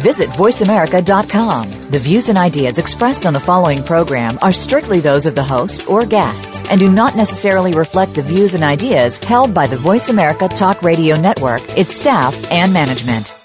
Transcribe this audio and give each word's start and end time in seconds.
Visit 0.00 0.30
VoiceAmerica.com. 0.30 1.90
The 1.90 1.98
views 1.98 2.30
and 2.30 2.38
ideas 2.38 2.78
expressed 2.78 3.26
on 3.26 3.34
the 3.34 3.40
following 3.40 3.82
program 3.82 4.38
are 4.40 4.50
strictly 4.50 4.98
those 4.98 5.26
of 5.26 5.34
the 5.34 5.42
host 5.42 5.90
or 5.90 6.06
guests 6.06 6.70
and 6.70 6.80
do 6.80 6.90
not 6.90 7.16
necessarily 7.16 7.74
reflect 7.74 8.14
the 8.14 8.22
views 8.22 8.54
and 8.54 8.64
ideas 8.64 9.18
held 9.18 9.52
by 9.52 9.66
the 9.66 9.76
Voice 9.76 10.08
America 10.08 10.48
Talk 10.48 10.82
Radio 10.82 11.20
Network, 11.20 11.60
its 11.76 11.94
staff, 11.94 12.34
and 12.50 12.72
management. 12.72 13.36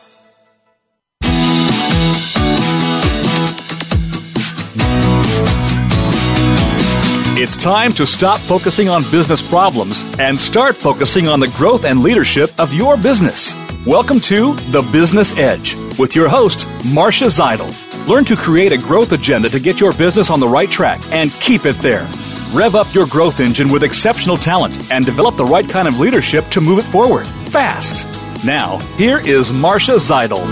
It's 7.37 7.57
time 7.57 7.91
to 7.91 8.07
stop 8.07 8.39
focusing 8.39 8.87
on 8.87 9.03
business 9.11 9.41
problems 9.41 10.05
and 10.19 10.37
start 10.37 10.77
focusing 10.77 11.27
on 11.27 11.41
the 11.41 11.49
growth 11.57 11.83
and 11.83 11.99
leadership 11.99 12.49
of 12.57 12.73
your 12.73 12.95
business. 12.95 13.53
Welcome 13.85 14.21
to 14.21 14.55
The 14.71 14.81
Business 14.93 15.37
Edge 15.37 15.75
with 15.97 16.15
your 16.15 16.27
host, 16.27 16.67
Marcia 16.93 17.25
Zidle. 17.25 17.69
Learn 18.07 18.25
to 18.25 18.35
create 18.35 18.71
a 18.71 18.77
growth 18.77 19.11
agenda 19.11 19.49
to 19.49 19.59
get 19.59 19.79
your 19.79 19.93
business 19.93 20.29
on 20.29 20.39
the 20.39 20.47
right 20.47 20.69
track 20.69 21.01
and 21.11 21.31
keep 21.33 21.65
it 21.65 21.77
there. 21.79 22.07
Rev 22.53 22.75
up 22.75 22.93
your 22.93 23.07
growth 23.07 23.39
engine 23.39 23.67
with 23.67 23.83
exceptional 23.83 24.37
talent 24.37 24.91
and 24.91 25.05
develop 25.05 25.35
the 25.35 25.45
right 25.45 25.67
kind 25.67 25.87
of 25.87 25.99
leadership 25.99 26.45
to 26.49 26.61
move 26.61 26.79
it 26.79 26.85
forward 26.85 27.27
fast. 27.55 28.05
Now, 28.45 28.79
here 28.97 29.19
is 29.19 29.51
Marcia 29.51 29.93
Zidle. 29.93 30.45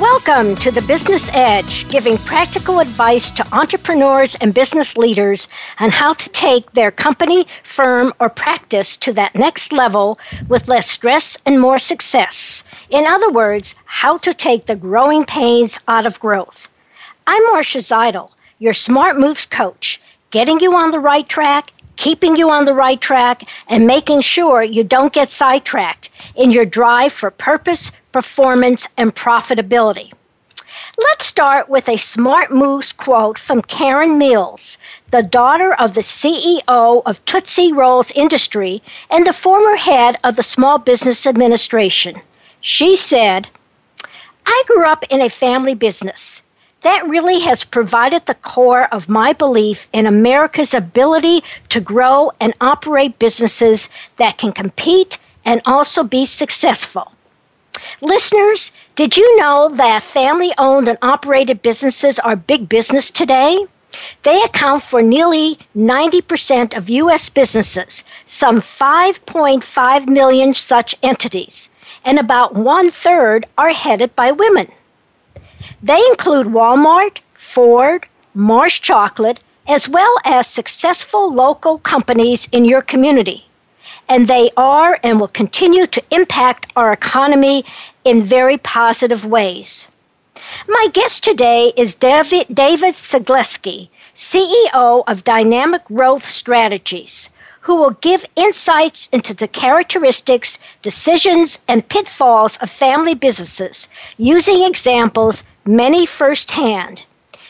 Welcome 0.00 0.56
to 0.56 0.70
the 0.70 0.82
Business 0.82 1.30
Edge, 1.32 1.88
giving 1.88 2.18
practical 2.18 2.80
advice 2.80 3.30
to 3.30 3.54
entrepreneurs 3.54 4.34
and 4.34 4.52
business 4.52 4.96
leaders 4.96 5.48
on 5.78 5.90
how 5.90 6.12
to 6.12 6.28
take 6.30 6.70
their 6.72 6.90
company, 6.90 7.46
firm, 7.64 8.12
or 8.20 8.28
practice 8.28 8.96
to 8.98 9.12
that 9.14 9.34
next 9.34 9.72
level 9.72 10.18
with 10.48 10.68
less 10.68 10.90
stress 10.90 11.38
and 11.46 11.60
more 11.60 11.78
success. 11.78 12.62
In 12.90 13.06
other 13.06 13.30
words, 13.30 13.74
how 13.84 14.18
to 14.18 14.32
take 14.32 14.66
the 14.66 14.76
growing 14.76 15.24
pains 15.24 15.80
out 15.88 16.06
of 16.06 16.20
growth. 16.20 16.68
I'm 17.26 17.42
Marcia 17.52 17.78
Zidle, 17.78 18.30
your 18.58 18.74
Smart 18.74 19.18
Moves 19.18 19.46
coach, 19.46 20.00
getting 20.30 20.60
you 20.60 20.74
on 20.74 20.92
the 20.92 21.00
right 21.00 21.28
track 21.28 21.72
keeping 21.96 22.36
you 22.36 22.50
on 22.50 22.66
the 22.66 22.74
right 22.74 23.00
track 23.00 23.42
and 23.68 23.86
making 23.86 24.20
sure 24.20 24.62
you 24.62 24.84
don't 24.84 25.12
get 25.12 25.30
sidetracked 25.30 26.10
in 26.34 26.50
your 26.50 26.66
drive 26.66 27.12
for 27.12 27.30
purpose, 27.30 27.90
performance, 28.12 28.86
and 28.96 29.14
profitability. 29.14 30.12
Let's 30.98 31.26
start 31.26 31.68
with 31.68 31.88
a 31.88 31.96
Smart 31.96 32.52
Moves 32.52 32.92
quote 32.92 33.38
from 33.38 33.62
Karen 33.62 34.18
Mills, 34.18 34.78
the 35.10 35.22
daughter 35.22 35.72
of 35.74 35.94
the 35.94 36.02
CEO 36.02 37.02
of 37.04 37.24
Tootsie 37.24 37.72
Rolls 37.72 38.10
Industry 38.12 38.82
and 39.10 39.26
the 39.26 39.32
former 39.32 39.76
head 39.76 40.18
of 40.22 40.36
the 40.36 40.42
Small 40.42 40.78
Business 40.78 41.26
Administration. 41.26 42.20
She 42.68 42.96
said, 42.96 43.48
I 44.44 44.64
grew 44.66 44.86
up 44.86 45.04
in 45.08 45.22
a 45.22 45.28
family 45.28 45.76
business. 45.76 46.42
That 46.80 47.08
really 47.08 47.38
has 47.38 47.62
provided 47.62 48.26
the 48.26 48.34
core 48.34 48.88
of 48.92 49.08
my 49.08 49.34
belief 49.34 49.86
in 49.92 50.04
America's 50.04 50.74
ability 50.74 51.44
to 51.68 51.80
grow 51.80 52.32
and 52.40 52.54
operate 52.60 53.20
businesses 53.20 53.88
that 54.16 54.36
can 54.36 54.50
compete 54.50 55.16
and 55.44 55.62
also 55.64 56.02
be 56.02 56.26
successful. 56.26 57.12
Listeners, 58.00 58.72
did 58.96 59.16
you 59.16 59.36
know 59.36 59.68
that 59.74 60.02
family 60.02 60.52
owned 60.58 60.88
and 60.88 60.98
operated 61.02 61.62
businesses 61.62 62.18
are 62.18 62.34
big 62.34 62.68
business 62.68 63.12
today? 63.12 63.64
They 64.24 64.42
account 64.42 64.82
for 64.82 65.02
nearly 65.02 65.60
90% 65.76 66.76
of 66.76 66.90
U.S. 66.90 67.28
businesses, 67.28 68.02
some 68.26 68.60
5.5 68.60 70.08
million 70.08 70.52
such 70.52 70.96
entities, 71.04 71.70
and 72.06 72.18
about 72.18 72.54
one 72.54 72.90
third 72.90 73.44
are 73.58 73.74
headed 73.74 74.16
by 74.16 74.32
women. 74.32 74.72
They 75.82 76.02
include 76.06 76.46
Walmart, 76.46 77.18
Ford, 77.34 78.06
Mars 78.32 78.78
Chocolate, 78.78 79.40
as 79.68 79.90
well 79.90 80.16
as 80.24 80.46
successful 80.46 81.30
local 81.30 81.78
companies 81.80 82.48
in 82.52 82.64
your 82.64 82.80
community 82.80 83.46
and 84.08 84.28
they 84.28 84.50
are 84.56 84.98
and 85.02 85.20
will 85.20 85.28
continue 85.28 85.86
to 85.86 86.02
impact 86.10 86.72
our 86.76 86.92
economy 86.92 87.64
in 88.04 88.24
very 88.24 88.58
positive 88.58 89.24
ways. 89.24 89.88
My 90.68 90.88
guest 90.92 91.24
today 91.24 91.72
is 91.76 91.94
David, 91.94 92.46
David 92.52 92.94
Cegleski, 92.94 93.88
CEO 94.14 95.02
of 95.06 95.24
Dynamic 95.24 95.84
Growth 95.86 96.24
Strategies, 96.24 97.30
who 97.66 97.74
will 97.74 97.90
give 98.00 98.24
insights 98.36 99.08
into 99.10 99.34
the 99.34 99.48
characteristics, 99.48 100.56
decisions, 100.82 101.58
and 101.66 101.88
pitfalls 101.88 102.56
of 102.58 102.70
family 102.70 103.14
businesses 103.14 103.88
using 104.18 104.62
examples 104.62 105.42
many 105.64 106.06
firsthand. 106.06 107.04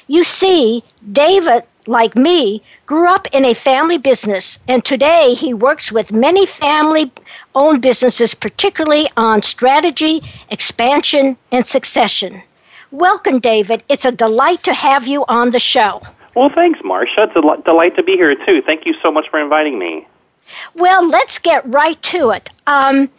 You 0.07 0.25
see, 0.25 0.83
David 1.13 1.65
like 1.87 2.17
me, 2.17 2.63
grew 2.87 3.07
up 3.09 3.29
in 3.33 3.45
a 3.45 3.53
family 3.53 3.99
business, 3.99 4.59
and 4.67 4.83
today 4.83 5.35
he 5.35 5.53
works 5.53 5.93
with 5.93 6.11
many 6.11 6.47
family 6.47 7.13
owned 7.55 7.83
businesses, 7.83 8.35
particularly 8.35 9.11
on 9.19 9.43
strategy, 9.43 10.23
expansion, 10.51 11.37
and 11.53 11.67
succession. 11.67 12.43
Welcome, 12.91 13.39
David. 13.39 13.85
It's 13.91 14.07
a 14.07 14.13
delight 14.13 14.63
to 14.63 14.73
have 14.73 15.07
you 15.07 15.27
on 15.29 15.51
the 15.51 15.59
show. 15.59 16.01
Well, 16.37 16.51
thanks, 16.51 16.81
Marcia. 16.85 17.23
It's 17.23 17.35
a 17.35 17.63
delight 17.63 17.97
to 17.97 18.03
be 18.03 18.13
here, 18.13 18.35
too. 18.35 18.61
Thank 18.61 18.85
you 18.85 18.95
so 19.03 19.11
much 19.11 19.27
for 19.31 19.41
inviting 19.41 19.79
me. 19.79 20.07
Well, 20.75 21.09
let's 21.09 21.39
get 21.39 21.67
right 21.73 22.01
to 22.03 22.29
it. 22.31 22.51
Um, 22.67 23.11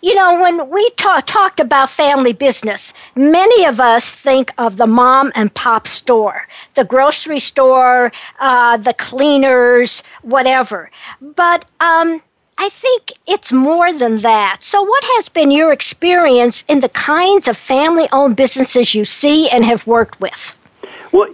you 0.00 0.14
know, 0.14 0.40
when 0.40 0.70
we 0.70 0.88
talk, 0.96 1.26
talked 1.26 1.60
about 1.60 1.90
family 1.90 2.32
business, 2.32 2.94
many 3.16 3.66
of 3.66 3.80
us 3.80 4.14
think 4.14 4.50
of 4.56 4.78
the 4.78 4.86
mom 4.86 5.30
and 5.34 5.52
pop 5.52 5.86
store, 5.86 6.48
the 6.74 6.84
grocery 6.84 7.38
store, 7.38 8.10
uh, 8.40 8.78
the 8.78 8.94
cleaners, 8.94 10.02
whatever. 10.22 10.90
But 11.20 11.66
um, 11.80 12.22
I 12.56 12.70
think 12.70 13.12
it's 13.26 13.52
more 13.52 13.92
than 13.92 14.22
that. 14.22 14.58
So, 14.60 14.82
what 14.82 15.04
has 15.16 15.28
been 15.28 15.50
your 15.50 15.70
experience 15.70 16.64
in 16.68 16.80
the 16.80 16.88
kinds 16.88 17.46
of 17.46 17.58
family 17.58 18.08
owned 18.10 18.36
businesses 18.36 18.94
you 18.94 19.04
see 19.04 19.50
and 19.50 19.66
have 19.66 19.86
worked 19.86 20.18
with? 20.18 20.56
Well, 21.12 21.28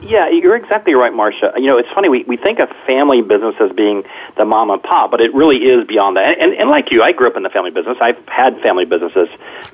yeah, 0.00 0.28
you're 0.28 0.56
exactly 0.56 0.94
right, 0.94 1.12
Marcia. 1.12 1.52
You 1.56 1.66
know, 1.66 1.78
it's 1.78 1.88
funny, 1.92 2.08
we, 2.08 2.24
we 2.24 2.36
think 2.36 2.58
of 2.58 2.68
family 2.86 3.22
business 3.22 3.54
as 3.60 3.72
being 3.72 4.04
the 4.36 4.44
mom 4.44 4.70
and 4.70 4.82
pop, 4.82 5.10
but 5.10 5.20
it 5.20 5.34
really 5.34 5.58
is 5.58 5.86
beyond 5.86 6.16
that. 6.16 6.38
And, 6.38 6.52
and 6.54 6.70
like 6.70 6.90
you, 6.90 7.02
I 7.02 7.12
grew 7.12 7.26
up 7.26 7.36
in 7.36 7.42
the 7.42 7.50
family 7.50 7.70
business. 7.70 7.96
I've 8.00 8.18
had 8.28 8.60
family 8.60 8.84
businesses 8.84 9.28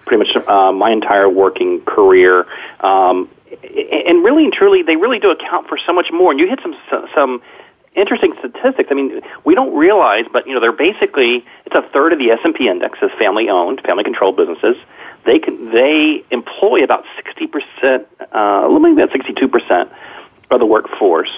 pretty 0.07 0.25
much 0.25 0.49
uh, 0.49 0.73
my 0.73 0.91
entire 0.91 1.29
working 1.29 1.83
career. 1.83 2.47
Um, 2.81 3.29
and 3.63 4.25
really 4.25 4.45
and 4.45 4.53
truly, 4.53 4.83
they 4.83 4.97
really 4.97 5.19
do 5.19 5.31
account 5.31 5.69
for 5.69 5.79
so 5.79 5.93
much 5.93 6.11
more. 6.13 6.31
And 6.31 6.41
you 6.41 6.49
hit 6.49 6.61
some, 6.63 6.75
some 7.15 7.43
interesting 7.95 8.35
statistics. 8.39 8.89
I 8.91 8.95
mean, 8.95 9.21
we 9.45 9.55
don't 9.55 9.77
realize, 9.77 10.25
but 10.33 10.47
you 10.47 10.55
know, 10.55 10.61
they're 10.61 10.73
basically 10.73 11.45
it's 11.67 11.75
a 11.75 11.83
third 11.93 12.13
of 12.13 12.19
the 12.19 12.31
S 12.31 12.39
and 12.45 12.55
P 12.55 12.69
index 12.69 12.99
is 13.03 13.11
family 13.19 13.49
owned, 13.49 13.83
family 13.83 14.05
controlled 14.05 14.37
businesses 14.37 14.77
they 15.25 15.39
can 15.39 15.71
they 15.73 16.25
employ 16.31 16.83
about 16.83 17.05
sixty 17.17 17.47
percent, 17.47 18.07
uh, 18.33 18.69
maybe 18.81 19.01
about 19.01 19.13
sixty 19.13 19.33
two 19.33 19.49
percent 19.49 19.91
of 20.51 20.61
the 20.61 20.67
workforce. 20.67 21.31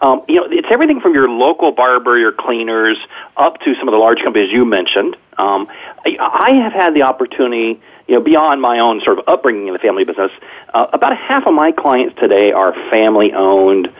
Um, 0.00 0.22
you 0.28 0.36
know, 0.36 0.46
it's 0.50 0.68
everything 0.70 1.00
from 1.00 1.14
your 1.14 1.30
local 1.30 1.72
barber, 1.72 2.18
your 2.18 2.32
cleaners, 2.32 2.98
up 3.36 3.60
to 3.60 3.74
some 3.76 3.88
of 3.88 3.92
the 3.92 3.98
large 3.98 4.20
companies 4.22 4.52
you 4.52 4.64
mentioned. 4.64 5.16
Um, 5.38 5.68
I, 6.04 6.16
I 6.20 6.52
have 6.62 6.72
had 6.72 6.94
the 6.94 7.02
opportunity, 7.02 7.80
you 8.06 8.14
know, 8.14 8.20
beyond 8.20 8.60
my 8.60 8.80
own 8.80 9.00
sort 9.00 9.18
of 9.18 9.24
upbringing 9.28 9.68
in 9.68 9.72
the 9.72 9.78
family 9.78 10.04
business, 10.04 10.30
uh, 10.74 10.88
about 10.92 11.16
half 11.16 11.46
of 11.46 11.54
my 11.54 11.72
clients 11.72 12.18
today 12.20 12.52
are 12.52 12.74
family-owned, 12.90 13.90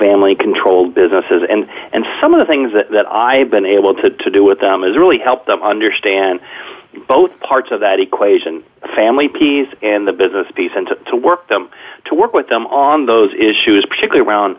family-controlled 0.00 0.94
businesses, 0.94 1.42
and 1.48 1.68
and 1.92 2.06
some 2.20 2.34
of 2.34 2.40
the 2.40 2.46
things 2.46 2.72
that 2.72 2.90
that 2.90 3.06
I've 3.06 3.50
been 3.50 3.66
able 3.66 3.94
to 3.94 4.10
to 4.10 4.30
do 4.30 4.42
with 4.44 4.58
them 4.60 4.82
is 4.82 4.96
really 4.96 5.18
help 5.18 5.46
them 5.46 5.62
understand 5.62 6.40
both 7.08 7.38
parts 7.40 7.70
of 7.70 7.80
that 7.80 8.00
equation, 8.00 8.62
family 8.94 9.28
piece 9.28 9.68
and 9.82 10.06
the 10.06 10.12
business 10.12 10.46
piece, 10.54 10.72
and 10.74 10.86
to, 10.88 10.94
to 11.10 11.16
work 11.16 11.48
them, 11.48 11.70
to 12.06 12.14
work 12.14 12.32
with 12.32 12.48
them 12.48 12.66
on 12.66 13.06
those 13.06 13.32
issues, 13.34 13.84
particularly 13.86 14.26
around 14.26 14.56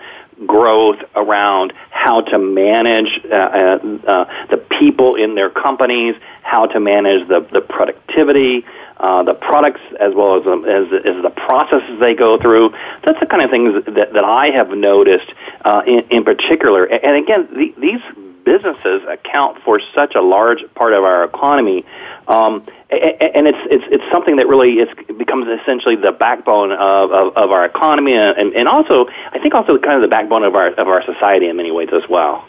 growth, 0.48 0.98
around 1.16 1.74
how 1.92 2.22
to 2.22 2.38
manage 2.40 3.22
uh, 3.26 3.36
uh, 3.36 3.80
uh, 4.08 4.48
the 4.50 4.58
people 4.58 5.16
in 5.16 5.36
their 5.36 5.50
companies, 5.50 6.16
how 6.42 6.66
to 6.66 6.80
manage 6.80 7.28
the, 7.28 7.48
the 7.52 7.62
productivity, 7.62 8.66
uh, 8.98 9.24
the 9.24 9.34
products 9.34 9.82
as 10.00 10.14
well 10.16 10.38
as, 10.38 10.44
as, 10.68 10.88
as 11.06 11.22
the 11.22 11.30
processes 11.30 12.00
they 12.00 12.16
go 12.16 12.38
through. 12.40 12.74
That's 13.04 13.20
the 13.20 13.26
kind 13.26 13.44
of 13.44 13.52
things 13.52 13.86
that, 13.86 14.14
that 14.14 14.24
I 14.24 14.48
have 14.48 14.70
noticed 14.70 15.32
uh, 15.64 15.84
in, 15.86 16.00
in 16.10 16.24
particular. 16.24 16.86
And 16.86 17.24
again, 17.24 17.48
the, 17.54 17.74
these 17.80 18.02
businesses 18.44 19.02
account 19.08 19.62
for 19.64 19.80
such 19.94 20.16
a 20.16 20.22
large 20.22 20.64
part 20.76 20.94
of 20.94 21.04
our 21.04 21.24
economy, 21.24 21.86
um, 22.28 22.66
and 22.90 23.48
it's 23.48 23.58
it's 23.72 23.86
it's 23.90 24.12
something 24.12 24.38
that 24.38 24.48
really 24.48 24.74
is 24.74 24.90
becomes 25.18 25.46
essentially 25.48 25.96
the 25.96 26.12
backbone 26.12 26.72
of, 26.72 27.12
of, 27.12 27.36
of 27.36 27.52
our 27.52 27.66
economy, 27.66 28.14
and, 28.14 28.54
and 28.54 28.68
also 28.68 29.08
I 29.32 29.40
think 29.40 29.54
also 29.54 29.78
kind 29.78 29.96
of 29.96 30.02
the 30.02 30.08
backbone 30.08 30.44
of 30.44 30.56
our 30.56 30.68
of 30.68 30.88
our 30.88 31.04
society 31.04 31.48
in 31.48 31.58
many 31.58 31.72
ways 31.72 31.90
as 31.94 32.08
well. 32.10 32.46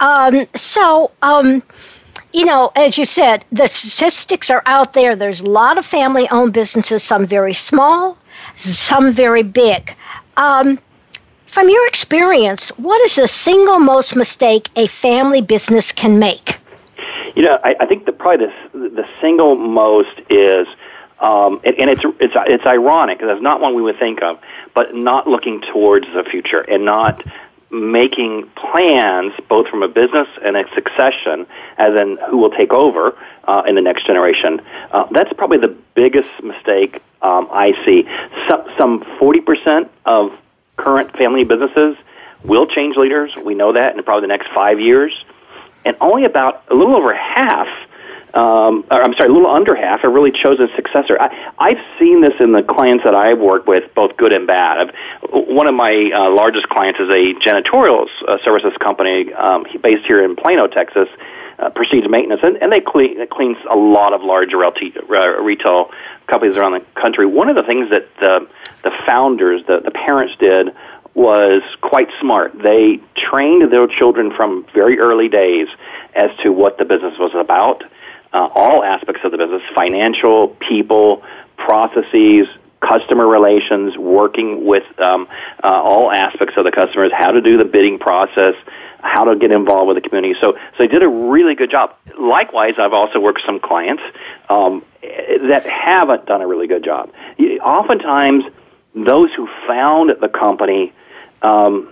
Um, 0.00 0.46
so. 0.54 1.10
Um, 1.22 1.62
you 2.34 2.46
know, 2.46 2.72
as 2.74 2.96
you 2.96 3.04
said, 3.04 3.44
the 3.52 3.66
statistics 3.66 4.48
are 4.48 4.62
out 4.64 4.94
there. 4.94 5.14
There's 5.16 5.42
a 5.42 5.50
lot 5.50 5.76
of 5.76 5.84
family 5.84 6.26
owned 6.30 6.54
businesses, 6.54 7.02
some 7.02 7.26
very 7.26 7.52
small, 7.52 8.16
some 8.56 9.12
very 9.12 9.42
big. 9.42 9.94
Um, 10.38 10.78
from 11.52 11.68
your 11.68 11.86
experience, 11.86 12.70
what 12.78 13.00
is 13.02 13.16
the 13.16 13.28
single 13.28 13.78
most 13.78 14.16
mistake 14.16 14.70
a 14.74 14.86
family 14.86 15.42
business 15.42 15.92
can 15.92 16.18
make? 16.18 16.58
You 17.36 17.42
know, 17.42 17.58
I, 17.62 17.76
I 17.80 17.86
think 17.86 18.06
the 18.06 18.12
probably 18.12 18.46
the, 18.72 18.88
the 18.88 19.06
single 19.20 19.54
most 19.54 20.18
is, 20.30 20.66
um, 21.20 21.60
and, 21.64 21.76
and 21.78 21.90
it's 21.90 22.02
it's 22.20 22.34
it's 22.46 22.66
ironic 22.66 23.18
because 23.18 23.34
that's 23.34 23.42
not 23.42 23.60
one 23.60 23.74
we 23.74 23.82
would 23.82 23.98
think 23.98 24.22
of, 24.22 24.40
but 24.74 24.94
not 24.94 25.28
looking 25.28 25.60
towards 25.60 26.06
the 26.14 26.24
future 26.24 26.60
and 26.62 26.84
not 26.84 27.22
making 27.70 28.48
plans 28.54 29.32
both 29.48 29.66
from 29.68 29.82
a 29.82 29.88
business 29.88 30.28
and 30.44 30.56
a 30.56 30.64
succession, 30.74 31.46
as 31.78 31.94
in 31.94 32.18
who 32.28 32.36
will 32.36 32.50
take 32.50 32.72
over 32.72 33.16
uh, 33.44 33.62
in 33.66 33.74
the 33.74 33.80
next 33.80 34.06
generation. 34.06 34.60
Uh, 34.90 35.06
that's 35.10 35.32
probably 35.34 35.58
the 35.58 35.74
biggest 35.94 36.30
mistake 36.42 37.02
um, 37.22 37.48
I 37.50 37.72
see. 37.84 38.06
Some, 38.48 38.64
some 38.76 39.00
40% 39.18 39.88
of 40.04 40.32
current 40.76 41.16
family 41.16 41.44
businesses 41.44 41.96
will 42.44 42.66
change 42.66 42.96
leaders. 42.96 43.34
We 43.36 43.54
know 43.54 43.72
that 43.72 43.96
in 43.96 44.02
probably 44.02 44.22
the 44.22 44.34
next 44.36 44.48
five 44.52 44.80
years. 44.80 45.12
And 45.84 45.96
only 46.00 46.24
about 46.24 46.64
a 46.70 46.74
little 46.74 46.96
over 46.96 47.12
half 47.14 47.68
um, 48.34 48.84
or 48.90 49.02
I'm 49.02 49.14
sorry, 49.14 49.28
a 49.28 49.32
little 49.32 49.50
under 49.50 49.74
half 49.74 50.00
have 50.00 50.12
really 50.12 50.30
chosen 50.30 50.70
a 50.70 50.74
successor. 50.74 51.18
I, 51.20 51.52
I've 51.58 51.84
seen 51.98 52.22
this 52.22 52.34
in 52.40 52.52
the 52.52 52.62
clients 52.62 53.04
that 53.04 53.14
I've 53.14 53.38
worked 53.38 53.66
with, 53.68 53.94
both 53.94 54.16
good 54.16 54.32
and 54.32 54.46
bad. 54.46 54.78
I've, 54.78 54.94
one 55.30 55.66
of 55.66 55.74
my 55.74 56.10
uh, 56.14 56.30
largest 56.30 56.68
clients 56.68 56.98
is 56.98 57.10
a 57.10 57.34
janitorial 57.34 58.06
uh, 58.26 58.38
services 58.42 58.72
company 58.80 59.32
um, 59.34 59.66
based 59.82 60.06
here 60.06 60.24
in 60.24 60.36
Plano, 60.36 60.66
Texas. 60.66 61.08
Uh, 61.58 61.68
Prestige 61.70 62.06
Maintenance, 62.08 62.40
and, 62.42 62.56
and 62.60 62.72
they 62.72 62.80
clean, 62.80 63.20
it 63.20 63.30
cleans 63.30 63.58
a 63.70 63.76
lot 63.76 64.14
of 64.14 64.22
large 64.22 64.52
uh, 64.52 65.42
retail 65.42 65.90
companies 66.26 66.56
around 66.56 66.72
the 66.72 66.80
country. 67.00 67.24
One 67.24 67.48
of 67.48 67.54
the 67.54 67.62
things 67.62 67.88
that 67.90 68.08
the, 68.18 68.48
the 68.84 68.92
founders, 69.06 69.62
the, 69.66 69.80
the 69.80 69.90
parents 69.90 70.34
did 70.38 70.74
was 71.14 71.62
quite 71.80 72.08
smart. 72.20 72.52
They 72.62 73.00
trained 73.16 73.70
their 73.70 73.86
children 73.86 74.32
from 74.34 74.66
very 74.74 74.98
early 74.98 75.28
days 75.28 75.68
as 76.14 76.30
to 76.42 76.50
what 76.52 76.78
the 76.78 76.84
business 76.84 77.18
was 77.18 77.32
about 77.34 77.84
uh, 78.32 78.48
all 78.54 78.82
aspects 78.82 79.22
of 79.24 79.32
the 79.32 79.38
business 79.38 79.62
financial, 79.74 80.48
people, 80.48 81.22
processes, 81.56 82.48
customer 82.80 83.26
relations, 83.26 83.96
working 83.96 84.64
with 84.66 84.84
um, 84.98 85.28
uh, 85.62 85.66
all 85.66 86.10
aspects 86.10 86.56
of 86.56 86.64
the 86.64 86.72
customers, 86.72 87.12
how 87.12 87.30
to 87.30 87.40
do 87.40 87.56
the 87.56 87.64
bidding 87.64 87.98
process, 87.98 88.54
how 89.02 89.24
to 89.24 89.36
get 89.36 89.50
involved 89.50 89.88
with 89.88 90.02
the 90.02 90.08
community. 90.08 90.34
So, 90.40 90.52
so 90.52 90.58
they 90.78 90.88
did 90.88 91.02
a 91.02 91.08
really 91.08 91.54
good 91.54 91.70
job. 91.70 91.94
Likewise, 92.18 92.74
I've 92.78 92.92
also 92.92 93.20
worked 93.20 93.38
with 93.38 93.46
some 93.46 93.60
clients 93.60 94.02
um, 94.48 94.84
that 95.02 95.64
haven't 95.64 96.26
done 96.26 96.40
a 96.40 96.46
really 96.46 96.66
good 96.66 96.84
job. 96.84 97.12
Oftentimes, 97.62 98.44
those 98.94 99.32
who 99.34 99.48
found 99.66 100.12
the 100.20 100.28
company 100.28 100.92
um, 101.42 101.88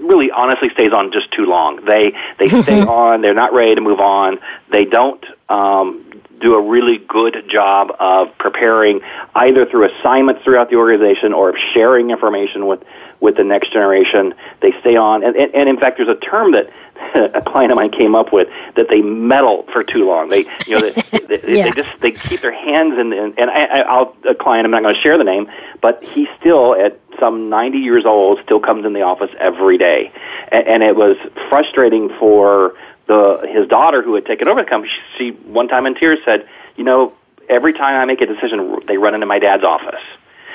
really 0.00 0.30
honestly 0.30 0.70
stays 0.70 0.92
on 0.92 1.12
just 1.12 1.30
too 1.32 1.46
long. 1.46 1.84
They 1.84 2.12
they 2.38 2.48
stay 2.62 2.80
on. 2.80 3.22
They're 3.22 3.34
not 3.34 3.52
ready 3.52 3.74
to 3.74 3.80
move 3.80 4.00
on. 4.00 4.38
They 4.70 4.84
don't 4.84 5.24
um, 5.48 6.07
do 6.40 6.54
a 6.54 6.62
really 6.62 6.98
good 6.98 7.44
job 7.48 7.94
of 7.98 8.36
preparing 8.38 9.00
either 9.34 9.66
through 9.66 9.88
assignments 9.90 10.42
throughout 10.44 10.70
the 10.70 10.76
organization 10.76 11.32
or 11.32 11.50
of 11.50 11.56
sharing 11.74 12.10
information 12.10 12.66
with 12.66 12.82
with 13.20 13.36
the 13.36 13.44
next 13.44 13.72
generation. 13.72 14.34
They 14.60 14.72
stay 14.80 14.96
on, 14.96 15.24
and, 15.24 15.34
and, 15.34 15.52
and 15.54 15.68
in 15.68 15.78
fact, 15.78 15.96
there's 15.96 16.08
a 16.08 16.14
term 16.14 16.52
that 16.52 16.70
a 17.34 17.42
client 17.42 17.72
of 17.72 17.76
mine 17.76 17.90
came 17.90 18.14
up 18.14 18.32
with 18.32 18.48
that 18.76 18.88
they 18.88 19.00
meddle 19.00 19.64
for 19.72 19.82
too 19.82 20.06
long. 20.06 20.28
They, 20.28 20.46
you 20.66 20.78
know, 20.78 20.80
they, 20.80 21.18
they, 21.18 21.40
yeah. 21.58 21.64
they 21.64 21.70
just 21.72 22.00
they 22.00 22.12
keep 22.12 22.40
their 22.40 22.52
hands 22.52 22.98
in. 22.98 23.12
And, 23.12 23.38
and 23.38 23.50
I, 23.50 23.80
I'll 23.80 24.16
a 24.28 24.34
client. 24.34 24.64
I'm 24.64 24.70
not 24.70 24.82
going 24.82 24.94
to 24.94 25.00
share 25.00 25.18
the 25.18 25.24
name, 25.24 25.50
but 25.80 26.02
he 26.02 26.28
still 26.40 26.74
at 26.74 26.98
some 27.18 27.48
90 27.48 27.78
years 27.78 28.04
old 28.04 28.38
still 28.44 28.60
comes 28.60 28.84
in 28.84 28.92
the 28.92 29.02
office 29.02 29.30
every 29.38 29.78
day, 29.78 30.12
and, 30.52 30.66
and 30.66 30.82
it 30.82 30.96
was 30.96 31.16
frustrating 31.48 32.08
for 32.18 32.74
the 33.08 33.48
his 33.52 33.68
daughter 33.68 34.02
who 34.02 34.14
had 34.14 34.24
taken 34.24 34.46
over 34.46 34.62
the 34.62 34.68
company. 34.68 34.92
She, 35.16 35.18
she 35.18 35.30
one 35.48 35.66
time 35.66 35.86
in 35.86 35.94
tears 35.94 36.20
said, 36.24 36.48
"You 36.76 36.84
know, 36.84 37.12
every 37.48 37.72
time 37.72 38.00
I 38.00 38.04
make 38.04 38.20
a 38.20 38.26
decision, 38.26 38.78
they 38.86 38.96
run 38.96 39.14
into 39.14 39.26
my 39.26 39.40
dad's 39.40 39.64
office." 39.64 40.00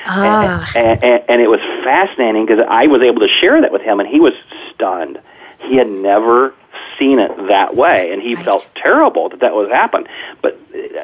Ah. 0.05 0.69
And, 0.75 1.03
and, 1.03 1.23
and 1.29 1.41
it 1.41 1.49
was 1.49 1.61
fascinating 1.83 2.45
because 2.45 2.63
I 2.67 2.87
was 2.87 3.01
able 3.01 3.21
to 3.21 3.27
share 3.27 3.59
that 3.61 3.71
with 3.71 3.81
him, 3.81 3.99
and 3.99 4.07
he 4.07 4.19
was 4.19 4.33
stunned 4.73 5.19
he 5.63 5.77
had 5.77 5.89
never 5.89 6.53
seen 6.99 7.19
it 7.19 7.31
that 7.47 7.75
way, 7.75 8.11
and 8.11 8.21
he 8.21 8.35
right. 8.35 8.45
felt 8.45 8.67
terrible 8.75 9.29
that 9.29 9.39
that 9.39 9.53
was 9.53 9.69
happened. 9.69 10.07
But 10.41 10.59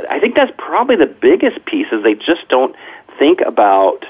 I 0.10 0.20
think 0.20 0.36
that's 0.36 0.52
probably 0.58 0.96
the 0.96 1.08
biggest 1.08 1.66
piece 1.66 1.88
is 1.92 2.04
they 2.04 2.16
just 2.16 2.48
don't 2.50 2.76
think 3.18 3.42
about 3.42 4.06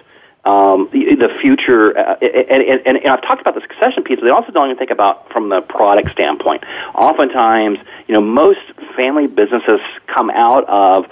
um, 0.49 0.89
the, 0.91 1.15
the 1.15 1.29
future. 1.29 1.97
Uh, 1.97 2.15
and, 2.21 2.63
and, 2.63 2.97
and, 2.97 3.07
I've 3.07 3.21
talked 3.21 3.41
about 3.41 3.55
the 3.55 3.61
succession 3.61 4.03
piece. 4.03 4.19
But 4.19 4.25
they 4.25 4.31
also 4.31 4.51
don't 4.51 4.67
even 4.67 4.77
think 4.77 4.91
about 4.91 5.31
from 5.31 5.49
the 5.49 5.61
product 5.61 6.11
standpoint. 6.11 6.63
Oftentimes, 6.95 7.79
you 8.07 8.13
know, 8.13 8.21
most 8.21 8.59
family 8.95 9.27
businesses 9.27 9.79
come 10.07 10.29
out 10.29 10.67
of 10.67 11.07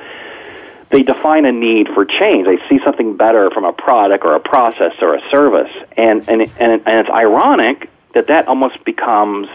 they 0.89 1.04
define 1.04 1.44
a 1.45 1.51
need 1.51 1.89
for 1.89 2.06
change. 2.06 2.48
They 2.48 2.60
see 2.69 2.80
something 2.84 3.18
better 3.18 3.51
from 3.51 3.66
a 3.66 3.74
product 3.74 4.24
or 4.24 4.36
a 4.36 4.39
process 4.39 4.94
or 5.01 5.16
a 5.16 5.30
service, 5.30 5.72
and 5.98 6.28
and 6.30 6.42
and, 6.42 6.81
and 6.86 7.00
it's 7.00 7.10
ironic 7.10 7.90
that 8.13 8.28
that 8.28 8.48
almost 8.48 8.83
becomes 8.86 9.50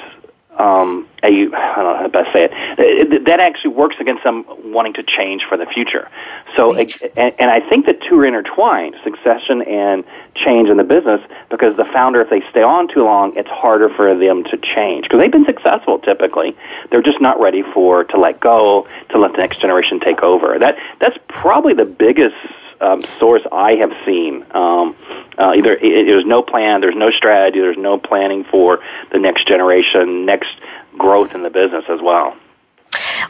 um, 0.59 1.09
a 1.23 1.29
I 1.29 1.31
don't 1.31 1.51
know 1.51 1.97
how 1.97 2.03
to 2.03 2.09
best 2.09 2.33
say 2.33 2.49
it. 2.51 3.25
That 3.27 3.41
actually 3.41 3.75
works 3.75 3.97
against 4.01 4.23
them 4.23 4.45
wanting 4.73 4.93
to 4.95 5.03
change 5.03 5.45
for 5.49 5.57
the 5.57 5.67
future. 5.67 6.09
So, 6.57 6.75
right. 6.75 7.03
and, 7.17 7.35
and 7.39 7.51
I 7.51 7.61
think 7.61 7.87
the 7.87 7.95
two 7.95 8.19
are 8.19 8.27
intertwined: 8.27 8.97
succession 9.03 9.63
and 9.63 10.05
change 10.35 10.69
in 10.69 10.77
the 10.77 10.85
business. 10.85 11.21
Because 11.49 11.77
the 11.77 11.85
founder, 11.87 12.21
if 12.21 12.31
they 12.31 12.43
stay 12.51 12.63
on 12.63 12.89
too 12.89 13.05
long, 13.05 13.37
it's 13.37 13.49
harder 13.49 13.89
for 13.89 14.15
them 14.15 14.45
to 14.45 14.57
change. 14.59 15.05
Because 15.05 15.21
they've 15.21 15.33
been 15.33 15.47
successful 15.47 15.99
typically, 15.99 16.57
they're 16.91 17.03
just 17.03 17.21
not 17.21 17.41
ready 17.41 17.63
for 17.63 18.05
to 18.05 18.19
let 18.19 18.41
go, 18.41 18.87
to 19.11 19.19
let 19.19 19.33
the 19.33 19.39
next 19.39 19.61
generation 19.61 20.01
take 20.01 20.23
over. 20.23 20.59
That 20.59 20.77
that's 21.01 21.19
probably 21.29 21.75
the 21.75 21.85
biggest 21.87 22.37
um, 22.83 23.03
source 23.19 23.43
I 23.51 23.75
have 23.77 23.93
seen. 24.05 24.45
Um, 24.51 24.97
uh, 25.39 25.55
either 25.57 25.75
it, 25.75 25.85
it, 25.85 26.07
there's 26.07 26.27
no 26.27 26.43
plan, 26.43 26.81
there's 26.81 26.97
no 26.97 27.11
strategy, 27.11 27.61
there's 27.61 27.79
no 27.79 27.99
planning 27.99 28.45
for 28.45 28.81
the 29.13 29.19
next 29.19 29.47
generation, 29.47 30.27
next 30.27 30.51
growth 30.99 31.35
in 31.35 31.43
the 31.43 31.51
business 31.51 31.85
as 31.89 32.01
well. 32.03 32.37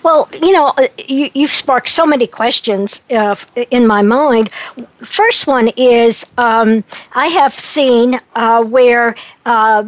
Well, 0.02 0.28
you 0.32 0.52
know, 0.52 0.68
uh, 0.76 0.88
you, 0.98 1.30
have 1.42 1.50
sparked 1.50 1.88
so 1.88 2.04
many 2.04 2.26
questions 2.26 3.02
uh, 3.10 3.36
in 3.70 3.86
my 3.86 4.02
mind. 4.02 4.50
First 4.98 5.46
one 5.46 5.68
is 5.76 6.26
um, 6.38 6.82
I 7.12 7.26
have 7.28 7.52
seen 7.52 8.18
uh, 8.34 8.64
where 8.64 9.14
uh, 9.46 9.84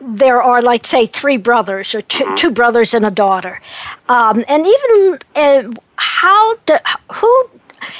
there 0.00 0.42
are, 0.42 0.62
like, 0.62 0.84
say, 0.84 1.06
three 1.06 1.36
brothers 1.36 1.94
or 1.94 2.00
2 2.00 2.24
mm-hmm. 2.24 2.34
two 2.34 2.50
brothers 2.50 2.94
and 2.94 3.04
a 3.04 3.10
daughter, 3.10 3.60
um, 4.08 4.44
and 4.48 4.66
even 4.66 5.18
uh, 5.36 5.80
how 5.96 6.56
do, 6.66 6.76
who 7.12 7.50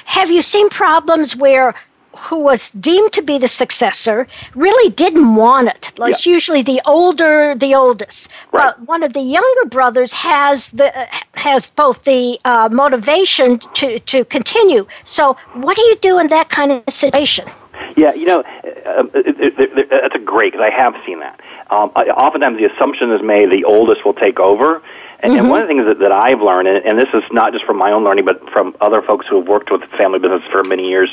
have 0.05 0.31
you 0.31 0.43
seen 0.43 0.69
problems 0.71 1.37
where 1.37 1.75
who 2.17 2.39
was 2.39 2.71
deemed 2.71 3.13
to 3.13 3.23
be 3.23 3.39
the 3.39 3.49
successor 3.49 4.27
really 4.55 4.91
didn't 4.91 5.35
want 5.35 5.69
it. 5.69 5.93
Like 5.99 6.11
yeah. 6.11 6.15
It's 6.17 6.27
usually 6.27 6.63
the 6.63 6.81
older, 6.87 7.55
the 7.57 7.75
oldest. 7.75 8.31
Right. 8.53 8.75
But 8.77 8.87
one 8.87 9.03
of 9.03 9.13
the 9.13 9.21
younger 9.21 9.69
brothers 9.69 10.13
has 10.13 10.71
the 10.71 10.93
has 11.35 11.71
both 11.71 12.05
the 12.05 12.39
uh, 12.45 12.69
motivation 12.71 13.59
to 13.59 13.99
to 13.99 14.25
continue. 14.25 14.87
So, 15.05 15.37
what 15.55 15.77
do 15.77 15.83
you 15.83 15.97
do 15.97 16.19
in 16.19 16.29
that 16.29 16.49
kind 16.49 16.73
of 16.73 16.83
situation? 16.93 17.49
Yeah, 17.97 18.15
you 18.15 18.27
know, 18.27 18.41
uh, 18.41 19.05
it, 19.15 19.37
it, 19.41 19.79
it, 19.79 19.91
that's 19.91 20.15
a 20.15 20.19
great 20.19 20.53
because 20.53 20.65
I 20.65 20.75
have 20.75 20.95
seen 21.05 21.21
that. 21.21 21.41
Um, 21.71 21.91
oftentimes, 21.91 22.59
the 22.59 22.67
assumption 22.67 23.11
is 23.11 23.23
made 23.23 23.51
the 23.51 23.65
oldest 23.65 24.05
will 24.05 24.15
take 24.15 24.39
over, 24.39 24.83
and, 25.25 25.33
mm-hmm. 25.33 25.49
one 25.49 25.63
of 25.63 25.69
the 25.69 25.75
things 25.75 25.87
that, 25.87 25.99
that 26.01 26.13
I've 26.13 26.43
learned, 26.43 26.69
and, 26.69 26.85
and 26.85 26.99
this 26.99 27.09
is 27.15 27.23
not 27.33 27.53
just 27.53 27.65
from 27.65 27.79
my 27.79 27.91
own 27.91 28.05
learning, 28.05 28.27
but 28.27 28.49
from 28.51 28.77
other 28.81 29.01
folks 29.01 29.27
who 29.27 29.39
have 29.39 29.49
worked 29.49 29.71
with 29.71 29.83
family 29.93 30.19
business 30.19 30.43
for 30.53 30.63
many 30.65 30.89
years, 30.89 31.11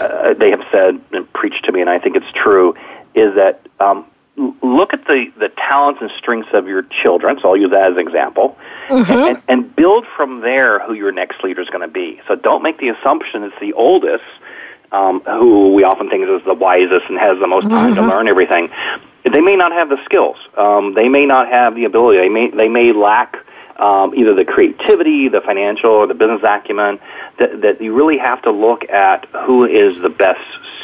uh, 0.00 0.34
they 0.34 0.50
have 0.50 0.64
said 0.72 1.00
and 1.12 1.32
preached 1.32 1.64
to 1.66 1.72
me, 1.72 1.80
and 1.80 1.88
I 1.88 1.98
think 2.00 2.16
it's 2.16 2.30
true, 2.34 2.74
is 3.14 3.34
that 3.36 3.66
um, 3.78 4.04
look 4.62 4.92
at 4.92 5.06
the, 5.06 5.32
the 5.38 5.50
talents 5.50 6.00
and 6.00 6.10
strengths 6.18 6.50
of 6.52 6.66
your 6.66 6.82
children, 6.82 7.38
so 7.40 7.50
I'll 7.50 7.56
use 7.56 7.70
that 7.70 7.92
as 7.92 7.92
an 7.92 8.00
example, 8.00 8.58
mm-hmm. 8.88 9.12
and, 9.12 9.42
and 9.48 9.76
build 9.76 10.04
from 10.16 10.40
there 10.40 10.80
who 10.80 10.94
your 10.94 11.12
next 11.12 11.42
leader 11.44 11.60
is 11.60 11.68
going 11.68 11.86
to 11.86 11.92
be. 11.92 12.20
So 12.26 12.34
don't 12.34 12.62
make 12.62 12.78
the 12.78 12.88
assumption 12.88 13.44
it's 13.44 13.54
the 13.60 13.72
oldest, 13.72 14.24
um, 14.90 15.20
who 15.20 15.74
we 15.74 15.84
often 15.84 16.08
think 16.10 16.28
is 16.28 16.44
the 16.44 16.54
wisest 16.54 17.06
and 17.08 17.18
has 17.18 17.38
the 17.38 17.46
most 17.46 17.68
time 17.68 17.94
mm-hmm. 17.94 18.02
to 18.02 18.08
learn 18.08 18.26
everything 18.26 18.70
they 19.28 19.40
may 19.40 19.56
not 19.56 19.72
have 19.72 19.88
the 19.88 20.02
skills. 20.04 20.36
Um, 20.56 20.94
they 20.94 21.08
may 21.08 21.26
not 21.26 21.48
have 21.48 21.74
the 21.74 21.84
ability. 21.84 22.18
They 22.18 22.28
may 22.28 22.50
they 22.50 22.68
may 22.68 22.92
lack 22.92 23.36
um, 23.76 24.14
either 24.14 24.34
the 24.34 24.44
creativity, 24.44 25.28
the 25.28 25.40
financial, 25.40 25.90
or 25.90 26.06
the 26.06 26.14
business 26.14 26.42
acumen. 26.42 27.00
That 27.38 27.62
that 27.62 27.80
you 27.80 27.94
really 27.94 28.18
have 28.18 28.42
to 28.42 28.50
look 28.50 28.88
at 28.88 29.26
who 29.46 29.64
is 29.64 30.00
the 30.00 30.08
best 30.08 30.40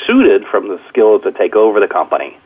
suited 0.06 0.44
from 0.46 0.68
the 0.68 0.80
skills 0.88 1.22
to 1.22 1.32
take 1.32 1.56
over 1.56 1.80
the 1.80 1.88
company. 1.88 2.38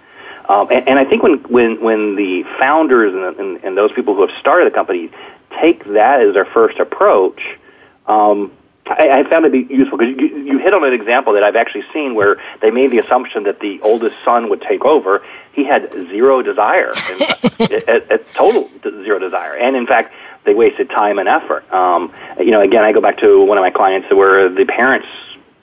Um, 0.49 0.69
and, 0.71 0.89
and 0.89 0.99
I 0.99 1.05
think 1.05 1.23
when 1.23 1.39
when 1.45 1.81
when 1.83 2.17
the 2.17 2.45
founders 2.59 3.13
and, 3.15 3.39
and, 3.39 3.65
and 3.65 3.77
those 3.77 3.93
people 3.93 4.15
who 4.15 4.27
have 4.27 4.37
started 4.39 4.67
the 4.67 4.75
company 4.75 5.11
take 5.61 5.85
that 5.85 6.21
as 6.21 6.35
their 6.35 6.47
first 6.47 6.79
approach, 6.79 7.41
um, 8.07 8.51
I, 8.91 9.21
I 9.21 9.31
found 9.31 9.45
it 9.45 9.51
to 9.51 9.65
be 9.65 9.75
useful 9.75 9.99
because 9.99 10.17
you, 10.19 10.45
you 10.45 10.59
hit 10.59 10.75
on 10.75 10.85
an 10.85 10.93
example 10.93 11.33
that 11.35 11.43
I've 11.43 11.57
actually 11.57 11.85
seen 11.93 12.15
where 12.15 12.41
they 12.61 12.71
made 12.71 12.91
the 12.91 12.99
assumption 12.99 13.45
that 13.45 13.61
the 13.61 13.81
oldest 13.83 14.17
son 14.25 14.49
would 14.49 14.63
take 14.63 14.85
over. 14.85 15.23
He 15.53 15.65
had 15.65 15.93
zero 15.93 16.43
desire, 16.43 16.93
a, 17.61 18.15
a 18.15 18.19
total 18.35 18.71
zero 18.83 19.19
desire, 19.19 19.57
and 19.57 19.77
in 19.77 19.87
fact, 19.87 20.15
they 20.45 20.55
wasted 20.55 20.89
time 20.89 21.19
and 21.19 21.29
effort. 21.29 21.71
Um, 21.73 22.13
you 22.39 22.51
know, 22.51 22.61
again, 22.61 22.85
I 22.85 22.93
go 22.93 23.01
back 23.01 23.19
to 23.19 23.45
one 23.45 23.59
of 23.59 23.63
my 23.63 23.71
clients 23.71 24.09
where 24.11 24.49
the 24.49 24.65
parents 24.65 25.07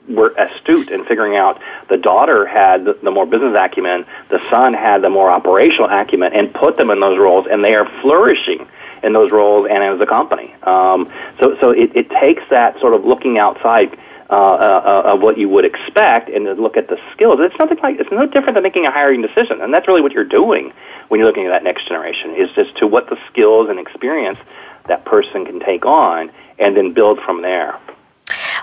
were 0.08 0.34
astute 0.38 0.90
in 0.90 1.04
figuring 1.06 1.36
out 1.36 1.60
the 1.90 1.98
daughter 1.98 2.46
had 2.46 2.86
the 2.86 3.12
more 3.12 3.26
business 3.26 3.56
acumen, 3.58 4.06
the 4.30 4.40
son 4.52 4.74
had 4.74 5.02
the 5.02 5.10
more 5.10 5.32
operational 5.32 5.90
acumen, 5.90 6.34
and 6.34 6.54
put 6.54 6.76
them 6.76 6.90
in 6.92 7.00
those 7.00 7.18
roles, 7.18 7.48
and 7.50 7.64
they 7.64 7.74
are 7.74 7.90
flourishing 8.02 8.68
in 9.06 9.14
those 9.14 9.32
roles 9.32 9.68
and 9.70 9.84
as 9.84 10.02
a 10.02 10.06
company. 10.06 10.54
Um, 10.64 11.12
so, 11.40 11.56
so 11.62 11.70
it, 11.72 11.96
it 11.96 12.10
takes 12.10 12.44
that 12.50 12.80
sort 12.80 12.94
of 12.94 13.06
looking 13.06 13.38
outside 13.38 13.98
uh, 14.30 14.34
uh, 14.34 15.14
of 15.14 15.22
what 15.22 15.38
you 15.38 15.48
would 15.48 15.66
expect 15.66 16.30
and 16.30 16.46
to 16.46 16.54
look 16.54 16.78
at 16.78 16.88
the 16.88 16.98
skills. 17.14 17.38
It's 17.40 17.58
nothing 17.60 17.78
like 17.84 18.00
it's 18.00 18.12
no 18.12 18.26
different 18.26 18.56
than 18.56 18.64
making 18.64 18.86
a 18.88 18.92
hiring 18.92 19.22
decision, 19.22 19.62
and 19.62 19.72
that's 19.72 19.88
really 19.88 20.02
what 20.02 20.14
you're 20.14 20.24
doing 20.24 20.74
when 21.10 21.20
you're 21.20 21.28
looking 21.28 21.46
at 21.46 21.52
that 21.52 21.64
next 21.64 21.88
generation. 21.88 22.34
Is 22.36 22.50
just 22.56 22.76
to 22.78 22.88
what 22.88 23.08
the 23.08 23.18
skills 23.30 23.70
and 23.70 23.78
experience 23.80 24.40
that 24.88 25.06
person 25.06 25.46
can 25.46 25.60
take 25.60 25.86
on, 25.86 26.32
and 26.58 26.76
then 26.76 26.92
build 26.92 27.20
from 27.20 27.44
there. 27.44 27.78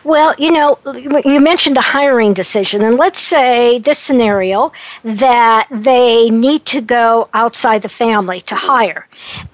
Well, 0.05 0.35
you 0.37 0.51
know, 0.51 0.79
you 1.25 1.41
mentioned 1.41 1.79
a 1.79 1.81
hiring 1.81 2.35
decision, 2.35 2.83
and 2.83 2.97
let's 2.97 3.21
say 3.21 3.79
this 3.79 4.01
scenario 4.01 4.73
that 5.05 5.69
they 5.71 6.29
need 6.29 6.65
to 6.67 6.81
go 6.81 7.29
outside 7.33 7.83
the 7.83 7.89
family 7.89 8.41
to 8.43 8.57
hire. 8.57 9.07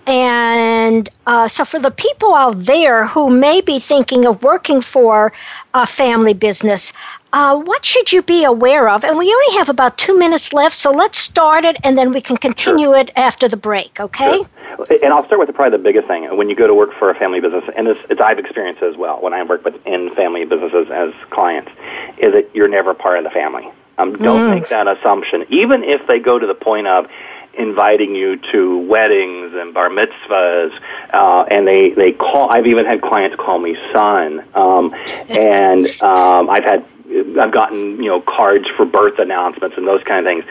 And 0.06 1.08
uh, 1.26 1.48
so, 1.48 1.66
for 1.66 1.78
the 1.78 1.90
people 1.90 2.34
out 2.34 2.64
there 2.64 3.06
who 3.06 3.28
may 3.28 3.60
be 3.60 3.78
thinking 3.78 4.24
of 4.26 4.42
working 4.42 4.80
for 4.80 5.32
a 5.74 5.84
family 5.86 6.32
business, 6.32 6.94
uh, 7.32 7.54
what 7.56 7.84
should 7.84 8.10
you 8.10 8.22
be 8.22 8.44
aware 8.44 8.88
of? 8.88 9.04
And 9.04 9.18
we 9.18 9.30
only 9.30 9.58
have 9.58 9.68
about 9.68 9.98
two 9.98 10.18
minutes 10.18 10.54
left, 10.54 10.76
so 10.76 10.90
let's 10.90 11.18
start 11.18 11.66
it 11.66 11.76
and 11.84 11.96
then 11.98 12.12
we 12.12 12.22
can 12.22 12.38
continue 12.38 12.86
sure. 12.86 12.96
it 12.96 13.10
after 13.16 13.48
the 13.48 13.56
break, 13.58 14.00
okay? 14.00 14.40
Sure. 14.40 14.48
And 15.02 15.12
I'll 15.12 15.24
start 15.24 15.38
with 15.38 15.48
the, 15.48 15.52
probably 15.52 15.76
the 15.76 15.82
biggest 15.82 16.06
thing. 16.06 16.36
When 16.36 16.48
you 16.48 16.56
go 16.56 16.66
to 16.66 16.74
work 16.74 16.90
for 16.98 17.10
a 17.10 17.14
family 17.14 17.40
business, 17.40 17.64
and 17.76 17.86
this, 17.86 17.98
it's 18.10 18.20
I've 18.20 18.38
experienced 18.38 18.82
as 18.82 18.96
well 18.96 19.20
when 19.20 19.34
I 19.34 19.42
work 19.42 19.64
with 19.64 19.74
in 19.86 20.14
family 20.14 20.44
businesses 20.44 20.88
as 20.92 21.12
clients, 21.30 21.70
is 22.18 22.32
that 22.32 22.50
you're 22.54 22.68
never 22.68 22.94
part 22.94 23.18
of 23.18 23.24
the 23.24 23.30
family. 23.30 23.68
Um, 23.98 24.16
don't 24.16 24.48
mm. 24.48 24.60
make 24.60 24.68
that 24.68 24.86
assumption. 24.86 25.44
Even 25.48 25.82
if 25.82 26.06
they 26.06 26.20
go 26.20 26.38
to 26.38 26.46
the 26.46 26.54
point 26.54 26.86
of, 26.86 27.08
inviting 27.58 28.14
you 28.14 28.36
to 28.52 28.78
weddings 28.86 29.52
and 29.54 29.74
bar 29.74 29.90
mitzvahs, 29.90 30.72
uh, 31.12 31.42
and 31.50 31.66
they 31.66 31.90
they 31.90 32.12
call. 32.12 32.54
I've 32.54 32.66
even 32.66 32.86
had 32.86 33.02
clients 33.02 33.36
call 33.36 33.58
me 33.58 33.76
son, 33.92 34.44
um, 34.54 34.94
and 35.28 35.86
um, 36.00 36.48
I've 36.48 36.64
had 36.64 36.84
I've 37.38 37.52
gotten 37.52 38.02
you 38.02 38.08
know 38.08 38.20
cards 38.20 38.68
for 38.76 38.86
birth 38.86 39.18
announcements 39.18 39.76
and 39.76 39.86
those 39.86 40.02
kind 40.04 40.24
of 40.24 40.30
things. 40.30 40.44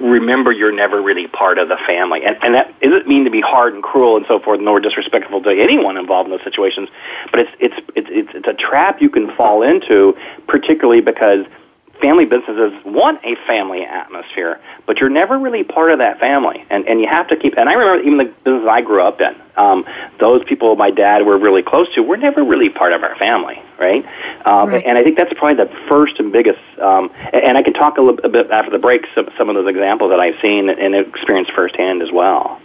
Remember, 0.00 0.52
you're 0.52 0.72
never 0.72 1.02
really 1.02 1.26
part 1.26 1.58
of 1.58 1.68
the 1.68 1.76
family, 1.86 2.24
and 2.24 2.36
and 2.42 2.54
that 2.54 2.80
doesn't 2.80 3.06
mean 3.06 3.24
to 3.24 3.30
be 3.30 3.42
hard 3.42 3.74
and 3.74 3.82
cruel 3.82 4.16
and 4.16 4.24
so 4.26 4.40
forth, 4.40 4.60
nor 4.60 4.80
disrespectful 4.80 5.42
to 5.42 5.50
anyone 5.50 5.98
involved 5.98 6.30
in 6.30 6.36
those 6.36 6.44
situations. 6.44 6.88
But 7.30 7.40
it's 7.40 7.50
it's 7.60 7.76
it's 7.94 8.08
it's, 8.10 8.28
it's 8.34 8.48
a 8.48 8.54
trap 8.54 9.02
you 9.02 9.10
can 9.10 9.34
fall 9.36 9.62
into, 9.62 10.16
particularly 10.46 11.02
because 11.02 11.44
family 12.00 12.24
businesses 12.24 12.72
want 12.84 13.24
a 13.24 13.36
family 13.46 13.82
atmosphere, 13.82 14.60
but 14.86 14.98
you're 14.98 15.10
never 15.10 15.38
really 15.38 15.64
part 15.64 15.90
of 15.90 15.98
that 15.98 16.18
family, 16.18 16.64
and 16.70 16.86
and 16.86 17.00
you 17.00 17.08
have 17.08 17.28
to 17.28 17.36
keep. 17.36 17.56
And 17.56 17.68
I 17.68 17.74
remember 17.74 18.02
even 18.02 18.18
the 18.18 18.34
business 18.44 18.68
I 18.68 18.80
grew 18.80 19.02
up 19.02 19.20
in, 19.20 19.34
um, 19.56 19.84
those 20.20 20.44
people 20.44 20.76
my 20.76 20.90
dad 20.90 21.24
were 21.24 21.38
really 21.38 21.62
close 21.62 21.92
to 21.94 22.02
were 22.02 22.16
never 22.16 22.44
really 22.44 22.68
part 22.68 22.92
of 22.92 23.02
our 23.02 23.16
family, 23.16 23.62
right? 23.78 24.04
Um, 24.46 24.70
right. 24.70 24.84
And 24.84 24.98
I 24.98 25.02
think 25.02 25.16
that's 25.16 25.32
probably 25.34 25.64
the 25.64 25.72
first 25.88 26.18
and 26.18 26.32
biggest. 26.32 26.60
Um, 26.78 27.10
and 27.32 27.56
I 27.56 27.62
can 27.62 27.72
talk 27.72 27.98
a 27.98 28.02
little 28.02 28.24
a 28.24 28.28
bit 28.28 28.50
after 28.50 28.70
the 28.70 28.78
break 28.78 29.06
some 29.14 29.28
some 29.38 29.48
of 29.48 29.54
those 29.54 29.68
examples 29.68 30.10
that 30.10 30.20
I've 30.20 30.40
seen 30.40 30.68
and 30.68 30.94
experienced 30.94 31.52
firsthand 31.52 32.02
as 32.02 32.10
well. 32.12 32.60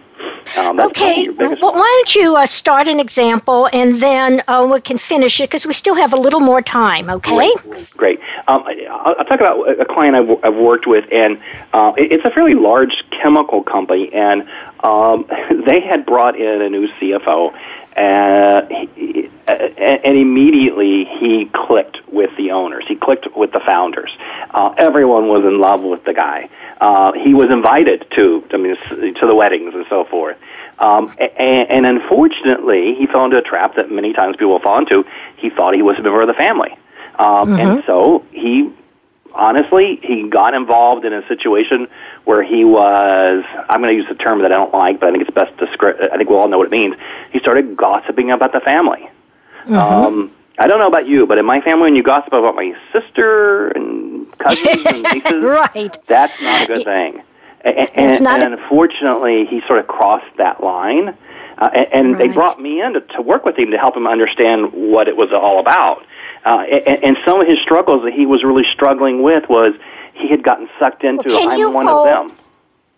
Um, 0.57 0.79
okay, 0.79 1.29
well, 1.29 1.55
why 1.55 2.03
don't 2.03 2.15
you 2.15 2.35
uh, 2.35 2.45
start 2.45 2.87
an 2.87 2.99
example 2.99 3.69
and 3.71 4.01
then 4.01 4.43
uh, 4.47 4.67
we 4.71 4.81
can 4.81 4.97
finish 4.97 5.39
it 5.39 5.49
because 5.49 5.65
we 5.65 5.73
still 5.73 5.95
have 5.95 6.13
a 6.13 6.17
little 6.17 6.39
more 6.39 6.61
time, 6.61 7.09
okay? 7.09 7.53
Great. 7.55 7.89
Great. 7.97 8.19
Um, 8.47 8.63
I'll, 8.89 9.15
I'll, 9.17 9.25
talk 9.25 9.39
about 9.39 9.79
a 9.79 9.85
client 9.85 10.15
I've, 10.15 10.29
I've 10.43 10.55
worked 10.55 10.87
with, 10.87 11.05
and 11.11 11.39
uh, 11.73 11.93
it's 11.97 12.25
a 12.25 12.31
fairly 12.31 12.53
large 12.53 13.03
chemical 13.11 13.63
company, 13.63 14.11
and 14.13 14.47
um, 14.83 15.25
they 15.65 15.79
had 15.79 16.05
brought 16.05 16.37
in 16.39 16.61
a 16.61 16.69
new 16.69 16.87
CFO, 16.99 17.57
uh, 17.98 18.65
he, 18.67 19.29
and 19.48 20.17
immediately 20.17 21.05
he 21.05 21.45
clicked 21.53 22.07
with 22.07 22.36
the 22.38 22.51
owners. 22.51 22.86
He 22.88 22.95
clicked 22.95 23.36
with 23.36 23.51
the 23.51 23.60
founders. 23.60 24.12
Uh, 24.51 24.74
everyone 24.77 25.27
was 25.27 25.43
in 25.43 25.60
love 25.60 25.81
with 25.83 26.03
the 26.05 26.13
guy. 26.13 26.50
Uh, 26.79 27.12
he 27.13 27.33
was 27.33 27.50
invited 27.50 28.05
to, 28.12 28.43
I 28.51 28.57
mean, 28.57 28.75
to 29.15 29.27
the 29.27 29.36
weddings 29.36 29.74
and 29.74 29.86
so 29.89 30.05
forth. 30.05 30.38
Um, 30.79 31.13
and, 31.19 31.69
and 31.69 31.86
unfortunately, 31.86 32.95
he 32.95 33.07
fell 33.07 33.25
into 33.25 33.38
a 33.38 33.41
trap 33.41 33.75
that 33.75 33.91
many 33.91 34.13
times 34.13 34.36
people 34.38 34.60
fall 34.60 34.79
into. 34.79 35.05
He 35.38 35.50
thought 35.50 35.74
he 35.74 35.81
was 35.81 35.98
a 35.98 36.01
member 36.01 36.21
of 36.21 36.27
the 36.27 36.33
family. 36.33 36.71
Um, 37.19 37.50
mm-hmm. 37.50 37.55
And 37.55 37.83
so 37.86 38.25
he 38.31 38.71
honestly, 39.33 40.00
he 40.03 40.29
got 40.29 40.53
involved 40.53 41.05
in 41.05 41.13
a 41.13 41.27
situation 41.27 41.88
where 42.25 42.43
he 42.43 42.63
was, 42.63 43.43
I'm 43.69 43.81
going 43.81 43.95
to 43.95 44.01
use 44.01 44.09
a 44.09 44.15
term 44.15 44.41
that 44.41 44.51
I 44.51 44.55
don't 44.55 44.73
like, 44.73 45.00
but 45.00 45.09
I 45.09 45.11
think 45.11 45.27
it's 45.27 45.33
best 45.33 45.55
described, 45.57 46.00
I 46.01 46.17
think 46.17 46.29
we 46.29 46.35
all 46.35 46.47
know 46.47 46.57
what 46.57 46.67
it 46.67 46.71
means. 46.71 46.95
He 47.31 47.39
started 47.39 47.75
gossiping 47.75 48.31
about 48.31 48.53
the 48.53 48.59
family. 48.59 49.09
Mm-hmm. 49.63 49.75
Um, 49.75 50.31
I 50.59 50.67
don't 50.67 50.79
know 50.79 50.88
about 50.88 51.07
you, 51.07 51.25
but 51.25 51.38
in 51.38 51.45
my 51.45 51.61
family, 51.61 51.83
when 51.83 51.95
you 51.95 52.03
gossip 52.03 52.33
about 52.33 52.55
my 52.55 52.73
sister 52.91 53.67
and 53.67 54.38
cousins 54.38 54.85
and 54.85 55.03
nieces, 55.13 55.43
right. 55.43 55.97
that's 56.07 56.41
not 56.41 56.63
a 56.63 56.67
good 56.67 56.85
thing. 56.85 57.23
And, 57.63 57.89
and, 57.95 58.27
and 58.27 58.53
unfortunately, 58.53 59.45
he 59.45 59.61
sort 59.67 59.79
of 59.79 59.88
crossed 59.88 60.38
that 60.38 60.63
line. 60.63 61.17
Uh, 61.57 61.69
and, 61.73 61.88
and 61.93 62.11
right. 62.13 62.17
they 62.17 62.33
brought 62.33 62.59
me 62.59 62.81
in 62.81 62.93
to, 62.93 63.01
to 63.01 63.21
work 63.21 63.45
with 63.45 63.57
him 63.57 63.71
to 63.71 63.77
help 63.77 63.95
him 63.95 64.07
understand 64.07 64.73
what 64.73 65.07
it 65.07 65.15
was 65.15 65.29
all 65.31 65.59
about. 65.59 66.05
Uh, 66.45 66.62
and, 66.62 67.03
and 67.03 67.17
some 67.25 67.39
of 67.39 67.48
his 67.48 67.60
struggles 67.62 68.03
that 68.03 68.13
he 68.13 68.25
was 68.25 68.43
really 68.43 68.65
struggling 68.74 69.21
with 69.21 69.48
was 69.50 69.74
he 70.13 70.27
had 70.27 70.43
gotten 70.43 70.69
sucked 70.79 71.03
into 71.03 71.27
well, 71.27 71.50
I'm 71.50 71.74
one 71.74 71.88
hold, 71.88 72.07
of 72.07 72.29
them. 72.29 72.38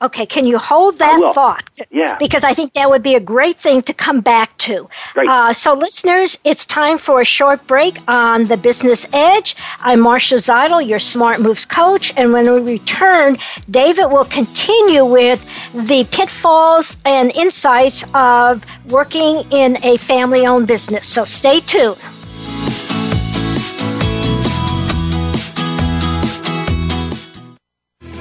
Okay, 0.04 0.26
can 0.26 0.46
you 0.46 0.58
hold 0.58 0.98
that 0.98 1.18
thought? 1.34 1.64
Yeah. 1.90 2.18
Because 2.18 2.44
I 2.44 2.54
think 2.54 2.74
that 2.74 2.90
would 2.90 3.04
be 3.04 3.16
a 3.16 3.22
great 3.22 3.58
thing 3.58 3.82
to 3.84 3.94
come 3.94 4.20
back 4.20 4.58
to. 4.58 4.90
Great. 5.14 5.30
Uh, 5.30 5.54
so, 5.54 5.74
listeners, 5.74 6.38
it's 6.44 6.66
time 6.66 6.98
for 6.98 7.22
a 7.22 7.26
short 7.26 7.66
break 7.68 7.98
on 8.10 8.44
the 8.44 8.58
Business 8.58 9.08
Edge. 9.14 9.56
I'm 9.80 10.02
Marcia 10.02 10.36
Zidle, 10.36 10.86
your 10.86 11.00
Smart 11.00 11.40
Moves 11.40 11.66
coach, 11.66 12.12
and 12.18 12.34
when 12.34 12.52
we 12.54 12.74
return, 12.74 13.38
David 13.72 14.08
will 14.08 14.26
continue 14.26 15.06
with 15.06 15.46
the 15.74 16.06
pitfalls 16.12 16.98
and 17.06 17.34
insights 17.38 18.04
of 18.14 18.66
working 18.90 19.50
in 19.52 19.78
a 19.86 19.96
family 19.96 20.46
owned 20.46 20.68
business. 20.68 21.08
So, 21.08 21.24
stay 21.24 21.62
tuned. 21.62 21.98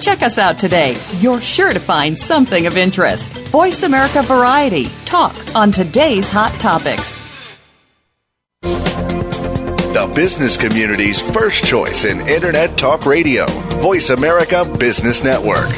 Check 0.00 0.22
us 0.22 0.38
out 0.38 0.58
today. 0.58 0.96
You're 1.18 1.42
sure 1.42 1.72
to 1.74 1.78
find 1.78 2.16
something 2.16 2.66
of 2.66 2.78
interest. 2.78 3.36
Voice 3.48 3.82
America 3.82 4.22
Variety. 4.22 4.86
Talk 5.04 5.36
on 5.54 5.70
today's 5.70 6.30
hot 6.30 6.52
topics. 6.54 7.20
The 8.62 10.10
business 10.14 10.56
community's 10.56 11.20
first 11.20 11.64
choice 11.64 12.06
in 12.06 12.26
Internet 12.26 12.78
Talk 12.78 13.04
Radio. 13.04 13.44
Voice 13.80 14.08
America 14.08 14.64
Business 14.78 15.22
Network. 15.22 15.68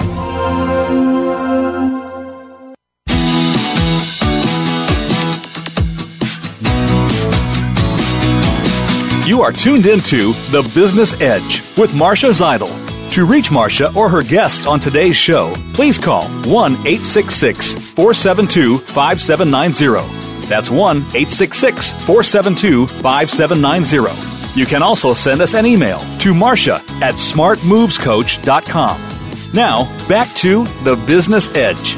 You 9.26 9.42
are 9.42 9.50
tuned 9.50 9.86
into 9.86 10.32
The 10.50 10.62
Business 10.74 11.20
Edge 11.20 11.62
with 11.76 11.94
Marcia 11.94 12.28
Zidle. 12.28 12.91
To 13.12 13.24
reach 13.26 13.50
Marcia 13.50 13.92
or 13.94 14.08
her 14.08 14.22
guests 14.22 14.66
on 14.66 14.80
today's 14.80 15.16
show, 15.16 15.52
please 15.74 15.98
call 15.98 16.24
1 16.46 16.72
866 16.72 17.92
472 17.92 18.78
5790. 18.78 20.46
That's 20.48 20.70
1 20.70 20.96
866 20.96 21.92
472 22.04 22.86
5790. 22.86 24.58
You 24.58 24.64
can 24.64 24.82
also 24.82 25.12
send 25.12 25.42
us 25.42 25.54
an 25.54 25.66
email 25.66 25.98
to 26.20 26.32
marcia 26.32 26.76
at 27.02 27.16
smartmovescoach.com. 27.16 29.52
Now, 29.52 30.08
back 30.08 30.34
to 30.36 30.64
The 30.82 30.96
Business 31.06 31.54
Edge. 31.54 31.96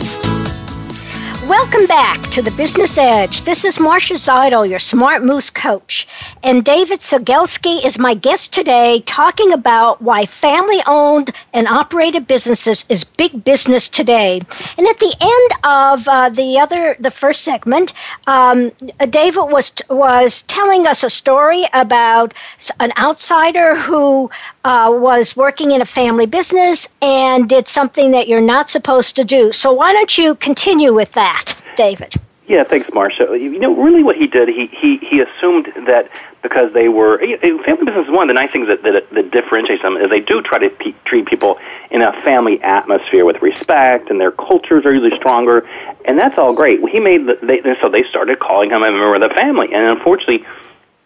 Welcome 1.49 1.85
back 1.85 2.23
to 2.31 2.41
the 2.41 2.51
Business 2.53 2.97
Edge. 2.97 3.43
This 3.43 3.67
is 3.67 3.79
Marcia 3.79 4.15
Zidle, 4.15 4.67
your 4.67 4.79
Smart 4.79 5.23
Moves 5.23 5.51
coach. 5.51 6.09
And 6.43 6.65
David 6.65 7.01
Cegelski 7.01 7.85
is 7.85 7.99
my 7.99 8.15
guest 8.15 8.55
today 8.55 9.01
talking 9.01 9.53
about 9.53 10.01
why 10.01 10.25
family 10.25 10.81
owned 10.87 11.35
and 11.53 11.69
operated 11.69 12.27
businesses 12.27 12.87
is 12.89 13.05
big 13.05 13.45
business 13.45 13.91
today. 13.91 14.41
And 14.79 14.87
at 14.87 14.99
the 14.99 15.15
end 15.21 15.61
of 15.65 16.09
uh, 16.09 16.31
the 16.31 16.59
other, 16.59 16.97
the 16.99 17.11
first 17.11 17.43
segment, 17.43 17.93
um, 18.27 18.73
David 19.11 19.43
was, 19.43 19.71
was 19.91 20.43
telling 20.43 20.87
us 20.87 21.05
a 21.05 21.11
story 21.11 21.67
about 21.75 22.33
an 22.81 22.91
outsider 22.97 23.77
who 23.77 24.31
uh, 24.65 24.91
was 24.93 25.37
working 25.37 25.71
in 25.71 25.83
a 25.83 25.85
family 25.85 26.27
business 26.27 26.89
and 27.03 27.49
did 27.49 27.69
something 27.69 28.13
that 28.13 28.29
you're 28.29 28.41
not 28.41 28.71
supposed 28.71 29.17
to 29.17 29.25
do. 29.25 29.53
So 29.53 29.73
why 29.73 29.93
don't 29.93 30.17
you 30.17 30.35
continue 30.35 30.95
with 30.95 31.13
that? 31.13 31.55
David? 31.77 32.15
Yeah, 32.47 32.63
thanks, 32.63 32.93
Marcia. 32.93 33.29
You 33.39 33.59
know, 33.59 33.75
really, 33.75 34.03
what 34.03 34.17
he 34.17 34.27
did, 34.27 34.49
he 34.49 34.67
he 34.67 34.99
he 34.99 35.21
assumed 35.21 35.73
that 35.87 36.11
because 36.43 36.75
they 36.75 36.89
were 36.91 37.19
family 37.19 37.85
business 37.87 38.07
one 38.09 38.25
of 38.25 38.29
the 38.29 38.35
nice 38.35 38.53
things 38.53 38.69
that 38.69 38.83
that, 38.83 39.09
that 39.13 39.31
differentiates 39.31 39.81
them 39.81 39.97
is 39.97 40.11
they 40.11 40.21
do 40.21 40.43
try 40.43 40.59
to 40.59 40.93
treat 41.07 41.25
people 41.25 41.59
in 41.91 42.03
a 42.03 42.13
family 42.21 42.63
atmosphere 42.63 43.25
with 43.25 43.41
respect, 43.41 44.11
and 44.11 44.21
their 44.21 44.31
cultures 44.31 44.85
are 44.85 44.93
usually 44.93 45.17
stronger, 45.17 45.67
and 46.05 46.19
that's 46.19 46.37
all 46.37 46.55
great. 46.55 46.87
He 46.87 47.01
made 47.01 47.27
the, 47.27 47.39
they, 47.43 47.61
so 47.81 47.89
they 47.89 48.05
started 48.05 48.41
calling 48.41 48.71
him 48.71 48.83
a 48.83 48.91
member 48.93 49.15
of 49.15 49.23
the 49.23 49.35
family, 49.35 49.73
and 49.73 49.83
unfortunately 49.83 50.45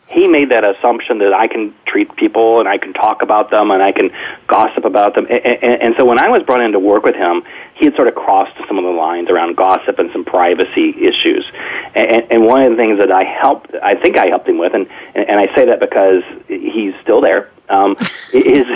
he 0.08 0.26
made 0.26 0.50
that 0.50 0.64
assumption 0.64 1.18
that 1.18 1.34
I 1.34 1.46
can 1.48 1.74
treat 1.84 2.14
people 2.16 2.60
and 2.60 2.68
I 2.68 2.78
can 2.78 2.94
talk 2.94 3.20
about 3.20 3.50
them 3.50 3.70
and 3.70 3.82
I 3.82 3.92
can 3.92 4.10
gossip 4.46 4.84
about 4.86 5.14
them. 5.14 5.26
And, 5.28 5.44
and, 5.44 5.82
and 5.82 5.94
so 5.98 6.06
when 6.06 6.18
I 6.18 6.28
was 6.28 6.42
brought 6.42 6.62
in 6.62 6.72
to 6.72 6.78
work 6.78 7.04
with 7.04 7.14
him, 7.14 7.42
he 7.74 7.84
had 7.84 7.94
sort 7.94 8.08
of 8.08 8.14
crossed 8.14 8.56
some 8.66 8.78
of 8.78 8.84
the 8.84 8.90
lines 8.90 9.28
around 9.28 9.56
gossip 9.56 9.98
and 9.98 10.10
some 10.10 10.24
privacy 10.24 10.94
issues. 10.98 11.44
And, 11.94 12.26
and 12.30 12.46
one 12.46 12.62
of 12.62 12.70
the 12.70 12.76
things 12.76 12.98
that 12.98 13.12
I 13.12 13.24
helped, 13.24 13.74
I 13.82 13.94
think 13.96 14.16
I 14.16 14.26
helped 14.26 14.48
him 14.48 14.56
with, 14.56 14.72
and, 14.72 14.88
and 15.14 15.38
I 15.38 15.54
say 15.54 15.66
that 15.66 15.78
because 15.78 16.22
he's 16.48 16.94
still 17.02 17.20
there, 17.20 17.50
um, 17.68 17.94
is 18.32 18.66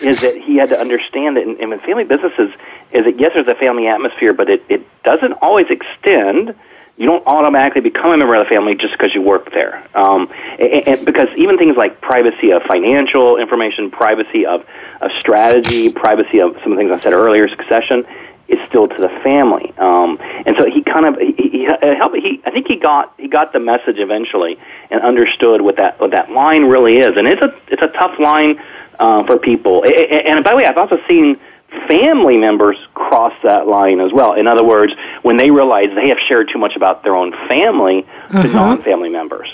is 0.00 0.20
that 0.20 0.36
he 0.36 0.56
had 0.56 0.68
to 0.70 0.80
understand 0.80 1.36
that 1.36 1.44
in, 1.44 1.56
in 1.72 1.78
family 1.80 2.04
businesses 2.04 2.50
is 2.90 3.04
that 3.04 3.20
yes, 3.20 3.30
there's 3.34 3.46
a 3.46 3.54
family 3.54 3.86
atmosphere, 3.86 4.32
but 4.32 4.50
it, 4.50 4.64
it 4.68 4.84
doesn't 5.04 5.34
always 5.34 5.66
extend 5.70 6.56
you 6.96 7.06
don't 7.06 7.26
automatically 7.26 7.80
become 7.80 8.12
a 8.12 8.16
member 8.16 8.34
of 8.34 8.44
the 8.44 8.48
family 8.48 8.74
just 8.74 8.92
because 8.92 9.14
you 9.14 9.22
work 9.22 9.50
there. 9.52 9.86
Um, 9.96 10.30
and, 10.58 10.88
and 10.88 11.06
because 11.06 11.28
even 11.36 11.58
things 11.58 11.76
like 11.76 12.00
privacy 12.00 12.52
of 12.52 12.62
financial 12.62 13.38
information, 13.38 13.90
privacy 13.90 14.46
of, 14.46 14.64
of 15.00 15.12
strategy, 15.12 15.92
privacy 15.92 16.40
of 16.40 16.54
some 16.62 16.72
of 16.72 16.78
the 16.78 16.84
things 16.84 16.90
I 16.92 17.02
said 17.02 17.12
earlier, 17.12 17.48
succession, 17.48 18.04
is 18.48 18.58
still 18.68 18.86
to 18.86 18.96
the 18.96 19.08
family. 19.22 19.72
Um, 19.78 20.18
and 20.20 20.56
so 20.58 20.68
he 20.68 20.82
kind 20.82 21.06
of 21.06 21.16
he, 21.16 21.32
he, 21.32 21.64
helped. 21.64 22.16
He 22.16 22.42
I 22.44 22.50
think 22.50 22.66
he 22.68 22.76
got 22.76 23.14
he 23.16 23.28
got 23.28 23.52
the 23.52 23.60
message 23.60 23.96
eventually 23.98 24.58
and 24.90 25.00
understood 25.00 25.62
what 25.62 25.76
that 25.76 25.98
what 25.98 26.10
that 26.10 26.30
line 26.30 26.64
really 26.64 26.98
is. 26.98 27.16
And 27.16 27.26
it's 27.26 27.40
a 27.40 27.54
it's 27.68 27.82
a 27.82 27.88
tough 27.88 28.18
line 28.18 28.60
uh, 28.98 29.24
for 29.24 29.38
people. 29.38 29.84
And, 29.84 29.94
and 29.94 30.44
by 30.44 30.50
the 30.50 30.56
way, 30.56 30.66
I've 30.66 30.76
also 30.76 30.98
seen 31.08 31.40
family 31.88 32.36
members 32.36 32.76
cross 32.94 33.34
that 33.42 33.66
line 33.66 34.00
as 34.00 34.12
well. 34.12 34.34
In 34.34 34.46
other 34.46 34.64
words, 34.64 34.92
when 35.22 35.36
they 35.36 35.50
realize 35.50 35.88
they 35.94 36.08
have 36.08 36.18
shared 36.18 36.48
too 36.48 36.58
much 36.58 36.76
about 36.76 37.02
their 37.02 37.16
own 37.16 37.32
family 37.48 38.02
mm-hmm. 38.02 38.42
to 38.42 38.48
non-family 38.48 39.08
members. 39.08 39.48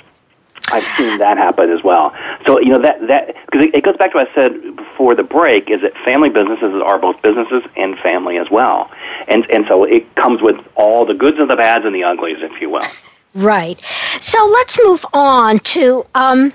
I've 0.70 0.84
seen 0.96 1.18
that 1.18 1.38
happen 1.38 1.70
as 1.70 1.82
well. 1.82 2.14
So 2.46 2.60
you 2.60 2.70
know 2.70 2.82
that 2.82 3.06
that 3.06 3.34
because 3.46 3.70
it 3.72 3.82
goes 3.82 3.96
back 3.96 4.12
to 4.12 4.18
what 4.18 4.28
I 4.28 4.34
said 4.34 4.76
before 4.76 5.14
the 5.14 5.22
break 5.22 5.70
is 5.70 5.80
that 5.82 5.94
family 6.04 6.28
businesses 6.28 6.74
are 6.84 6.98
both 6.98 7.22
businesses 7.22 7.62
and 7.76 7.98
family 7.98 8.36
as 8.36 8.50
well, 8.50 8.90
and 9.28 9.48
and 9.50 9.66
so 9.66 9.84
it 9.84 10.14
comes 10.14 10.42
with 10.42 10.56
all 10.74 11.06
the 11.06 11.14
goods 11.14 11.38
and 11.38 11.48
the 11.48 11.56
bads 11.56 11.86
and 11.86 11.94
the 11.94 12.04
uglies, 12.04 12.38
if 12.40 12.60
you 12.60 12.70
will. 12.70 12.86
Right. 13.34 13.80
So 14.20 14.44
let's 14.46 14.78
move 14.82 15.04
on 15.12 15.58
to 15.58 16.04
um, 16.14 16.52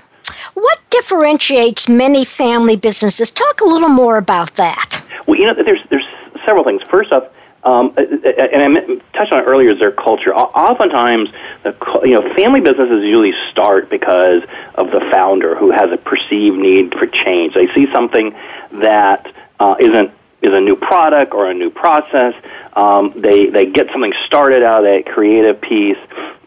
what 0.54 0.78
differentiates 0.90 1.88
many 1.88 2.24
family 2.24 2.76
businesses. 2.76 3.30
Talk 3.30 3.60
a 3.60 3.66
little 3.66 3.88
more 3.88 4.16
about 4.16 4.54
that. 4.56 5.02
Well, 5.26 5.38
you 5.38 5.46
know, 5.46 5.54
there's 5.54 5.80
there's 5.90 6.06
several 6.44 6.64
things. 6.64 6.82
First 6.82 7.12
off, 7.12 7.24
um, 7.64 7.94
and 7.96 8.78
I 8.78 9.16
touched 9.16 9.32
on 9.32 9.40
it 9.40 9.44
earlier, 9.44 9.70
is 9.70 9.78
their 9.78 9.90
culture. 9.90 10.34
Oftentimes, 10.34 11.30
the, 11.62 11.74
you 12.04 12.12
know, 12.12 12.34
family 12.34 12.60
businesses 12.60 13.02
usually 13.02 13.32
start 13.50 13.88
because 13.88 14.42
of 14.74 14.90
the 14.90 15.00
founder 15.10 15.56
who 15.56 15.70
has 15.70 15.90
a 15.90 15.96
perceived 15.96 16.56
need 16.56 16.94
for 16.94 17.06
change. 17.06 17.54
They 17.54 17.72
see 17.74 17.90
something 17.92 18.34
that 18.72 19.32
uh, 19.58 19.76
not 19.80 20.12
is 20.42 20.52
a 20.52 20.60
new 20.60 20.76
product 20.76 21.32
or 21.32 21.50
a 21.50 21.54
new 21.54 21.70
process. 21.70 22.34
Um, 22.74 23.14
they 23.16 23.46
they 23.46 23.64
get 23.64 23.90
something 23.92 24.12
started 24.26 24.62
out 24.62 24.84
of 24.84 24.92
that 24.92 25.10
creative 25.10 25.58
piece, 25.60 25.96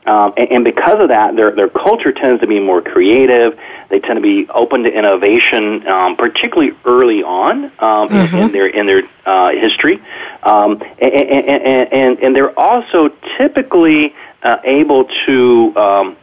um, 0.07 0.33
and, 0.37 0.51
and 0.51 0.63
because 0.63 0.99
of 0.99 1.09
that, 1.09 1.35
their 1.35 1.51
their 1.51 1.69
culture 1.69 2.11
tends 2.11 2.41
to 2.41 2.47
be 2.47 2.59
more 2.59 2.81
creative. 2.81 3.59
They 3.89 3.99
tend 3.99 4.15
to 4.15 4.21
be 4.21 4.49
open 4.49 4.83
to 4.83 4.91
innovation, 4.91 5.85
um, 5.87 6.15
particularly 6.15 6.73
early 6.85 7.23
on 7.23 7.65
um, 7.65 7.71
mm-hmm. 8.09 8.35
in, 8.35 8.43
in, 8.43 8.51
their 8.51 8.67
in 8.67 8.85
their 8.85 9.03
uh, 9.25 9.49
history, 9.49 10.01
um, 10.43 10.81
and, 10.99 11.13
and, 11.13 11.93
and, 11.93 12.19
and 12.19 12.35
they're 12.35 12.57
also 12.57 13.09
typically 13.37 14.15
uh, 14.43 14.57
able 14.63 15.05
to 15.25 15.73
um, 15.75 16.17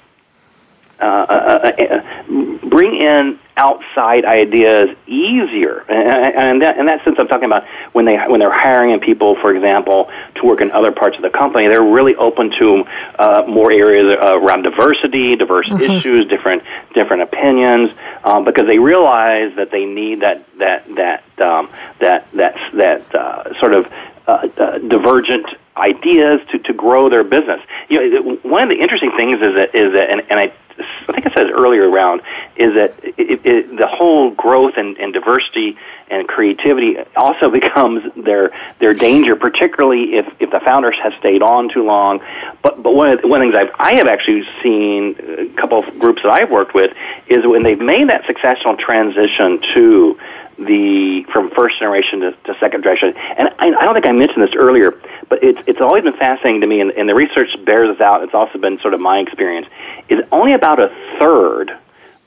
uh, 1.05 1.27
uh, 1.69 1.83
uh, 1.83 2.69
bring 2.69 2.97
in 2.97 3.39
outside 3.57 4.25
ideas 4.25 4.97
easier. 5.07 5.85
And, 5.89 6.63
that, 6.63 6.79
in 6.79 6.87
that 6.87 7.05
sense, 7.05 7.17
I'm 7.19 7.29
talking 7.29 7.45
about 7.45 7.65
when 7.93 8.05
they 8.05 8.17
when 8.17 8.41
they're 8.41 8.51
hiring 8.51 8.91
in 8.91 9.01
people, 9.01 9.37
for 9.37 9.55
example, 9.55 10.11
to 10.37 10.47
work 10.47 10.61
in 10.61 10.71
other 10.71 10.93
parts 10.93 11.17
of 11.17 11.23
the 11.23 11.31
company. 11.31 11.69
They're 11.69 11.83
really 11.83 12.17
open 12.17 12.51
to 12.59 12.85
uh, 13.19 13.45
more 13.47 13.71
areas 13.71 14.17
around 14.21 14.63
diversity, 14.63 15.37
diverse 15.37 15.69
mm-hmm. 15.69 15.83
issues, 15.83 16.27
different 16.27 16.63
different 16.95 17.23
opinions, 17.23 17.91
um, 18.25 18.45
because 18.45 18.67
they 18.67 18.79
realize 18.79 19.55
that 19.57 19.71
they 19.71 19.85
need 19.85 20.21
that 20.21 20.47
that 20.59 20.87
that 20.97 21.41
um, 21.41 21.71
that 22.01 22.31
that 22.33 22.57
that 22.75 23.15
uh, 23.15 23.61
sort 23.61 23.75
of 23.75 23.87
uh, 24.27 24.49
uh, 24.57 24.79
divergent 24.79 25.47
ideas 25.77 26.41
to, 26.51 26.59
to 26.59 26.73
grow 26.73 27.11
their 27.11 27.25
business. 27.25 27.61
You 27.89 28.23
know, 28.23 28.37
one 28.43 28.63
of 28.63 28.69
the 28.69 28.81
interesting 28.81 29.11
things 29.17 29.43
is 29.43 29.55
that, 29.55 29.75
is 29.75 29.93
that 29.93 30.09
and, 30.09 30.23
and 30.31 30.41
I 30.41 30.53
I 30.79 31.13
think 31.13 31.27
I 31.27 31.35
said 31.35 31.51
earlier 31.51 31.89
around, 31.89 32.23
is 32.57 32.75
that 32.75 32.95
it, 33.03 33.45
it, 33.45 33.77
the 33.77 33.87
whole 33.87 34.31
growth 34.31 34.75
and, 34.77 34.97
and 34.99 35.13
diversity 35.13 35.77
and 36.09 36.27
creativity 36.27 36.97
also 37.17 37.51
becomes 37.61 38.03
their 38.15 38.51
their 38.79 38.95
danger, 38.95 39.37
particularly 39.37 40.15
if, 40.17 40.27
if 40.41 40.51
the 40.51 40.61
founders 40.61 40.97
have 41.03 41.15
stayed 41.19 41.43
on 41.43 41.69
too 41.69 41.85
long. 41.85 42.21
But 42.63 42.83
but 42.83 42.95
one 42.95 43.11
of 43.11 43.23
the, 43.23 43.29
one 43.29 43.43
of 43.43 43.53
the 43.53 43.59
things 43.59 43.71
I've, 43.71 43.81
I 43.81 43.95
have 43.97 44.07
actually 44.07 44.45
seen 44.63 45.17
a 45.39 45.61
couple 45.61 45.85
of 45.85 45.99
groups 45.99 46.23
that 46.23 46.33
I've 46.33 46.51
worked 46.51 46.75
with 46.75 46.93
is 47.29 47.47
when 47.47 47.63
they've 47.63 47.81
made 47.81 48.09
that 48.09 48.27
successful 48.27 48.77
transition 48.77 49.61
to 49.75 50.19
the 50.59 51.25
from 51.33 51.51
first 51.51 51.79
generation 51.79 52.21
to, 52.21 52.33
to 52.33 52.59
second 52.59 52.83
generation. 52.83 53.15
And 53.17 53.49
I, 53.59 53.67
I 53.67 53.85
don't 53.85 53.95
think 53.95 54.07
I 54.07 54.13
mentioned 54.13 54.43
this 54.43 54.55
earlier, 54.55 54.93
but 55.29 55.43
it's 55.43 55.61
it's 55.67 55.81
always 55.81 56.05
been 56.05 56.13
fascinating 56.13 56.61
to 56.61 56.67
me, 56.67 56.81
and, 56.81 56.91
and 56.93 57.09
the 57.09 57.15
research 57.15 57.57
bears 57.65 57.89
this 57.89 58.01
out. 58.01 58.23
It's 58.23 58.35
also 58.35 58.59
been 58.59 58.79
sort 58.81 58.95
of 58.95 59.01
my 59.01 59.19
experience. 59.19 59.67
Is 60.09 60.21
only 60.33 60.53
about 60.53 60.81
a 60.81 60.89
third 61.19 61.77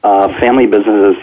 of 0.04 0.36
family 0.38 0.68
businesses 0.68 1.18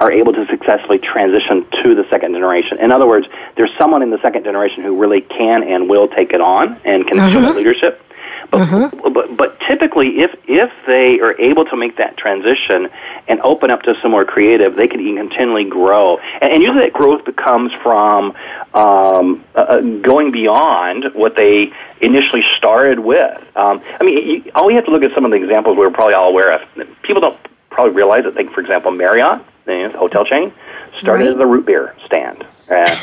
are 0.00 0.12
able 0.12 0.32
to 0.32 0.46
successfully 0.46 0.98
transition 0.98 1.66
to 1.82 1.94
the 1.94 2.06
second 2.08 2.32
generation. 2.32 2.78
In 2.78 2.92
other 2.92 3.06
words, 3.06 3.26
there's 3.56 3.70
someone 3.76 4.02
in 4.02 4.10
the 4.10 4.20
second 4.22 4.44
generation 4.44 4.84
who 4.84 4.96
really 4.96 5.20
can 5.20 5.64
and 5.64 5.88
will 5.88 6.06
take 6.06 6.32
it 6.32 6.40
on 6.40 6.80
and 6.84 7.06
can 7.06 7.18
mm-hmm. 7.18 7.32
show 7.32 7.50
leadership. 7.50 8.04
But, 8.50 8.60
mm-hmm. 8.60 9.12
but 9.12 9.36
but 9.36 9.60
typically, 9.60 10.20
if 10.20 10.34
if 10.46 10.70
they 10.86 11.20
are 11.20 11.38
able 11.38 11.66
to 11.66 11.76
make 11.76 11.98
that 11.98 12.16
transition 12.16 12.88
and 13.26 13.40
open 13.42 13.70
up 13.70 13.82
to 13.82 13.94
some 14.00 14.10
more 14.10 14.24
creative, 14.24 14.74
they 14.74 14.88
can 14.88 15.00
continually 15.16 15.64
grow. 15.64 16.16
And, 16.16 16.52
and 16.52 16.62
usually, 16.62 16.80
that 16.82 16.94
growth 16.94 17.24
comes 17.36 17.72
from 17.82 18.34
um, 18.72 19.44
uh, 19.54 19.58
uh, 19.58 19.80
going 19.80 20.30
beyond 20.30 21.10
what 21.14 21.36
they 21.36 21.72
initially 22.00 22.42
started 22.56 23.00
with. 23.00 23.56
Um, 23.56 23.82
I 24.00 24.04
mean, 24.04 24.44
you, 24.44 24.52
all 24.54 24.66
we 24.66 24.74
have 24.74 24.86
to 24.86 24.90
look 24.90 25.02
at 25.02 25.14
some 25.14 25.26
of 25.26 25.30
the 25.30 25.36
examples 25.36 25.76
we're 25.76 25.90
probably 25.90 26.14
all 26.14 26.30
aware 26.30 26.52
of. 26.52 26.62
People 27.02 27.20
don't 27.20 27.38
probably 27.68 27.94
realize 27.94 28.24
that. 28.24 28.34
Think, 28.34 28.52
for 28.52 28.60
example, 28.60 28.90
Marriott, 28.92 29.42
the 29.66 29.92
hotel 29.94 30.24
chain, 30.24 30.52
started 30.98 31.24
right. 31.24 31.34
as 31.34 31.40
a 31.40 31.46
root 31.46 31.66
beer 31.66 31.94
stand. 32.06 32.46
Uh, 32.70 32.98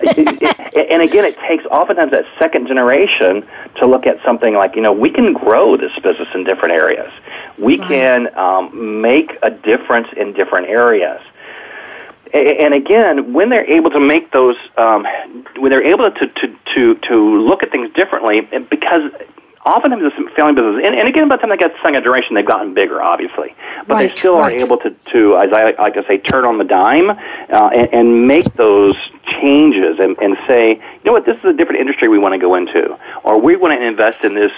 and 0.00 1.02
again, 1.02 1.24
it 1.24 1.36
takes 1.48 1.64
oftentimes 1.66 2.10
that 2.10 2.24
second 2.38 2.66
generation 2.66 3.46
to 3.76 3.86
look 3.86 4.06
at 4.06 4.22
something 4.24 4.54
like, 4.54 4.74
you 4.74 4.82
know, 4.82 4.92
we 4.92 5.10
can 5.10 5.32
grow 5.32 5.76
this 5.76 5.92
business 6.02 6.28
in 6.34 6.44
different 6.44 6.74
areas. 6.74 7.12
We 7.58 7.78
can 7.78 8.36
um, 8.36 9.00
make 9.00 9.32
a 9.42 9.50
difference 9.50 10.08
in 10.16 10.32
different 10.32 10.68
areas. 10.68 11.20
And 12.32 12.74
again, 12.74 13.32
when 13.32 13.50
they're 13.50 13.70
able 13.70 13.90
to 13.90 14.00
make 14.00 14.32
those, 14.32 14.56
um, 14.76 15.06
when 15.56 15.70
they're 15.70 15.86
able 15.86 16.10
to, 16.10 16.26
to, 16.26 16.56
to, 16.74 16.94
to 16.96 17.40
look 17.40 17.62
at 17.62 17.70
things 17.70 17.92
differently, 17.94 18.40
because 18.40 19.12
oftentimes 19.64 20.02
the 20.02 20.30
family 20.36 20.54
business, 20.54 20.82
and, 20.84 20.94
and 20.94 21.08
again, 21.08 21.28
by 21.28 21.36
the 21.36 21.40
time 21.40 21.50
they 21.50 21.56
get 21.56 21.74
to 21.74 21.82
second 21.82 22.02
generation, 22.02 22.34
they've 22.34 22.46
gotten 22.46 22.74
bigger, 22.74 23.02
obviously, 23.02 23.54
but 23.86 23.94
right, 23.94 24.10
they 24.10 24.16
still 24.16 24.38
right. 24.38 24.60
are 24.60 24.64
able 24.64 24.76
to, 24.78 24.90
to, 24.90 25.36
as 25.36 25.52
I 25.52 25.72
like 25.72 25.94
to 25.94 26.04
say, 26.06 26.18
turn 26.18 26.44
on 26.44 26.58
the 26.58 26.64
dime 26.64 27.10
uh, 27.10 27.70
and, 27.74 27.92
and 27.92 28.26
make 28.26 28.52
those 28.54 28.96
changes 29.40 29.98
and, 29.98 30.16
and 30.18 30.36
say, 30.46 30.72
you 30.72 31.04
know 31.04 31.12
what, 31.12 31.24
this 31.24 31.38
is 31.38 31.44
a 31.44 31.52
different 31.52 31.80
industry 31.80 32.08
we 32.08 32.18
want 32.18 32.34
to 32.34 32.38
go 32.38 32.54
into, 32.54 32.98
or 33.24 33.40
we 33.40 33.56
want 33.56 33.78
to 33.78 33.84
invest 33.84 34.22
in 34.22 34.34
this 34.34 34.52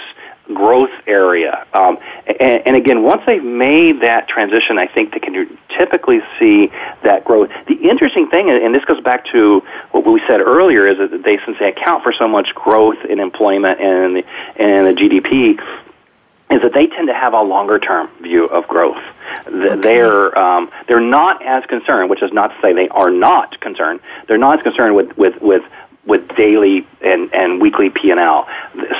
growth 0.53 0.91
area. 1.05 1.65
Um, 1.73 1.97
and, 2.25 2.65
and, 2.65 2.75
again, 2.75 3.03
once 3.03 3.21
they've 3.25 3.43
made 3.43 4.01
that 4.01 4.27
transition, 4.27 4.77
I 4.77 4.87
think 4.87 5.13
they 5.13 5.19
can 5.19 5.57
typically 5.77 6.19
see 6.39 6.71
that 7.03 7.25
growth. 7.25 7.49
The 7.67 7.75
interesting 7.75 8.29
thing, 8.29 8.49
and 8.49 8.73
this 8.73 8.85
goes 8.85 9.01
back 9.01 9.25
to 9.27 9.61
what 9.91 10.05
we 10.05 10.21
said 10.27 10.41
earlier, 10.41 10.87
is 10.87 10.97
that 10.97 11.23
they, 11.23 11.37
since 11.45 11.57
they 11.59 11.69
account 11.69 12.03
for 12.03 12.13
so 12.13 12.27
much 12.27 12.53
growth 12.55 13.03
in 13.09 13.19
employment 13.19 13.79
and 13.79 14.23
and 14.57 14.87
the 14.87 14.93
GDP, 14.99 15.59
is 16.49 16.61
that 16.61 16.73
they 16.73 16.87
tend 16.87 17.07
to 17.07 17.13
have 17.13 17.33
a 17.33 17.41
longer 17.41 17.77
term 17.77 18.09
view 18.21 18.45
of 18.45 18.67
growth. 18.67 19.03
Okay. 19.47 19.81
They're 19.81 20.37
um, 20.37 20.71
they're 20.87 20.99
not 21.01 21.43
as 21.45 21.65
concerned, 21.65 22.09
which 22.09 22.23
is 22.23 22.31
not 22.31 22.47
to 22.47 22.61
say 22.61 22.73
they 22.73 22.89
are 22.89 23.11
not 23.11 23.59
concerned. 23.59 23.99
They're 24.27 24.37
not 24.37 24.59
as 24.59 24.63
concerned 24.63 24.95
with 24.95 25.17
with 25.17 25.41
with 25.41 25.63
with 26.07 26.27
daily 26.35 26.87
and, 27.01 27.33
and 27.33 27.61
weekly 27.61 27.89
P&L. 27.89 28.47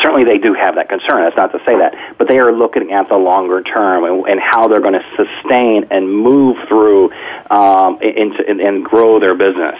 Certainly 0.02 0.26
they 0.26 0.38
do 0.38 0.54
have 0.54 0.76
that 0.76 0.90
concern. 0.90 1.24
That's 1.24 1.38
not 1.38 1.52
to 1.54 1.60
say 1.66 1.78
that. 1.78 2.16
But 2.18 2.28
they 2.28 2.38
are 2.38 2.52
looking 2.52 2.92
at 2.92 3.08
the 3.10 3.16
longer 3.16 3.62
term 3.62 4.04
and, 4.04 4.28
and 4.28 4.40
how 4.40 4.68
they're 4.68 4.82
going 4.82 5.00
to 5.00 5.06
sustain 5.16 5.86
and 5.90 6.12
move 6.12 6.58
through 6.68 7.12
um, 7.50 8.02
into, 8.02 8.48
and, 8.48 8.60
and 8.60 8.84
grow 8.84 9.20
their 9.20 9.36
business. 9.36 9.80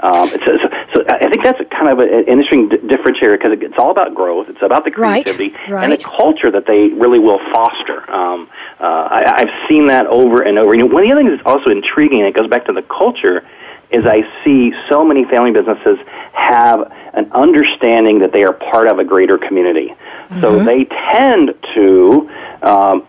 Um, 0.00 0.28
so, 0.28 0.38
so, 0.38 0.68
so, 0.94 1.04
I 1.08 1.28
think 1.28 1.42
that's 1.42 1.60
kind 1.70 1.88
of 1.88 1.98
an 1.98 2.24
interesting 2.26 2.68
differentiator 2.68 3.36
because 3.36 3.58
it's 3.60 3.78
all 3.78 3.90
about 3.90 4.14
growth. 4.14 4.48
It's 4.48 4.62
about 4.62 4.84
the 4.84 4.92
creativity 4.92 5.50
right, 5.50 5.70
right. 5.70 5.84
and 5.84 5.92
the 5.92 6.02
culture 6.02 6.52
that 6.52 6.66
they 6.66 6.88
really 6.90 7.18
will 7.18 7.40
foster. 7.52 8.08
Um, 8.08 8.48
uh, 8.78 8.84
I, 8.84 9.42
I've 9.42 9.68
seen 9.68 9.88
that 9.88 10.06
over 10.06 10.42
and 10.42 10.56
over. 10.56 10.72
You 10.72 10.86
know, 10.86 10.94
one 10.94 11.02
of 11.02 11.08
the 11.08 11.12
other 11.12 11.24
things 11.24 11.36
that's 11.36 11.46
also 11.46 11.70
intriguing, 11.70 12.20
and 12.20 12.28
it 12.28 12.34
goes 12.34 12.46
back 12.46 12.66
to 12.66 12.72
the 12.72 12.82
culture, 12.82 13.44
is 13.90 14.04
I 14.04 14.22
see 14.44 14.72
so 14.88 15.04
many 15.04 15.24
family 15.24 15.50
businesses 15.50 15.98
have 16.32 16.92
an 17.14 17.32
understanding 17.32 18.20
that 18.20 18.32
they 18.32 18.44
are 18.44 18.52
part 18.52 18.86
of 18.86 18.98
a 18.98 19.04
greater 19.04 19.38
community. 19.38 19.88
Mm-hmm. 19.88 20.40
So 20.40 20.62
they 20.62 20.84
tend 20.84 21.54
to 21.74 22.30
um, 22.62 23.08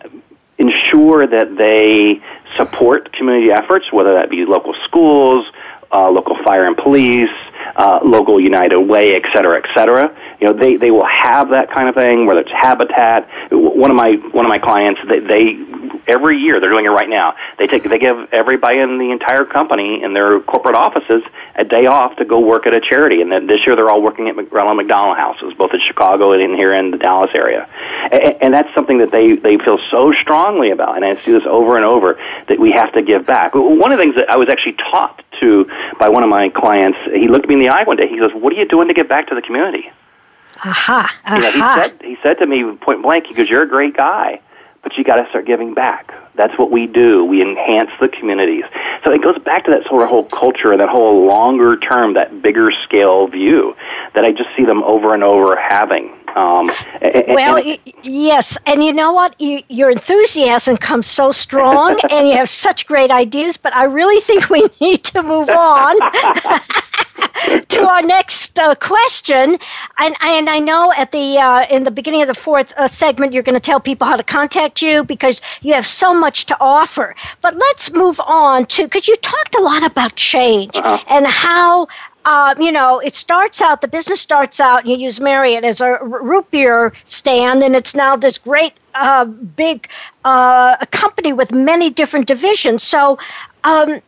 ensure 0.58 1.28
that 1.28 1.58
they 1.58 2.22
support 2.58 3.12
community 3.13 3.52
efforts, 3.52 3.92
whether 3.92 4.13
that 4.13 4.30
be 4.30 4.46
local 4.46 4.74
schools, 4.86 5.46
uh, 5.92 6.10
local 6.10 6.38
fire 6.44 6.65
and 6.65 6.78
police, 6.78 7.30
uh, 7.76 8.00
local 8.04 8.39
United 8.39 8.80
Way, 8.80 9.15
et 9.15 9.24
cetera, 9.34 9.58
et 9.58 9.68
cetera. 9.76 10.15
You 10.39 10.48
know, 10.48 10.54
they, 10.54 10.78
they 10.78 10.92
will 10.92 11.06
have 11.06 11.50
that 11.50 11.72
kind 11.72 11.89
of 11.89 11.96
thing, 11.96 12.26
whether 12.26 12.42
it's 12.42 12.52
habitat. 12.52 13.28
One 13.52 13.89
of 13.92 13.98
my 13.98 14.13
one 14.32 14.46
of 14.46 14.50
my 14.50 14.60
clients, 14.60 15.02
they, 15.10 15.20
they 15.20 15.54
every 16.08 16.38
year 16.38 16.60
they're 16.60 16.69
doing 16.69 16.86
it 16.86 16.89
right 16.89 17.10
now. 17.10 17.36
They 17.58 17.67
take 17.67 17.84
they 17.84 17.99
give 17.99 18.30
everybody 18.32 18.80
in 18.80 18.97
the 18.97 19.12
entire 19.12 19.45
company 19.45 20.04
in 20.04 20.13
their 20.13 20.39
corporate 20.39 20.75
offices 20.75 21.23
a 21.56 21.63
day 21.63 21.86
off 21.86 22.15
to 22.17 22.25
go 22.25 22.39
work 22.39 22.65
at 22.65 22.73
a 22.73 22.82
charity. 22.82 23.21
And 23.21 23.32
then 23.32 23.47
this 23.47 23.65
year 23.65 23.75
they're 23.75 23.89
all 23.89 24.02
working 24.02 24.30
at 24.30 24.52
Ronald 24.52 24.78
McDonald 24.78 25.17
houses, 25.17 25.54
both 25.58 25.73
in 25.73 25.80
Chicago 25.86 26.32
and 26.32 26.41
in 26.41 26.54
here 26.56 26.73
in 26.73 26.91
the 26.91 26.97
Dallas 26.97 27.32
area. 27.34 27.67
And, 28.12 28.36
and 28.41 28.54
that's 28.54 28.73
something 28.73 28.99
that 28.99 29.12
they 29.12 29.36
they 29.36 29.58
feel 29.58 29.80
so 29.91 30.13
strongly 30.21 30.71
about. 30.71 30.95
And 30.95 31.06
I 31.06 31.15
see 31.23 31.32
this 31.32 31.45
over 31.45 31.75
and 31.75 31.86
over 31.86 32.19
that 32.47 32.60
we 32.60 32.71
have 32.71 32.93
to 32.93 33.02
give 33.02 33.25
back. 33.25 33.54
One 33.56 33.91
of 33.91 33.97
the 33.97 34.04
things 34.04 34.15
that 34.15 34.30
I 34.30 34.38
was 34.38 34.49
actually 34.49 34.73
taught 34.73 35.23
to 35.39 35.69
by 35.99 36.10
one 36.10 36.23
of 36.23 36.30
my 36.30 36.49
clients, 36.49 36.97
he 37.13 37.28
looked 37.28 37.47
me 37.47 37.56
in 37.56 37.62
the 37.62 37.69
eye 37.69 37.84
one 37.84 37.97
day. 37.97 38.08
He 38.08 38.17
goes, 38.17 38.32
"What 38.34 38.54
are 38.54 38.56
you 38.56 38.67
doing 38.67 38.88
to 38.88 38.93
give 38.93 39.08
back 39.08 39.28
to 39.28 39.36
the 39.36 39.41
community?" 39.41 39.91
Aha! 40.63 41.15
Aha! 41.25 41.36
You 41.36 41.41
know, 41.41 41.52
he 41.52 41.60
said 41.60 42.02
he 42.02 42.17
said 42.21 42.38
to 42.39 42.45
me 42.45 42.63
point 42.75 43.02
blank. 43.02 43.28
He 43.28 43.34
goes, 43.34 43.49
"You're 43.49 43.63
a 43.63 43.69
great 43.69 43.95
guy." 43.95 44.41
But 44.84 44.98
you 44.98 45.04
got 45.04 45.15
to 45.15 45.30
start 45.30 45.46
giving 45.46 45.74
back. 45.74 46.13
That's 46.36 46.58
what 46.58 46.72
we 46.72 46.88
do. 46.88 47.26
We 47.26 47.42
enhance 47.42 47.92
the 48.00 48.08
communities. 48.08 48.63
So 49.04 49.12
it 49.12 49.22
goes 49.22 49.38
back 49.39 49.65
to 49.65 49.72
that 49.72 49.86
sort 49.88 50.04
of 50.04 50.10
whole 50.10 50.26
culture, 50.26 50.76
that 50.76 50.89
whole 50.89 51.26
longer 51.26 51.78
term, 51.78 52.13
that 52.13 52.42
bigger 52.42 52.72
scale 52.84 53.28
view 53.28 53.76
that 54.15 54.24
I 54.24 54.32
just 54.32 54.50
see 54.56 54.63
them 54.63 54.84
over 54.84 55.13
and 55.13 55.24
over 55.24 55.58
having. 55.58 56.13
Um, 56.36 56.72
well, 57.28 57.58
and, 57.58 57.80
yes, 58.04 58.58
and 58.65 58.84
you 58.84 58.94
know 58.94 59.12
what? 59.13 59.39
You, 59.39 59.63
your 59.70 59.92
enthusiasm 59.92 60.78
comes 60.78 61.08
so 61.08 61.32
strong, 61.32 62.00
and 62.10 62.28
you 62.28 62.36
have 62.38 62.50
such 62.50 62.88
great 62.88 63.12
ideas. 63.12 63.58
But 63.58 63.76
I 63.76 63.86
really 63.86 64.22
think 64.22 64.50
we 64.50 64.68
need 64.82 65.04
to 65.06 65.24
move 65.24 65.50
on 65.50 65.98
to 67.70 67.88
our 67.88 68.02
next 68.02 68.58
uh, 68.60 68.76
question. 68.76 69.58
And, 69.98 70.15
and 70.22 70.50
I 70.50 70.60
know 70.60 70.94
at 70.96 71.12
the 71.12 71.38
uh, 71.38 71.65
in 71.70 71.84
the 71.84 71.92
beginning 71.92 72.22
of 72.22 72.28
the 72.28 72.34
fourth 72.34 72.74
uh, 72.74 72.88
segment, 72.88 73.34
you're 73.34 73.44
going 73.44 73.56
to 73.56 73.60
tell 73.60 73.80
people 73.80 74.08
how 74.08 74.18
to 74.18 74.24
contact 74.24 74.82
you 74.82 75.04
because 75.04 75.42
you 75.62 75.74
have 75.74 75.86
so 75.86 76.13
much 76.13 76.46
to 76.48 76.58
offer. 76.60 77.15
But 77.42 77.56
let's 77.56 77.92
move 77.92 78.20
on 78.26 78.65
to 78.68 78.84
because 78.84 79.08
you 79.08 79.15
talked 79.18 79.56
a 79.56 79.62
lot 79.62 79.84
about 79.84 80.15
change 80.15 80.76
uh-huh. 80.78 81.04
and 81.08 81.26
how 81.26 81.88
uh, 82.26 82.56
you 82.60 82.72
know, 82.72 83.00
it 83.00 83.16
starts 83.16 83.62
out, 83.62 83.82
the 83.82 83.88
business 83.88 84.20
starts 84.20 84.60
out, 84.60 84.86
you 84.86 84.96
use 84.96 85.20
Marriott 85.20 85.64
as 85.64 85.82
a 85.82 85.98
root 86.04 86.50
beer 86.52 86.94
stand, 87.06 87.64
and 87.64 87.76
it's 87.76 87.96
now 87.96 88.16
this 88.16 88.38
great 88.38 88.74
uh, 88.94 89.26
big 89.26 89.88
uh, 90.26 90.78
company 90.88 91.34
with 91.34 91.52
many 91.52 91.90
different 91.90 92.28
divisions. 92.28 92.84
So, 92.84 93.18
um, 93.64 94.02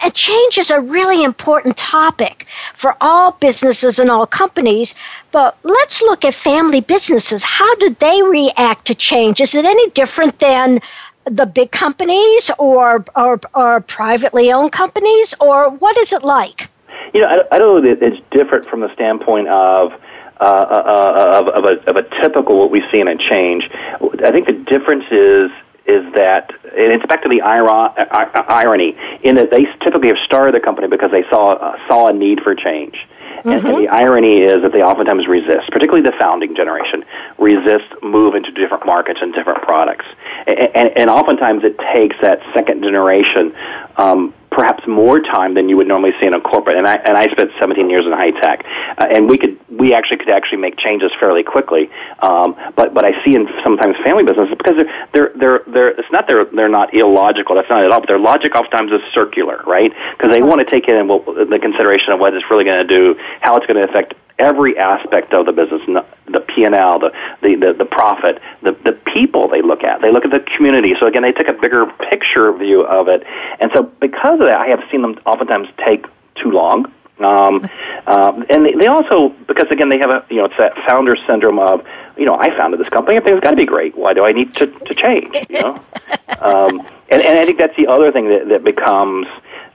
and 0.00 0.14
change 0.14 0.58
is 0.58 0.70
a 0.70 0.80
really 0.80 1.24
important 1.24 1.76
topic 1.76 2.46
for 2.74 2.96
all 3.00 3.32
businesses 3.32 3.98
and 3.98 4.10
all 4.10 4.26
companies. 4.26 4.94
But 5.32 5.58
let's 5.64 6.00
look 6.02 6.24
at 6.24 6.34
family 6.34 6.80
businesses. 6.80 7.42
How 7.42 7.74
do 7.76 7.96
they 7.98 8.22
react 8.22 8.86
to 8.86 8.94
change? 8.94 9.40
Is 9.40 9.54
it 9.54 9.64
any 9.64 9.90
different 9.90 10.38
than 10.38 10.80
the 11.24 11.46
big 11.46 11.72
companies 11.72 12.50
or, 12.58 13.04
or, 13.16 13.40
or 13.54 13.80
privately 13.80 14.52
owned 14.52 14.72
companies, 14.72 15.34
or 15.40 15.68
what 15.68 15.98
is 15.98 16.12
it 16.12 16.22
like? 16.22 16.70
You 17.14 17.20
know, 17.20 17.26
I, 17.26 17.54
I 17.54 17.58
don't 17.58 17.84
know 17.84 17.94
that 17.94 18.02
it's 18.02 18.20
different 18.30 18.66
from 18.66 18.80
the 18.80 18.92
standpoint 18.94 19.48
of 19.48 19.92
uh, 20.40 20.44
uh, 20.44 21.40
of, 21.40 21.48
of, 21.48 21.64
a, 21.64 21.90
of 21.90 21.96
a 21.96 22.02
typical 22.20 22.58
what 22.58 22.70
we 22.70 22.82
see 22.90 23.00
in 23.00 23.08
a 23.08 23.16
change. 23.16 23.68
I 23.72 24.30
think 24.30 24.46
the 24.46 24.52
difference 24.52 25.04
is 25.10 25.50
is 25.86 26.12
that, 26.12 26.50
and 26.64 26.92
it's 26.92 27.06
back 27.06 27.22
to 27.22 27.30
the 27.30 27.40
irony 27.40 28.94
in 29.22 29.36
that 29.36 29.50
they 29.50 29.64
typically 29.82 30.08
have 30.08 30.18
started 30.18 30.54
the 30.54 30.60
company 30.60 30.86
because 30.86 31.10
they 31.10 31.24
saw 31.24 31.52
uh, 31.52 31.88
saw 31.88 32.08
a 32.08 32.12
need 32.12 32.40
for 32.42 32.54
change, 32.54 33.06
Mm-hmm. 33.38 33.50
And, 33.50 33.66
and, 33.66 33.84
the 33.84 33.88
irony 33.88 34.38
is 34.38 34.62
that 34.62 34.72
they 34.72 34.82
oftentimes 34.82 35.28
resist, 35.28 35.70
particularly 35.70 36.02
the 36.02 36.16
founding 36.18 36.56
generation, 36.56 37.04
resist 37.38 37.86
move 38.02 38.34
into 38.34 38.50
different 38.50 38.84
markets 38.84 39.20
and 39.22 39.32
different 39.32 39.62
products. 39.62 40.06
And, 40.46 40.58
and, 40.58 40.98
and 40.98 41.10
oftentimes 41.10 41.62
it 41.62 41.78
takes 41.78 42.16
that 42.20 42.40
second 42.52 42.82
generation 42.82 43.54
um, 43.96 44.34
perhaps 44.50 44.86
more 44.86 45.20
time 45.20 45.54
than 45.54 45.68
you 45.68 45.76
would 45.76 45.86
normally 45.86 46.12
see 46.20 46.26
in 46.26 46.34
a 46.34 46.40
corporate. 46.40 46.76
And 46.76 46.86
I 46.86 46.94
and 46.94 47.16
I 47.16 47.26
spent 47.30 47.50
17 47.60 47.90
years 47.90 48.06
in 48.06 48.12
high 48.12 48.30
tech, 48.30 48.64
uh, 48.98 49.06
and 49.10 49.28
we 49.28 49.38
could 49.38 49.58
we 49.68 49.94
actually 49.94 50.18
could 50.18 50.30
actually 50.30 50.58
make 50.58 50.76
changes 50.78 51.12
fairly 51.18 51.42
quickly. 51.42 51.90
Um, 52.20 52.56
but 52.76 52.94
but 52.94 53.04
I 53.04 53.22
see 53.24 53.34
in 53.34 53.48
sometimes 53.62 53.96
family 54.04 54.24
businesses 54.24 54.54
because 54.56 54.76
they're 54.76 54.88
they're 55.12 55.32
they're, 55.38 55.62
they're 55.66 55.88
it's 55.90 56.10
not 56.10 56.26
they're 56.26 56.44
they're 56.46 56.68
not 56.68 56.94
illogical. 56.94 57.54
That's 57.56 57.70
not 57.70 57.84
at 57.84 57.90
all. 57.90 58.00
But 58.00 58.08
their 58.08 58.18
logic 58.18 58.54
oftentimes 58.54 58.92
is 58.92 59.00
circular, 59.12 59.62
right? 59.66 59.92
Because 60.16 60.32
they 60.32 60.42
want 60.42 60.60
to 60.60 60.66
take 60.66 60.88
in 60.88 61.08
well, 61.08 61.20
the 61.20 61.58
consideration 61.60 62.12
of 62.12 62.20
what 62.20 62.34
it's 62.34 62.44
really 62.50 62.64
going 62.64 62.86
to 62.86 62.88
do, 62.88 63.16
how 63.40 63.56
it's 63.56 63.66
going 63.66 63.76
to 63.76 63.88
affect 63.88 64.14
every 64.38 64.78
aspect 64.78 65.32
of 65.34 65.46
the 65.46 65.52
business, 65.52 65.82
the 66.26 66.40
P&L, 66.40 66.98
the, 66.98 67.12
the, 67.42 67.54
the, 67.56 67.72
the 67.72 67.84
profit, 67.84 68.40
the, 68.62 68.72
the 68.84 68.92
people 69.12 69.48
they 69.48 69.62
look 69.62 69.82
at. 69.82 70.00
They 70.00 70.12
look 70.12 70.24
at 70.24 70.30
the 70.30 70.40
community. 70.56 70.94
So 70.98 71.06
again, 71.06 71.22
they 71.22 71.32
take 71.32 71.48
a 71.48 71.52
bigger 71.52 71.86
picture 71.86 72.52
view 72.52 72.82
of 72.82 73.08
it. 73.08 73.24
And 73.60 73.70
so 73.74 73.82
because 73.82 74.40
of 74.40 74.46
that, 74.46 74.60
I 74.60 74.68
have 74.68 74.82
seen 74.90 75.02
them 75.02 75.18
oftentimes 75.26 75.68
take 75.84 76.06
too 76.36 76.50
long. 76.50 76.92
Um, 77.18 77.68
um, 78.06 78.46
and 78.48 78.64
they, 78.64 78.74
they 78.74 78.86
also, 78.86 79.30
because 79.46 79.66
again, 79.70 79.88
they 79.88 79.98
have 79.98 80.10
a, 80.10 80.24
you 80.30 80.36
know, 80.36 80.44
it's 80.44 80.56
that 80.58 80.76
founder 80.88 81.16
syndrome 81.26 81.58
of, 81.58 81.84
you 82.16 82.24
know, 82.24 82.36
I 82.38 82.56
founded 82.56 82.80
this 82.80 82.88
company. 82.88 83.16
Everything's 83.16 83.42
got 83.42 83.50
to 83.50 83.56
be 83.56 83.66
great. 83.66 83.96
Why 83.96 84.14
do 84.14 84.24
I 84.24 84.32
need 84.32 84.54
to, 84.54 84.66
to 84.66 84.94
change? 84.94 85.34
You 85.48 85.60
know, 85.60 85.74
um, 86.40 86.80
and, 87.10 87.22
and 87.22 87.38
I 87.38 87.44
think 87.44 87.58
that's 87.58 87.76
the 87.76 87.86
other 87.88 88.12
thing 88.12 88.28
that, 88.28 88.48
that 88.48 88.64
becomes 88.64 89.26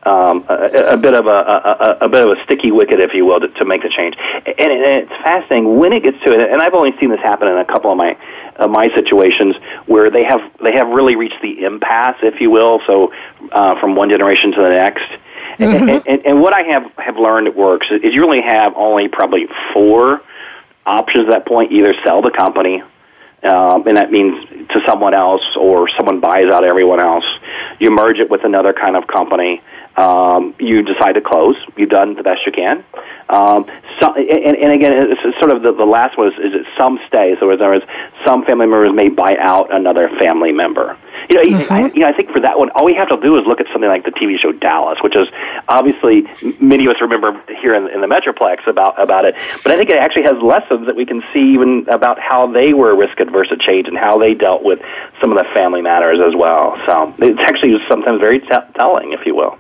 um, 0.06 0.46
a, 0.50 0.94
a 0.94 0.98
bit 0.98 1.14
of 1.14 1.28
a, 1.28 1.30
a, 1.30 1.98
a 2.02 2.10
bit 2.10 2.28
of 2.28 2.38
a 2.38 2.44
sticky 2.44 2.72
wicket, 2.72 3.00
if 3.00 3.14
you 3.14 3.26
will, 3.26 3.40
to, 3.40 3.48
to 3.48 3.66
make 3.66 3.82
the 3.82 3.90
change. 3.90 4.16
And, 4.18 4.72
and 4.72 5.04
it's 5.04 5.12
fascinating 5.24 5.78
when 5.78 5.94
it 5.94 6.04
gets 6.04 6.20
to 6.24 6.34
it. 6.34 6.52
And 6.52 6.62
I've 6.62 6.74
only 6.74 6.98
seen 7.00 7.10
this 7.10 7.22
happen 7.22 7.48
in 7.48 7.58
a 7.58 7.66
couple 7.66 7.92
of 7.92 7.98
my 7.98 8.18
my 8.70 8.88
situations 8.94 9.56
where 9.88 10.12
they 10.12 10.24
have 10.24 10.42
they 10.62 10.74
have 10.74 10.88
really 10.90 11.16
reached 11.16 11.42
the 11.42 11.64
impasse, 11.64 12.18
if 12.22 12.40
you 12.40 12.52
will. 12.52 12.82
So 12.86 13.14
uh, 13.52 13.80
from 13.80 13.96
one 13.96 14.10
generation 14.10 14.52
to 14.52 14.62
the 14.62 14.70
next. 14.70 15.10
Mm-hmm. 15.58 15.90
And, 15.90 16.08
and, 16.08 16.26
and 16.26 16.42
what 16.42 16.54
I 16.54 16.64
have 16.64 16.92
have 16.98 17.18
learned 17.18 17.48
it 17.48 17.56
works 17.56 17.88
is 17.92 18.14
you 18.14 18.24
only 18.24 18.42
have 18.42 18.74
only 18.76 19.08
probably 19.08 19.48
four 19.74 20.22
options 20.86 21.26
at 21.26 21.30
that 21.30 21.46
point. 21.48 21.72
Either 21.72 21.94
sell 22.04 22.22
the 22.22 22.32
company, 22.32 22.84
um, 23.46 23.88
and 23.88 23.98
that 23.98 24.12
means 24.12 24.46
to 24.70 24.82
someone 24.88 25.14
else, 25.14 25.44
or 25.58 25.90
someone 25.98 26.20
buys 26.20 26.48
out 26.48 26.64
everyone 26.64 27.00
else. 27.00 27.26
You 27.80 27.92
merge 27.92 28.20
it 28.20 28.30
with 28.30 28.44
another 28.44 28.74
kind 28.74 28.96
of 28.96 29.08
company, 29.08 29.62
um, 29.98 30.56
you 30.60 30.82
decide 30.82 31.14
to 31.14 31.22
close. 31.22 31.56
You've 31.78 31.90
done 31.90 32.16
the 32.16 32.24
best 32.24 32.46
you 32.46 32.52
can. 32.52 32.84
Um, 33.30 33.66
so, 34.00 34.14
and, 34.16 34.58
and 34.58 34.74
again, 34.74 34.92
it's 35.10 35.40
sort 35.40 35.52
of 35.52 35.62
the, 35.62 35.74
the 35.74 35.86
last 35.86 36.18
one 36.18 36.34
is, 36.34 36.40
is 36.40 36.62
it 36.62 36.68
some 36.78 37.00
stay. 37.08 37.36
So, 37.40 37.50
in 37.52 37.62
other 37.62 37.70
words, 37.72 37.86
some 38.26 38.46
family 38.46 38.66
members 38.66 38.94
may 38.94 39.10
buy 39.10 39.38
out 39.38 39.74
another 39.74 40.10
family 40.20 40.52
member. 40.52 40.98
You 41.30 41.36
know, 41.36 41.60
mm-hmm. 41.60 41.74
I, 41.74 41.88
you 41.88 42.00
know, 42.00 42.08
I 42.08 42.14
think 42.14 42.32
for 42.32 42.40
that 42.40 42.58
one, 42.58 42.70
all 42.72 42.86
we 42.86 42.94
have 42.96 43.10
to 43.10 43.18
do 43.18 43.38
is 43.38 43.46
look 43.46 43.60
at 43.60 43.68
something 43.72 43.90
like 43.90 44.06
the 44.06 44.12
TV 44.12 44.38
show 44.38 44.52
Dallas, 44.52 45.00
which 45.02 45.16
is 45.16 45.28
obviously 45.68 46.24
many 46.60 46.86
of 46.86 46.96
us 46.96 47.02
remember 47.02 47.42
here 47.60 47.74
in, 47.74 47.90
in 47.90 48.02
the 48.02 48.08
Metroplex 48.08 48.68
about 48.68 49.02
about 49.02 49.26
it. 49.26 49.36
But 49.64 49.72
I 49.72 49.78
think 49.78 49.90
it 49.90 49.98
actually 49.98 50.24
has 50.24 50.42
lessons 50.42 50.88
that 50.88 50.96
we 50.96 51.06
can 51.06 51.24
see 51.34 51.54
even 51.54 51.86
about 51.90 52.20
how 52.20 52.52
they 52.52 52.74
were 52.74 52.96
risk 52.96 53.20
adverse 53.20 53.50
to 53.50 53.58
change 53.58 53.88
and 53.88 53.98
how 53.98 54.18
they 54.18 54.34
dealt 54.34 54.64
with 54.64 54.80
some 55.22 55.32
of 55.32 55.38
the 55.38 55.50
family 55.54 55.82
matters 55.82 56.20
as 56.20 56.36
well. 56.36 56.78
So 56.86 57.14
it's 57.20 57.40
actually 57.40 57.78
sometimes 57.88 58.20
very 58.20 58.40
t- 58.40 58.48
telling, 58.76 59.14
if 59.14 59.26
you 59.26 59.36
will. 59.36 59.58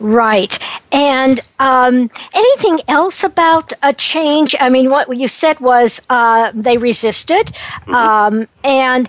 Right. 0.00 0.58
And 0.92 1.40
um, 1.58 2.10
anything 2.32 2.80
else 2.88 3.24
about 3.24 3.72
a 3.82 3.92
change? 3.92 4.54
I 4.58 4.68
mean, 4.68 4.90
what 4.90 5.14
you 5.16 5.28
said 5.28 5.60
was 5.60 6.00
uh, 6.08 6.52
they 6.54 6.78
resisted. 6.78 7.46
Mm-hmm. 7.46 7.94
Um, 7.94 8.48
and 8.64 9.08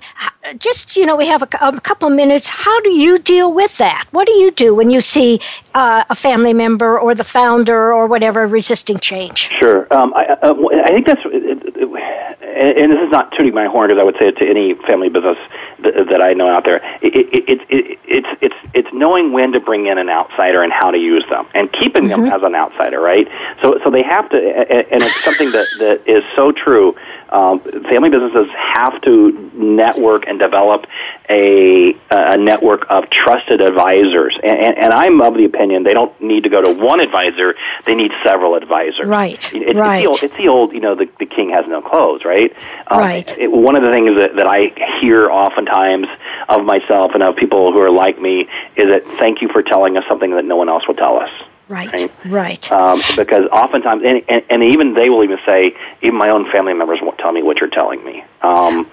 just, 0.57 0.95
you 0.95 1.05
know, 1.05 1.15
we 1.15 1.27
have 1.27 1.41
a, 1.41 1.47
a, 1.61 1.79
couple 1.81 2.09
minutes. 2.09 2.47
How 2.47 2.79
do 2.81 2.91
you 2.91 3.19
deal 3.19 3.53
with 3.53 3.77
that? 3.77 4.07
What 4.11 4.25
do 4.25 4.33
you 4.33 4.51
do 4.51 4.73
when 4.73 4.89
you 4.89 5.01
see 5.01 5.41
uh, 5.73 6.03
a 6.09 6.15
family 6.15 6.53
member 6.53 6.99
or 6.99 7.15
the 7.15 7.23
founder 7.23 7.93
or 7.93 8.07
whatever 8.07 8.47
resisting 8.47 8.99
change? 8.99 9.49
Sure. 9.59 9.91
Um, 9.93 10.13
I, 10.13 10.25
uh, 10.41 10.53
I, 10.85 10.89
think 10.89 11.07
that's, 11.07 11.21
and 11.23 12.91
this 12.91 12.99
is 12.99 13.11
not 13.11 13.31
tooting 13.33 13.53
my 13.53 13.67
horn 13.67 13.89
because 13.89 14.01
I 14.01 14.03
would 14.03 14.17
say 14.17 14.27
it 14.29 14.37
to 14.37 14.49
any 14.49 14.73
family 14.85 15.09
business 15.09 15.37
that, 15.83 16.07
that 16.09 16.21
I 16.21 16.33
know 16.33 16.49
out 16.49 16.65
there. 16.65 16.77
It, 17.01 17.15
it, 17.15 17.49
it, 17.49 17.61
it, 17.69 17.99
it's, 18.05 18.27
it's, 18.41 18.55
it's 18.73 18.89
knowing 18.93 19.31
when 19.31 19.51
to 19.53 19.59
bring 19.59 19.87
in 19.87 19.97
an 19.97 20.09
outsider 20.09 20.63
and 20.63 20.71
how 20.71 20.91
to 20.91 20.97
use 20.97 21.25
them 21.29 21.47
and 21.53 21.71
keeping 21.71 22.05
mm-hmm. 22.05 22.23
them 22.23 22.33
as 22.33 22.41
an 22.43 22.55
outsider, 22.55 22.99
right? 22.99 23.27
So, 23.61 23.79
so 23.83 23.89
they 23.89 24.03
have 24.03 24.29
to, 24.29 24.37
and 24.37 25.01
it's 25.01 25.23
something 25.23 25.51
that, 25.51 25.67
that 25.79 26.07
is 26.07 26.23
so 26.35 26.51
true 26.51 26.95
um, 27.31 27.59
family 27.89 28.09
businesses 28.09 28.47
have 28.55 29.01
to 29.01 29.51
network 29.53 30.27
and 30.27 30.39
develop 30.39 30.85
a, 31.29 31.95
a 32.11 32.37
network 32.37 32.85
of 32.89 33.09
trusted 33.09 33.61
advisors. 33.61 34.37
And, 34.41 34.59
and, 34.59 34.77
and, 34.77 34.93
I'm 34.93 35.21
of 35.21 35.35
the 35.35 35.45
opinion 35.45 35.83
they 35.83 35.93
don't 35.93 36.19
need 36.21 36.43
to 36.43 36.49
go 36.49 36.61
to 36.61 36.73
one 36.73 36.99
advisor; 36.99 37.55
they 37.85 37.95
need 37.95 38.11
several 38.23 38.55
advisors. 38.55 39.05
Right. 39.05 39.53
It's, 39.53 39.75
right. 39.77 40.05
It's 40.05 40.19
the 40.19 40.25
old, 40.25 40.31
it's 40.31 40.37
the 40.37 40.47
old 40.47 40.73
you 40.73 40.79
know, 40.79 40.95
the, 40.95 41.09
the 41.19 41.25
king 41.25 41.49
has 41.51 41.65
no 41.67 41.81
clothes, 41.81 42.25
right? 42.25 42.51
Um, 42.87 42.99
right. 42.99 43.37
It, 43.37 43.51
one 43.51 43.75
of 43.75 43.83
the 43.83 43.91
things 43.91 44.15
that, 44.15 44.35
that 44.35 44.47
I 44.47 44.99
hear 44.99 45.29
oftentimes 45.29 46.07
of 46.47 46.65
myself 46.65 47.11
and 47.13 47.23
of 47.23 47.35
people 47.35 47.71
who 47.71 47.79
are 47.79 47.91
like 47.91 48.19
me 48.19 48.47
is 48.75 48.87
that 48.89 49.03
thank 49.19 49.41
you 49.41 49.49
for 49.49 49.61
telling 49.61 49.97
us 49.97 50.03
something 50.07 50.31
that 50.31 50.45
no 50.45 50.55
one 50.55 50.69
else 50.69 50.87
will 50.87 50.95
tell 50.95 51.17
us. 51.17 51.29
Right, 51.69 51.93
right. 51.93 52.11
right. 52.25 52.71
Um, 52.71 53.01
because 53.15 53.45
oftentimes, 53.51 54.01
and, 54.03 54.23
and, 54.27 54.43
and 54.49 54.63
even 54.63 54.95
they 54.95 55.09
will 55.09 55.23
even 55.23 55.37
say, 55.45 55.75
even 56.01 56.17
my 56.17 56.29
own 56.29 56.51
family 56.51 56.73
members 56.73 56.99
won't 57.01 57.19
tell 57.19 57.31
me 57.31 57.43
what 57.43 57.59
you're 57.59 57.69
telling 57.69 58.03
me. 58.03 58.23
Um, 58.41 58.89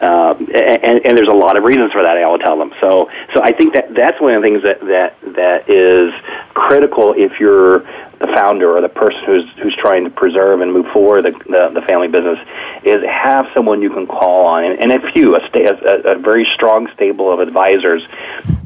uh, 0.00 0.34
and, 0.34 1.04
and 1.06 1.16
there's 1.16 1.28
a 1.28 1.32
lot 1.32 1.56
of 1.56 1.62
reasons 1.62 1.92
for 1.92 2.02
that. 2.02 2.16
I 2.16 2.26
will 2.26 2.38
tell 2.38 2.58
them. 2.58 2.72
So, 2.80 3.08
so 3.34 3.40
I 3.42 3.52
think 3.52 3.74
that 3.74 3.94
that's 3.94 4.20
one 4.20 4.34
of 4.34 4.42
the 4.42 4.48
things 4.48 4.62
that 4.64 4.80
that 4.80 5.16
that 5.36 5.70
is 5.70 6.12
critical 6.54 7.14
if 7.16 7.38
you're 7.38 7.80
the 8.18 8.26
founder 8.34 8.76
or 8.76 8.80
the 8.80 8.88
person 8.88 9.22
who's 9.24 9.44
who's 9.62 9.76
trying 9.76 10.02
to 10.02 10.10
preserve 10.10 10.60
and 10.60 10.72
move 10.72 10.86
forward 10.92 11.24
the 11.24 11.30
the, 11.48 11.70
the 11.80 11.82
family 11.86 12.08
business 12.08 12.38
is 12.84 13.04
have 13.04 13.46
someone 13.54 13.80
you 13.80 13.90
can 13.90 14.08
call 14.08 14.46
on, 14.46 14.64
and, 14.64 14.80
and 14.80 14.92
a 14.92 15.12
few, 15.12 15.36
a, 15.36 15.40
sta- 15.48 15.78
a, 15.84 16.14
a 16.14 16.18
very 16.18 16.46
strong 16.52 16.88
stable 16.94 17.32
of 17.32 17.38
advisors 17.38 18.02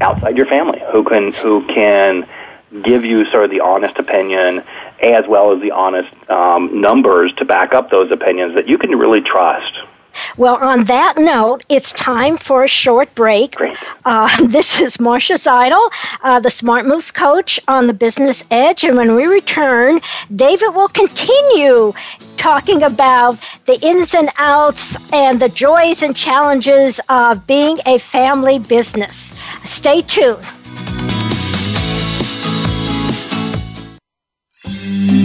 outside 0.01 0.37
your 0.37 0.47
family 0.47 0.81
who 0.91 1.03
can 1.03 1.33
who 1.33 1.65
can 1.67 2.27
give 2.83 3.05
you 3.05 3.25
sort 3.31 3.45
of 3.45 3.49
the 3.49 3.61
honest 3.61 3.97
opinion 3.97 4.63
as 5.01 5.25
well 5.27 5.53
as 5.53 5.61
the 5.61 5.71
honest 5.71 6.09
um, 6.29 6.81
numbers 6.81 7.31
to 7.33 7.45
back 7.45 7.73
up 7.73 7.89
those 7.89 8.11
opinions 8.11 8.55
that 8.55 8.67
you 8.67 8.77
can 8.77 8.91
really 8.91 9.21
trust. 9.21 9.73
Well, 10.35 10.55
on 10.55 10.85
that 10.85 11.15
note, 11.17 11.63
it's 11.69 11.91
time 11.93 12.37
for 12.37 12.63
a 12.63 12.67
short 12.67 13.13
break. 13.15 13.55
Uh, 14.05 14.45
this 14.47 14.81
is 14.81 14.99
Marcia 14.99 15.33
Zidle, 15.33 15.91
uh, 16.23 16.39
the 16.39 16.49
Smart 16.49 16.85
Moves 16.85 17.11
coach 17.11 17.59
on 17.67 17.87
the 17.87 17.93
Business 17.93 18.43
Edge. 18.51 18.83
And 18.83 18.97
when 18.97 19.15
we 19.15 19.25
return, 19.25 20.01
David 20.35 20.69
will 20.69 20.89
continue 20.89 21.93
talking 22.35 22.83
about 22.83 23.37
the 23.65 23.79
ins 23.85 24.15
and 24.15 24.29
outs 24.37 24.97
and 25.13 25.39
the 25.39 25.49
joys 25.49 26.03
and 26.03 26.15
challenges 26.15 26.99
of 27.09 27.45
being 27.47 27.77
a 27.85 27.97
family 27.97 28.59
business. 28.59 29.33
Stay 29.65 30.01
tuned. 30.01 30.43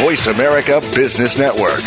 Voice 0.00 0.28
America 0.28 0.80
Business 0.94 1.38
Network. 1.38 1.82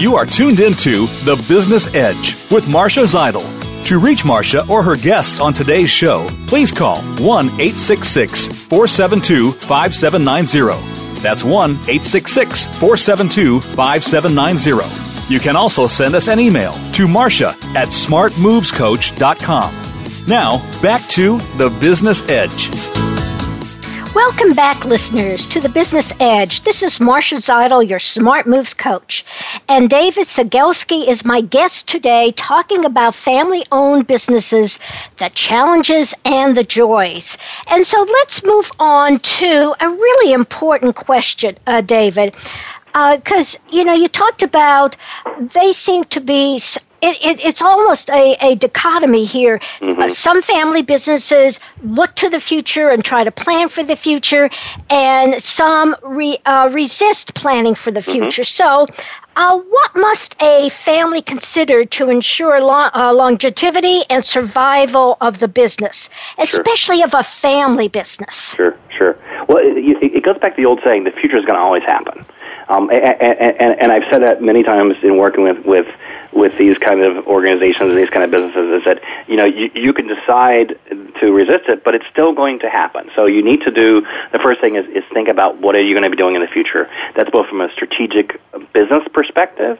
You 0.00 0.14
are 0.14 0.24
tuned 0.24 0.60
into 0.60 1.06
The 1.24 1.34
Business 1.48 1.92
Edge 1.92 2.36
with 2.52 2.68
Marcia 2.68 3.00
Zidle. 3.00 3.44
To 3.86 3.98
reach 3.98 4.24
Marcia 4.24 4.64
or 4.68 4.84
her 4.84 4.94
guests 4.94 5.40
on 5.40 5.52
today's 5.52 5.90
show, 5.90 6.28
please 6.46 6.70
call 6.70 7.02
1 7.02 7.46
866 7.46 8.46
472 8.46 9.50
5790. 9.50 11.20
That's 11.20 11.42
1 11.42 11.70
866 11.70 12.66
472 12.78 13.60
5790. 13.60 15.34
You 15.34 15.40
can 15.40 15.56
also 15.56 15.88
send 15.88 16.14
us 16.14 16.28
an 16.28 16.38
email 16.38 16.74
to 16.92 17.08
Marcia 17.08 17.56
at 17.74 17.88
smartmovescoach.com. 17.88 19.89
Now, 20.30 20.58
back 20.80 21.02
to 21.08 21.38
The 21.56 21.76
Business 21.80 22.22
Edge. 22.28 22.70
Welcome 24.14 24.54
back, 24.54 24.84
listeners, 24.84 25.44
to 25.46 25.60
the 25.60 25.68
Business 25.68 26.12
Edge. 26.20 26.62
This 26.62 26.84
is 26.84 27.00
Marcia 27.00 27.38
Zidle, 27.38 27.88
your 27.88 27.98
Smart 27.98 28.46
Moves 28.46 28.72
coach. 28.72 29.24
And 29.66 29.90
David 29.90 30.26
Cegelski 30.26 31.08
is 31.08 31.24
my 31.24 31.40
guest 31.40 31.88
today 31.88 32.30
talking 32.36 32.84
about 32.84 33.16
family 33.16 33.66
owned 33.72 34.06
businesses, 34.06 34.78
the 35.16 35.30
challenges 35.30 36.14
and 36.24 36.56
the 36.56 36.62
joys. 36.62 37.36
And 37.66 37.84
so 37.84 38.00
let's 38.00 38.44
move 38.44 38.70
on 38.78 39.18
to 39.18 39.74
a 39.80 39.88
really 39.88 40.32
important 40.32 40.94
question, 40.94 41.58
uh, 41.66 41.80
David 41.80 42.36
because 42.92 43.54
uh, 43.54 43.58
you 43.70 43.84
know 43.84 43.92
you 43.92 44.08
talked 44.08 44.42
about 44.42 44.96
they 45.38 45.72
seem 45.72 46.02
to 46.02 46.20
be 46.20 46.58
it, 47.02 47.16
it, 47.22 47.40
it's 47.40 47.62
almost 47.62 48.10
a, 48.10 48.36
a 48.40 48.54
dichotomy 48.54 49.24
here. 49.24 49.60
Mm-hmm. 49.80 50.02
Uh, 50.02 50.08
some 50.08 50.42
family 50.42 50.82
businesses 50.82 51.60
look 51.82 52.14
to 52.16 52.28
the 52.28 52.40
future 52.40 52.88
and 52.90 53.04
try 53.04 53.24
to 53.24 53.30
plan 53.30 53.68
for 53.68 53.82
the 53.82 53.96
future, 53.96 54.50
and 54.88 55.42
some 55.42 55.96
re, 56.02 56.38
uh, 56.44 56.68
resist 56.72 57.34
planning 57.34 57.74
for 57.74 57.90
the 57.90 58.02
future. 58.02 58.42
Mm-hmm. 58.42 58.86
So, 58.86 58.86
uh, 59.36 59.58
what 59.58 59.90
must 59.94 60.36
a 60.42 60.68
family 60.70 61.22
consider 61.22 61.84
to 61.84 62.10
ensure 62.10 62.60
lo- 62.60 62.90
uh, 62.94 63.12
longevity 63.14 64.02
and 64.10 64.24
survival 64.24 65.16
of 65.20 65.38
the 65.38 65.48
business, 65.48 66.10
especially 66.38 66.98
sure. 66.98 67.06
of 67.06 67.14
a 67.14 67.22
family 67.22 67.88
business? 67.88 68.54
Sure, 68.54 68.76
sure. 68.90 69.16
Well, 69.48 69.58
it, 69.58 70.02
it 70.02 70.22
goes 70.24 70.38
back 70.38 70.56
to 70.56 70.62
the 70.62 70.66
old 70.66 70.80
saying: 70.84 71.04
the 71.04 71.12
future 71.12 71.36
is 71.36 71.44
going 71.44 71.56
to 71.56 71.62
always 71.62 71.84
happen. 71.84 72.24
Um, 72.70 72.88
and, 72.90 73.20
and, 73.20 73.80
and 73.80 73.92
I've 73.92 74.04
said 74.12 74.22
that 74.22 74.42
many 74.42 74.62
times 74.62 74.94
in 75.02 75.16
working 75.16 75.42
with, 75.42 75.58
with 75.66 75.88
with 76.32 76.56
these 76.58 76.78
kind 76.78 77.02
of 77.02 77.26
organizations 77.26 77.90
and 77.90 77.98
these 77.98 78.10
kind 78.10 78.24
of 78.24 78.30
businesses 78.30 78.80
is 78.80 78.84
that 78.84 79.00
you 79.28 79.36
know 79.36 79.44
you, 79.44 79.70
you 79.74 79.92
can 79.92 80.06
decide 80.06 80.78
to 81.20 81.32
resist 81.32 81.68
it, 81.68 81.84
but 81.84 81.94
it's 81.94 82.06
still 82.10 82.32
going 82.32 82.58
to 82.60 82.70
happen. 82.70 83.10
So 83.14 83.26
you 83.26 83.42
need 83.42 83.62
to 83.62 83.70
do 83.70 84.06
the 84.32 84.38
first 84.38 84.60
thing 84.60 84.76
is, 84.76 84.86
is 84.86 85.04
think 85.12 85.28
about 85.28 85.58
what 85.58 85.74
are 85.74 85.82
you 85.82 85.94
going 85.94 86.04
to 86.04 86.10
be 86.10 86.16
doing 86.16 86.34
in 86.34 86.40
the 86.40 86.48
future. 86.48 86.88
That's 87.16 87.30
both 87.30 87.48
from 87.48 87.60
a 87.60 87.70
strategic 87.72 88.40
business 88.72 89.02
perspective, 89.12 89.78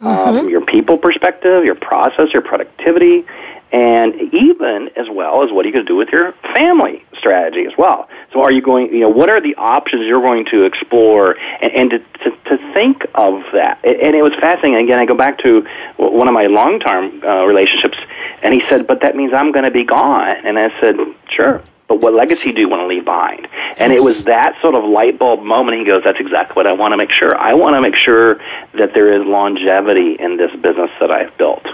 mm-hmm. 0.00 0.06
uh, 0.06 0.24
from 0.38 0.48
your 0.48 0.64
people 0.64 0.98
perspective, 0.98 1.64
your 1.64 1.76
process, 1.76 2.32
your 2.32 2.42
productivity, 2.42 3.24
and 3.72 4.14
even 4.34 4.90
as 4.96 5.08
well 5.10 5.42
as 5.42 5.50
what 5.50 5.64
are 5.64 5.68
you 5.68 5.72
going 5.72 5.86
to 5.86 5.90
do 5.90 5.96
with 5.96 6.10
your 6.10 6.32
family 6.54 7.04
strategy 7.16 7.64
as 7.64 7.72
well. 7.76 8.08
So 8.32 8.42
are 8.42 8.52
you 8.52 8.60
going, 8.60 8.92
you 8.92 9.00
know, 9.00 9.08
what 9.08 9.30
are 9.30 9.40
the 9.40 9.54
options 9.56 10.06
you're 10.06 10.20
going 10.20 10.44
to 10.46 10.64
explore 10.64 11.36
and, 11.62 11.72
and 11.72 11.90
to, 11.90 11.98
to, 11.98 12.30
to 12.30 12.72
think 12.74 13.06
of 13.14 13.42
that? 13.54 13.82
And 13.84 14.14
it 14.14 14.22
was 14.22 14.34
fascinating. 14.34 14.84
Again, 14.84 14.98
I 14.98 15.06
go 15.06 15.16
back 15.16 15.38
to 15.38 15.66
one 15.96 16.28
of 16.28 16.34
my 16.34 16.46
long-term 16.46 17.22
uh, 17.24 17.44
relationships, 17.44 17.98
and 18.42 18.52
he 18.52 18.62
said, 18.68 18.86
but 18.86 19.00
that 19.00 19.16
means 19.16 19.32
I'm 19.34 19.52
going 19.52 19.64
to 19.64 19.70
be 19.70 19.84
gone. 19.84 20.36
And 20.44 20.58
I 20.58 20.78
said, 20.80 20.96
sure. 21.30 21.62
But 21.92 22.00
what 22.00 22.14
legacy 22.14 22.52
do 22.52 22.62
you 22.62 22.70
want 22.70 22.80
to 22.80 22.86
leave 22.86 23.04
behind? 23.04 23.46
And 23.76 23.92
it 23.92 24.00
was 24.00 24.24
that 24.24 24.58
sort 24.62 24.74
of 24.74 24.82
light 24.82 25.18
bulb 25.18 25.42
moment. 25.42 25.76
He 25.76 25.84
goes, 25.84 26.02
"That's 26.02 26.18
exactly 26.20 26.54
what 26.54 26.66
I 26.66 26.72
want 26.72 26.92
to 26.92 26.96
make 26.96 27.10
sure. 27.10 27.36
I 27.36 27.52
want 27.52 27.76
to 27.76 27.82
make 27.82 27.96
sure 27.96 28.40
that 28.72 28.94
there 28.94 29.12
is 29.12 29.26
longevity 29.26 30.12
in 30.14 30.38
this 30.38 30.50
business 30.52 30.90
that 31.00 31.10
I've 31.10 31.36
built." 31.36 31.66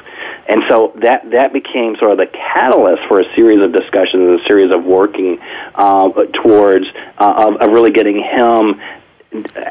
And 0.49 0.65
so 0.69 0.93
that 0.97 1.31
that 1.31 1.53
became 1.53 1.95
sort 1.99 2.11
of 2.11 2.19
the 2.19 2.27
catalyst 2.27 3.05
for 3.07 3.21
a 3.21 3.35
series 3.37 3.61
of 3.61 3.71
discussions, 3.71 4.23
and 4.29 4.41
a 4.41 4.45
series 4.45 4.73
of 4.73 4.83
working 4.85 5.39
uh, 5.77 6.09
towards 6.33 6.87
uh, 7.19 7.47
of, 7.47 7.57
of 7.59 7.71
really 7.71 7.93
getting 7.93 8.21
him 8.21 8.81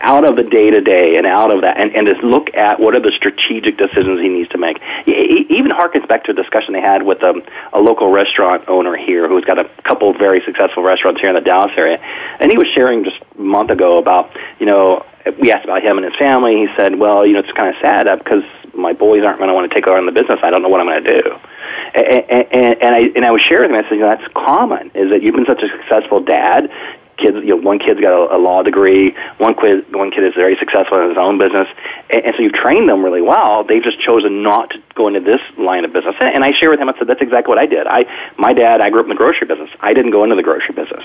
out 0.01 0.23
of 0.23 0.35
the 0.35 0.43
day 0.43 0.69
to 0.69 0.81
day 0.81 1.17
and 1.17 1.25
out 1.25 1.49
of 1.49 1.61
that, 1.61 1.77
and, 1.79 1.95
and 1.95 2.07
just 2.07 2.21
look 2.23 2.53
at 2.53 2.79
what 2.79 2.93
are 2.95 2.99
the 2.99 3.11
strategic 3.11 3.77
decisions 3.77 4.21
he 4.21 4.29
needs 4.29 4.49
to 4.49 4.57
make. 4.57 4.77
Even 5.07 5.71
harkens 5.71 6.07
back 6.07 6.25
to 6.25 6.31
a 6.31 6.33
discussion 6.35 6.73
they 6.73 6.81
had 6.81 7.01
with 7.01 7.23
a, 7.23 7.33
a 7.73 7.79
local 7.79 8.11
restaurant 8.11 8.63
owner 8.67 8.95
here 8.95 9.27
who's 9.27 9.45
got 9.45 9.57
a 9.57 9.67
couple 9.83 10.11
of 10.11 10.17
very 10.17 10.41
successful 10.45 10.83
restaurants 10.83 11.19
here 11.21 11.29
in 11.29 11.35
the 11.35 11.41
Dallas 11.41 11.71
area, 11.75 11.97
and 12.39 12.51
he 12.51 12.57
was 12.57 12.67
sharing 12.67 13.03
just 13.03 13.17
a 13.37 13.41
month 13.41 13.71
ago 13.71 13.97
about 13.97 14.29
you 14.59 14.67
know 14.67 15.03
we 15.39 15.51
asked 15.51 15.65
about 15.65 15.81
him 15.81 15.97
and 15.97 16.05
his 16.05 16.15
family. 16.17 16.55
He 16.55 16.67
said, 16.75 16.99
"Well, 16.99 17.25
you 17.25 17.33
know, 17.33 17.39
it's 17.39 17.51
kind 17.51 17.75
of 17.75 17.81
sad 17.81 18.07
because 18.19 18.43
my 18.75 18.93
boys 18.93 19.23
aren't 19.23 19.39
going 19.39 19.49
to 19.49 19.55
want 19.55 19.69
to 19.69 19.73
take 19.73 19.87
on 19.87 20.05
the 20.05 20.11
business. 20.11 20.39
I 20.43 20.51
don't 20.51 20.61
know 20.61 20.69
what 20.69 20.81
I'm 20.81 20.87
going 20.87 21.03
to 21.03 21.21
do." 21.21 21.35
And, 21.95 22.51
and, 22.51 22.81
and 22.81 22.95
I 22.95 22.99
and 23.15 23.25
I 23.25 23.31
was 23.31 23.41
sharing 23.41 23.71
with 23.71 23.79
him. 23.79 23.85
I 23.85 23.89
said, 23.89 23.95
you 23.95 24.01
know, 24.01 24.15
"That's 24.15 24.33
common. 24.33 24.91
Is 24.93 25.09
that 25.09 25.23
you've 25.23 25.35
been 25.35 25.45
such 25.45 25.63
a 25.63 25.67
successful 25.67 26.21
dad 26.21 26.69
kids, 27.17 27.37
you 27.37 27.49
know, 27.49 27.55
one 27.57 27.79
kid's 27.79 27.99
got 27.99 28.13
a, 28.13 28.35
a 28.35 28.39
law 28.39 28.63
degree, 28.63 29.15
one 29.37 29.55
kid, 29.55 29.93
one 29.93 30.11
kid 30.11 30.23
is 30.23 30.33
very 30.35 30.55
successful 30.57 31.01
in 31.01 31.09
his 31.09 31.17
own 31.17 31.37
business, 31.37 31.67
and, 32.09 32.25
and 32.25 32.35
so 32.35 32.41
you've 32.41 32.53
trained 32.53 32.87
them 32.87 33.03
really 33.03 33.21
well. 33.21 33.63
They've 33.63 33.83
just 33.83 33.99
chosen 33.99 34.43
not 34.43 34.71
to 34.71 34.81
go 34.95 35.07
into 35.07 35.19
this 35.19 35.41
line 35.57 35.85
of 35.85 35.93
business. 35.93 36.15
And, 36.19 36.33
and 36.33 36.43
I 36.43 36.51
share 36.51 36.69
with 36.69 36.79
him, 36.79 36.89
I 36.89 36.97
said, 36.97 37.07
that's 37.07 37.21
exactly 37.21 37.49
what 37.49 37.59
I 37.59 37.65
did. 37.65 37.87
I, 37.87 38.05
my 38.37 38.53
dad, 38.53 38.81
I 38.81 38.89
grew 38.89 39.01
up 39.01 39.05
in 39.05 39.09
the 39.09 39.15
grocery 39.15 39.47
business. 39.47 39.69
I 39.79 39.93
didn't 39.93 40.11
go 40.11 40.23
into 40.23 40.35
the 40.35 40.43
grocery 40.43 40.73
business, 40.73 41.03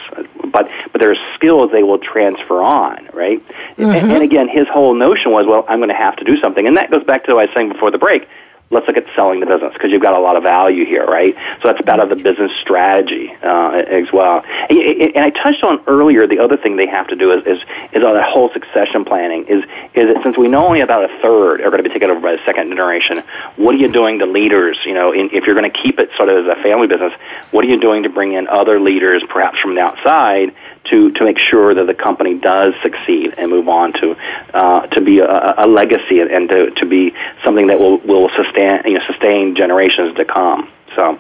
but 0.53 0.71
but 0.93 1.01
there's 1.01 1.19
skills 1.35 1.71
they 1.73 1.83
will 1.83 1.99
transfer 1.99 2.63
on, 2.63 3.09
right? 3.13 3.47
Mm-hmm. 3.49 3.85
And, 3.85 4.13
and 4.13 4.23
again, 4.23 4.49
his 4.49 4.69
whole 4.69 4.95
notion 4.95 5.33
was, 5.33 5.47
well, 5.47 5.65
I'm 5.69 5.79
going 5.79 5.89
to 5.89 5.95
have 5.95 6.17
to 6.17 6.25
do 6.25 6.37
something, 6.39 6.67
and 6.67 6.77
that 6.77 6.91
goes 6.91 7.05
back 7.05 7.25
to 7.25 7.35
what 7.35 7.41
I 7.41 7.45
was 7.47 7.55
saying 7.55 7.71
before 7.71 7.91
the 7.91 7.99
break 7.99 8.29
let's 8.73 8.89
look 8.89 8.97
at 8.97 9.07
selling 9.15 9.41
the 9.41 9.47
business 9.47 9.73
because 9.75 9.93
you've 9.93 10.03
got 10.03 10.15
a 10.15 10.19
lot 10.19 10.37
of 10.37 10.43
value 10.43 10.85
here, 10.85 11.05
right? 11.05 11.35
So 11.63 11.73
that's 11.73 11.81
of 12.03 12.09
the 12.09 12.17
business 12.17 12.51
strategy 12.61 13.33
uh, 13.43 13.83
as 13.89 14.13
well. 14.13 14.43
And, 14.69 15.23
I 15.23 15.31
touched 15.31 15.63
on 15.63 15.83
earlier 15.87 16.27
the 16.27 16.39
other 16.41 16.57
thing 16.57 16.77
they 16.77 16.87
have 16.87 17.07
to 17.09 17.17
do 17.17 17.31
is 17.33 17.47
is, 17.47 17.63
is 17.93 18.03
on 18.03 18.15
that 18.15 18.29
whole 18.29 18.51
succession 18.53 19.05
planning 19.05 19.47
is 19.47 19.63
is 19.95 20.13
that 20.13 20.23
since 20.25 20.37
we 20.37 20.49
know 20.49 20.67
only 20.67 20.81
about 20.81 21.05
a 21.05 21.21
third 21.21 21.61
are 21.61 21.71
going 21.71 21.83
to 21.83 21.89
be 21.89 21.93
taken 21.93 22.11
over 22.11 22.21
by 22.21 22.33
the 22.33 22.45
second 22.45 22.69
generation, 22.71 23.23
what 23.57 23.75
are 23.75 23.79
you 23.79 23.91
doing 23.93 24.19
to 24.19 24.27
leaders? 24.27 24.79
You 24.85 24.95
know, 24.95 25.13
in, 25.13 25.31
if 25.33 25.45
you're 25.45 25.55
going 25.55 25.71
to 25.71 25.83
keep 25.83 25.99
it 25.99 26.11
sort 26.17 26.29
of 26.29 26.47
as 26.47 26.59
a 26.59 26.63
family 26.63 26.87
business, 26.87 27.13
what 27.51 27.65
are 27.65 27.69
you 27.69 27.81
doing 27.81 28.03
to 28.05 28.09
bring 28.09 28.33
in 28.33 28.49
other 28.49 28.81
leaders, 28.81 29.23
perhaps 29.29 29.59
from 29.61 29.75
the 29.75 29.81
outside? 29.81 30.55
To, 30.85 31.13
to 31.13 31.25
make 31.25 31.39
sure 31.39 31.75
that 31.75 31.87
the 31.87 31.95
company 31.95 32.39
does 32.39 32.75
succeed 32.83 33.35
and 33.39 33.51
move 33.51 33.69
on 33.69 33.93
to 33.95 34.17
uh, 34.55 34.87
to 34.89 35.01
be 35.01 35.21
a, 35.21 35.55
a 35.59 35.67
legacy 35.67 36.21
and 36.21 36.49
to, 36.49 36.71
to 36.73 36.87
be 36.87 37.15
something 37.45 37.67
that 37.69 37.79
will, 37.79 37.99
will 37.99 38.29
sustain 38.31 38.83
you 38.85 38.99
know 38.99 39.05
sustain 39.07 39.55
generations 39.55 40.17
to 40.17 40.25
come. 40.25 40.71
So 40.97 41.19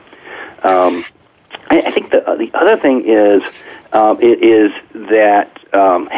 um, 0.64 1.04
I, 1.70 1.82
I 1.86 1.92
think 1.92 2.10
the 2.10 2.20
the 2.38 2.50
other 2.58 2.76
thing 2.76 3.04
is 3.08 3.42
um, 3.92 4.18
is 4.20 4.72
that 5.10 5.58
um, 5.72 6.08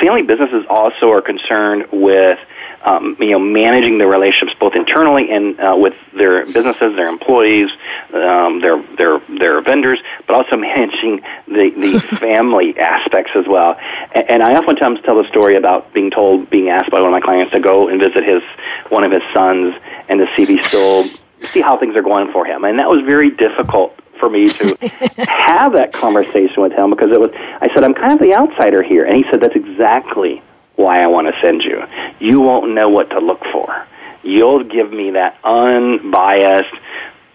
family 0.00 0.22
businesses 0.22 0.64
also 0.68 1.10
are 1.10 1.22
concerned 1.22 1.86
with 1.92 2.38
um, 2.84 3.16
you 3.20 3.30
know, 3.30 3.38
managing 3.38 3.98
the 3.98 4.06
relationships 4.06 4.56
both 4.58 4.74
internally 4.74 5.30
and 5.30 5.58
uh, 5.58 5.74
with 5.76 5.94
their 6.16 6.44
businesses, 6.44 6.94
their 6.94 7.06
employees, 7.08 7.70
um, 8.12 8.60
their 8.60 8.82
their 8.96 9.18
their 9.38 9.60
vendors, 9.60 10.00
but 10.26 10.36
also 10.36 10.56
managing 10.56 11.20
the 11.46 11.70
the 11.70 12.00
family 12.20 12.78
aspects 12.78 13.32
as 13.34 13.46
well. 13.46 13.76
And, 14.14 14.30
and 14.30 14.42
I 14.42 14.54
oftentimes 14.54 15.00
tell 15.04 15.20
the 15.20 15.28
story 15.28 15.56
about 15.56 15.92
being 15.92 16.10
told, 16.10 16.50
being 16.50 16.68
asked 16.68 16.90
by 16.90 17.00
one 17.00 17.08
of 17.08 17.12
my 17.12 17.20
clients 17.20 17.52
to 17.52 17.60
go 17.60 17.88
and 17.88 18.00
visit 18.00 18.24
his 18.24 18.42
one 18.90 19.04
of 19.04 19.12
his 19.12 19.22
sons 19.32 19.74
and 20.08 20.20
to 20.20 20.26
see 20.36 20.42
if 20.42 20.48
he 20.48 20.62
still 20.62 21.04
see 21.52 21.60
how 21.60 21.78
things 21.78 21.96
are 21.96 22.02
going 22.02 22.32
for 22.32 22.46
him, 22.46 22.64
and 22.64 22.78
that 22.78 22.88
was 22.88 23.02
very 23.04 23.30
difficult 23.30 23.98
for 24.18 24.30
me 24.30 24.48
to 24.48 24.76
have 25.28 25.72
that 25.74 25.92
conversation 25.92 26.62
with 26.62 26.72
him 26.72 26.90
because 26.90 27.10
it 27.10 27.20
was 27.20 27.30
I 27.34 27.68
said 27.74 27.84
I'm 27.84 27.94
kind 27.94 28.12
of 28.12 28.18
the 28.18 28.34
outsider 28.34 28.82
here 28.82 29.04
and 29.04 29.16
he 29.16 29.24
said 29.30 29.40
that's 29.40 29.54
exactly 29.54 30.42
why 30.76 31.02
I 31.02 31.06
want 31.06 31.26
to 31.26 31.40
send 31.40 31.62
you. 31.62 31.82
You 32.18 32.40
won't 32.40 32.72
know 32.72 32.88
what 32.88 33.10
to 33.10 33.18
look 33.18 33.42
for. 33.52 33.86
You'll 34.22 34.64
give 34.64 34.92
me 34.92 35.10
that 35.12 35.38
unbiased, 35.44 36.74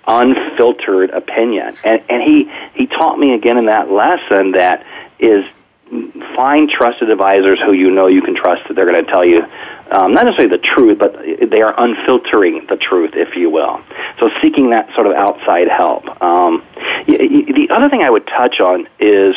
unfiltered 0.08 1.10
opinion. 1.12 1.76
And 1.84 2.04
and 2.10 2.22
he 2.22 2.52
he 2.74 2.88
taught 2.88 3.18
me 3.18 3.34
again 3.34 3.58
in 3.58 3.66
that 3.66 3.89
lesson 3.89 4.52
that 4.54 4.86
is 5.20 5.46
find 6.36 6.70
trusted 6.70 7.10
advisors 7.10 7.60
who 7.60 7.74
you 7.74 7.92
know 7.92 8.08
you 8.08 8.22
can 8.22 8.36
trust 8.36 8.68
that 8.68 8.76
they're 8.76 8.89
going 8.89 9.04
to 9.04 9.12
tell 9.12 9.26
you 9.26 9.46
um, 9.92 10.14
not 10.14 10.26
necessarily 10.26 10.56
the 10.56 10.64
truth, 10.64 10.98
but 10.98 11.14
they 11.50 11.62
are 11.62 11.74
unfiltering 11.78 12.66
the 12.70 12.78
truth, 12.78 13.12
if 13.14 13.36
you 13.36 13.50
will. 13.50 13.82
So 14.20 14.30
seeking 14.42 14.70
that 14.70 14.94
sort 14.96 15.06
of 15.06 15.14
outside 15.14 15.68
help. 15.68 16.06
Um, 16.22 16.64
the 17.08 17.68
other 17.70 17.89
thing 17.89 18.02
I 18.02 18.10
would 18.10 18.26
touch 18.26 18.62
on 18.62 18.88
is 19.00 19.36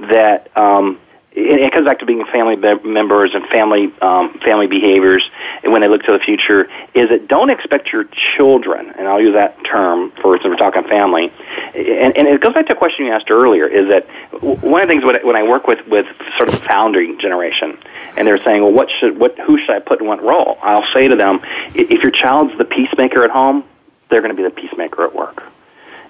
that 0.00 0.54
um, 0.56 1.00
it 1.36 1.72
comes 1.72 1.86
back 1.86 1.98
to 1.98 2.06
being 2.06 2.24
family 2.26 2.56
members 2.56 3.34
and 3.34 3.46
family 3.48 3.92
um, 4.00 4.38
family 4.44 4.68
behaviors 4.68 5.28
and 5.62 5.72
when 5.72 5.82
they 5.82 5.88
look 5.88 6.02
to 6.04 6.12
the 6.12 6.20
future 6.20 6.68
is 6.94 7.08
that 7.08 7.26
don't 7.26 7.50
expect 7.50 7.92
your 7.92 8.04
children 8.36 8.90
and 8.90 9.08
I'll 9.08 9.20
use 9.20 9.34
that 9.34 9.56
term 9.64 10.12
for 10.22 10.38
since 10.38 10.46
we're 10.46 10.56
talking 10.56 10.84
family 10.84 11.32
and, 11.74 12.16
and 12.16 12.28
it 12.28 12.40
goes 12.40 12.54
back 12.54 12.66
to 12.66 12.74
a 12.74 12.76
question 12.76 13.06
you 13.06 13.12
asked 13.12 13.30
earlier 13.30 13.66
is 13.66 13.88
that 13.88 14.06
one 14.42 14.82
of 14.82 14.88
the 14.88 14.94
things 14.94 15.04
i 15.04 15.26
when 15.26 15.36
I 15.36 15.42
work 15.42 15.66
with 15.66 15.84
with 15.88 16.06
sort 16.36 16.48
of 16.48 16.60
the 16.60 16.66
founding 16.66 17.18
generation 17.18 17.78
and 18.16 18.26
they're 18.26 18.42
saying 18.42 18.62
well 18.62 18.72
what 18.72 18.88
should 19.00 19.18
what 19.18 19.36
who 19.38 19.58
should 19.58 19.70
I 19.70 19.80
put 19.80 20.00
in 20.00 20.06
what 20.06 20.22
role? 20.22 20.58
I'll 20.62 20.86
say 20.92 21.08
to 21.08 21.16
them 21.16 21.40
if 21.74 22.02
your 22.02 22.12
child's 22.12 22.56
the 22.58 22.64
peacemaker 22.64 23.24
at 23.24 23.30
home 23.30 23.64
they're 24.08 24.22
going 24.22 24.34
to 24.34 24.40
be 24.40 24.44
the 24.44 24.54
peacemaker 24.54 25.04
at 25.04 25.14
work 25.14 25.42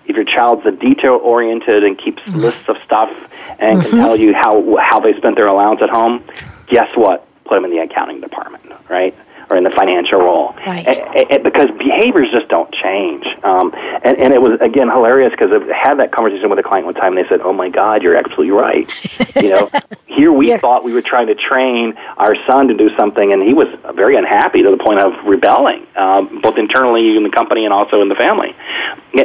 if 0.07 0.17
your 0.17 0.25
child's 0.25 0.65
a 0.67 0.73
detail 0.73 1.21
oriented 1.23 1.85
and 1.85 1.99
keeps 1.99 2.23
mm-hmm. 2.23 2.41
lists 2.41 2.69
of 2.69 2.77
stuff 2.85 3.11
and 3.59 3.81
mm-hmm. 3.81 3.91
can 3.91 3.99
tell 3.99 4.17
you 4.17 4.35
how 4.35 4.77
how 4.77 5.01
they 5.01 5.15
spent 5.17 5.37
their 5.37 5.47
allowance 5.47 5.81
at 5.83 5.91
home, 5.91 6.25
guess 6.69 6.95
what? 6.97 7.27
Put 7.45 7.57
them 7.57 7.65
in 7.65 7.71
the 7.71 7.79
accounting 7.79 8.21
department, 8.21 8.65
right? 8.89 9.15
Or 9.55 9.57
in 9.57 9.65
the 9.65 9.71
financial 9.71 10.19
role. 10.19 10.55
Right. 10.67 10.87
And, 10.87 11.31
and, 11.31 11.45
because 11.45 11.71
behaviors 11.79 12.31
just 12.33 12.49
don't 12.49 12.73
change. 12.75 13.25
Um, 13.45 13.73
and, 14.03 14.19
and 14.19 14.35
it 14.35 14.43
was, 14.43 14.59
again, 14.61 14.91
hilarious 14.91 15.31
because 15.31 15.51
I 15.53 15.73
had 15.73 15.95
that 16.01 16.13
conversation 16.13 16.51
with 16.51 16.59
a 16.59 16.63
client 16.63 16.87
one 16.87 16.95
time 16.95 17.17
and 17.17 17.25
they 17.25 17.29
said, 17.29 17.41
oh 17.41 17.53
my 17.53 17.69
God, 17.69 18.03
you're 18.03 18.17
absolutely 18.17 18.51
right. 18.51 18.91
you 19.37 19.51
know, 19.51 19.71
here 20.07 20.33
we 20.33 20.49
yeah. 20.49 20.59
thought 20.59 20.85
we 20.85 20.93
were 20.93 21.03
trying 21.03 21.29
to 21.29 21.35
train 21.35 21.95
our 22.17 22.35
son 22.47 22.69
to 22.69 22.75
do 22.75 22.95
something 22.97 23.33
and 23.33 23.43
he 23.43 23.55
was 23.55 23.69
very 23.95 24.17
unhappy 24.17 24.63
to 24.63 24.71
the 24.71 24.77
point 24.77 24.99
of 24.99 25.13
rebelling, 25.25 25.87
um, 25.97 26.41
both 26.43 26.59
internally 26.59 27.17
in 27.17 27.23
the 27.23 27.31
company 27.31 27.65
and 27.65 27.73
also 27.73 28.03
in 28.03 28.09
the 28.09 28.15
family. 28.17 28.55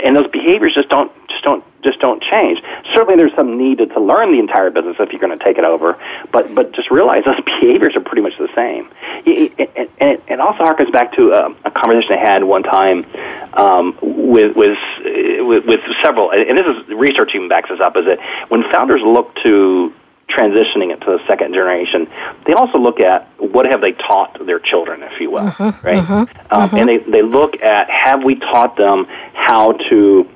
And 0.04 0.16
those 0.16 0.28
behaviors 0.28 0.76
just 0.76 0.90
don't, 0.90 1.12
just 1.30 1.44
don't 1.44 1.64
just 1.82 2.00
don't 2.00 2.22
change. 2.22 2.62
Certainly, 2.94 3.16
there's 3.16 3.34
some 3.36 3.58
need 3.58 3.78
to, 3.78 3.86
to 3.88 4.00
learn 4.00 4.32
the 4.32 4.40
entire 4.40 4.70
business 4.70 4.98
if 5.00 5.12
you're 5.12 5.20
going 5.22 5.38
to 5.38 5.44
take 5.44 5.58
it 5.58 5.64
over, 5.64 5.98
but 6.32 6.54
but 6.54 6.74
just 6.74 6.92
realize 6.92 7.24
those 7.26 7.42
behaviors 7.42 7.96
are 7.96 8.02
pretty 8.02 8.22
much 8.22 8.38
the 8.38 8.50
same. 8.56 8.90
It, 9.26 9.54
it, 9.58 9.92
and 10.00 10.12
it, 10.12 10.24
it 10.28 10.40
also 10.40 10.64
harkens 10.64 10.92
back 10.92 11.14
to 11.14 11.32
a, 11.32 11.56
a 11.66 11.72
conversation 11.72 12.14
I 12.14 12.18
had 12.18 12.44
one 12.44 12.64
time 12.64 13.06
um, 13.54 13.98
with, 14.02 14.56
with 14.56 14.78
with 15.04 15.66
with 15.66 15.82
several, 16.04 16.32
and 16.32 16.58
this 16.58 16.66
is 16.66 16.88
research 16.90 17.32
even 17.36 17.50
backs 17.50 17.70
this 17.70 17.80
up. 17.80 17.96
Is 17.96 18.06
that 18.06 18.20
when 18.50 18.64
founders 18.72 19.02
look 19.02 19.36
to 19.44 19.94
transitioning 20.30 20.94
it 20.94 21.02
to 21.02 21.18
the 21.18 21.28
second 21.28 21.54
generation, 21.54 22.08
they 22.46 22.54
also 22.54 22.78
look 22.78 23.00
at 23.00 23.28
what 23.40 23.66
have 23.66 23.82
they 23.82 23.94
taught 23.94 24.46
their 24.46 24.60
children, 24.60 25.02
if 25.04 25.20
you 25.20 25.32
will, 25.32 25.50
mm-hmm, 25.50 25.86
right? 25.86 26.04
Mm-hmm, 26.04 26.54
um, 26.54 26.70
mm-hmm. 26.70 26.76
And 26.76 26.90
they, 26.90 26.98
they 26.98 27.22
look 27.24 27.62
at 27.62 27.90
have 27.90 28.24
we 28.24 28.36
taught 28.36 28.78
them 28.78 29.06
how 29.34 29.74
to 29.90 30.30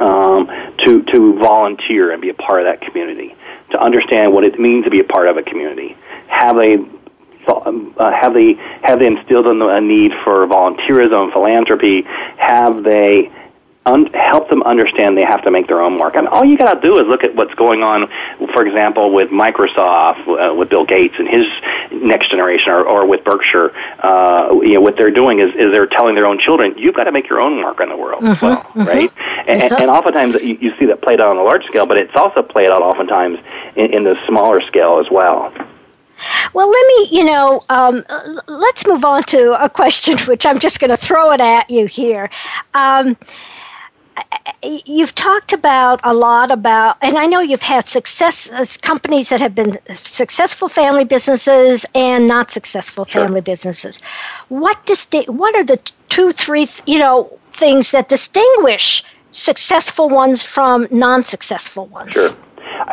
um, 0.00 0.46
to 0.78 1.02
to 1.04 1.38
volunteer 1.38 2.12
and 2.12 2.20
be 2.20 2.30
a 2.30 2.34
part 2.34 2.60
of 2.60 2.66
that 2.66 2.80
community, 2.80 3.34
to 3.70 3.80
understand 3.80 4.32
what 4.32 4.44
it 4.44 4.58
means 4.58 4.84
to 4.84 4.90
be 4.90 5.00
a 5.00 5.04
part 5.04 5.28
of 5.28 5.36
a 5.36 5.42
community. 5.42 5.96
Have 6.28 6.56
they 6.56 6.78
uh, 7.46 8.10
have 8.10 8.34
they 8.34 8.54
have 8.82 8.98
they 8.98 9.06
instilled 9.06 9.46
in 9.46 9.58
them 9.58 9.68
a 9.68 9.80
need 9.80 10.12
for 10.24 10.46
volunteerism, 10.46 11.32
philanthropy? 11.32 12.02
Have 12.02 12.82
they 12.82 13.30
un- 13.86 14.12
help 14.12 14.48
them 14.50 14.62
understand 14.62 15.16
they 15.16 15.24
have 15.24 15.42
to 15.42 15.50
make 15.50 15.66
their 15.66 15.80
own 15.80 15.98
mark. 15.98 16.16
And 16.16 16.28
all 16.28 16.44
you 16.44 16.56
got 16.56 16.74
to 16.74 16.80
do 16.80 16.98
is 16.98 17.06
look 17.06 17.24
at 17.24 17.34
what's 17.34 17.54
going 17.54 17.82
on, 17.82 18.08
for 18.52 18.66
example, 18.66 19.12
with 19.12 19.30
Microsoft, 19.30 20.28
uh, 20.28 20.54
with 20.54 20.68
Bill 20.68 20.84
Gates 20.84 21.14
and 21.18 21.28
his 21.28 21.46
next 21.92 22.30
generation, 22.30 22.70
or, 22.70 22.84
or 22.84 23.06
with 23.06 23.24
Berkshire. 23.24 23.72
Uh, 24.00 24.60
you 24.62 24.74
know, 24.74 24.80
what 24.80 24.96
they're 24.96 25.10
doing 25.10 25.40
is, 25.40 25.50
is 25.54 25.72
they're 25.72 25.86
telling 25.86 26.14
their 26.14 26.26
own 26.26 26.38
children, 26.38 26.74
you've 26.76 26.94
got 26.94 27.04
to 27.04 27.12
make 27.12 27.28
your 27.28 27.40
own 27.40 27.60
mark 27.60 27.80
on 27.80 27.88
the 27.88 27.96
world 27.96 28.22
mm-hmm, 28.22 28.32
as 28.32 28.42
well, 28.42 28.62
mm-hmm. 28.62 28.82
right? 28.82 29.10
And, 29.48 29.62
and, 29.62 29.72
and 29.72 29.90
oftentimes 29.90 30.36
you, 30.42 30.58
you 30.60 30.74
see 30.78 30.86
that 30.86 31.02
played 31.02 31.20
out 31.20 31.28
on 31.28 31.38
a 31.38 31.42
large 31.42 31.64
scale, 31.64 31.86
but 31.86 31.96
it's 31.96 32.14
also 32.14 32.42
played 32.42 32.70
out 32.70 32.82
oftentimes 32.82 33.38
in, 33.76 33.94
in 33.94 34.04
the 34.04 34.16
smaller 34.26 34.60
scale 34.60 34.98
as 34.98 35.10
well. 35.10 35.52
Well, 36.52 36.68
let 36.68 36.86
me, 36.86 37.08
you 37.10 37.24
know, 37.24 37.62
um, 37.70 38.04
let's 38.46 38.86
move 38.86 39.06
on 39.06 39.22
to 39.24 39.62
a 39.62 39.70
question 39.70 40.18
which 40.26 40.44
I'm 40.44 40.58
just 40.58 40.78
going 40.78 40.90
to 40.90 40.96
throw 40.96 41.30
it 41.32 41.40
at 41.40 41.70
you 41.70 41.86
here. 41.86 42.28
Um, 42.74 43.16
you've 44.62 45.14
talked 45.14 45.52
about 45.52 46.00
a 46.04 46.12
lot 46.14 46.50
about, 46.50 46.96
and 47.02 47.16
I 47.16 47.26
know 47.26 47.40
you've 47.40 47.62
had 47.62 47.86
success 47.86 48.76
companies 48.76 49.28
that 49.30 49.40
have 49.40 49.54
been 49.54 49.78
successful 49.90 50.68
family 50.68 51.04
businesses 51.04 51.86
and 51.94 52.26
not 52.26 52.50
successful 52.50 53.04
sure. 53.04 53.24
family 53.24 53.40
businesses. 53.40 54.00
What 54.48 54.84
disti- 54.86 55.28
What 55.28 55.56
are 55.56 55.64
the 55.64 55.78
two, 56.08 56.32
three, 56.32 56.68
you 56.86 56.98
know, 56.98 57.38
things 57.52 57.90
that 57.92 58.08
distinguish 58.08 59.02
successful 59.32 60.08
ones 60.08 60.42
from 60.42 60.88
non-successful 60.90 61.86
ones? 61.86 62.12
Sure. 62.12 62.30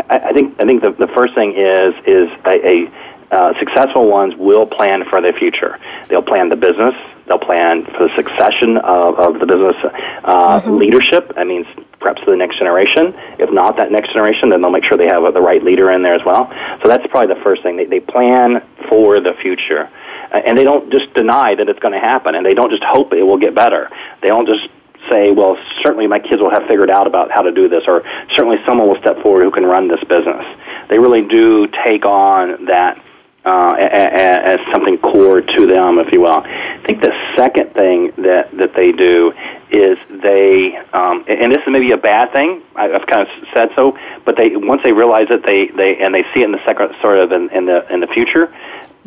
I, 0.09 0.19
I 0.30 0.34
think 0.34 0.55
I 0.59 0.65
think 0.65 0.82
the, 0.82 0.91
the 0.91 1.07
first 1.07 1.34
thing 1.36 1.53
is 1.55 1.93
is 2.05 2.30
a, 2.45 2.67
a 2.67 2.91
uh, 3.32 3.59
successful 3.59 4.09
ones 4.09 4.36
will 4.36 4.65
plan 4.65 5.03
for 5.09 5.21
the 5.21 5.34
future. 5.34 5.78
They'll 6.07 6.21
plan 6.21 6.49
the 6.49 6.55
business. 6.55 6.95
They'll 7.28 7.39
plan 7.39 7.86
for 7.86 8.07
the 8.07 8.15
succession 8.15 8.78
of, 8.78 9.19
of 9.19 9.39
the 9.39 9.45
business 9.45 9.75
uh, 10.23 10.61
mm-hmm. 10.61 10.78
leadership. 10.78 11.36
That 11.36 11.45
means 11.45 11.67
perhaps 11.99 12.21
to 12.21 12.32
the 12.32 12.38
next 12.38 12.57
generation. 12.57 13.13
If 13.38 13.51
not 13.51 13.78
that 13.78 13.91
next 13.91 14.13
generation, 14.13 14.49
then 14.49 14.61
they'll 14.61 14.71
make 14.71 14.86
sure 14.86 14.97
they 14.97 15.07
have 15.07 15.21
the 15.34 15.41
right 15.41 15.63
leader 15.63 15.91
in 15.91 16.03
there 16.03 16.13
as 16.13 16.23
well. 16.25 16.47
So 16.82 16.88
that's 16.88 17.05
probably 17.07 17.34
the 17.36 17.41
first 17.43 17.63
thing. 17.63 17.75
They, 17.75 17.86
they 17.86 17.99
plan 17.99 18.63
for 18.89 19.19
the 19.19 19.34
future. 19.41 19.89
Uh, 20.32 20.38
and 20.38 20.57
they 20.57 20.63
don't 20.63 20.91
just 20.91 21.13
deny 21.13 21.55
that 21.55 21.67
it's 21.67 21.80
going 21.80 21.93
to 21.93 21.99
happen, 21.99 22.36
and 22.36 22.45
they 22.45 22.53
don't 22.53 22.71
just 22.71 22.84
hope 22.84 23.13
it 23.13 23.23
will 23.23 23.39
get 23.39 23.55
better. 23.55 23.89
They 24.21 24.28
don't 24.30 24.47
just 24.47 24.67
say, 25.09 25.32
well, 25.32 25.57
certainly 25.84 26.07
my 26.07 26.19
kids 26.19 26.41
will 26.41 26.49
have 26.49 26.63
figured 26.67 26.89
out 26.89 27.07
about 27.07 27.32
how 27.32 27.41
to 27.41 27.51
do 27.51 27.69
this, 27.69 27.84
or 27.88 28.03
certainly 28.36 28.57
someone 28.65 28.88
will 28.88 28.99
step 28.99 29.21
forward 29.21 29.43
who 29.43 29.51
can 29.51 29.65
run 29.65 29.88
this 29.88 30.03
business. 30.03 30.45
They 30.89 30.99
really 30.99 31.21
do 31.21 31.67
take 31.84 32.05
on 32.05 32.65
that 32.65 33.01
uh, 33.48 33.76
as, 33.76 34.60
as 34.60 34.72
something 34.72 34.98
core 34.98 35.41
to 35.41 35.66
them, 35.66 36.00
if 36.00 36.12
you 36.12 36.22
will. 36.22 36.41
I 36.43 36.84
think 36.86 37.02
the 37.02 37.14
second 37.36 37.74
thing 37.74 38.12
that, 38.18 38.52
that 38.58 38.74
they 38.76 38.91
do 38.91 39.34
is 39.72 39.98
they, 40.10 40.76
um, 40.93 41.24
and 41.28 41.52
this 41.52 41.60
is 41.60 41.68
maybe 41.70 41.91
a 41.91 41.98
bad 41.98 42.34
thing. 42.34 42.62
I, 42.76 42.91
I've 42.91 43.08
kind 43.08 43.28
of 43.28 43.48
said 43.54 43.70
so, 43.76 43.98
but 44.26 44.36
they 44.36 44.56
once 44.56 44.84
they 44.84 44.91
realize 44.91 45.28
it, 45.30 45.45
they, 45.45 45.68
they 45.68 45.98
and 45.98 46.14
they 46.14 46.24
see 46.34 46.41
it 46.41 46.45
in 46.45 46.52
the 46.52 46.64
second 46.66 46.93
sort 47.02 47.20
of 47.20 47.32
in, 47.32 47.50
in 47.52 47.66
the 47.66 47.91
in 47.91 48.02
the 48.02 48.08
future. 48.08 48.54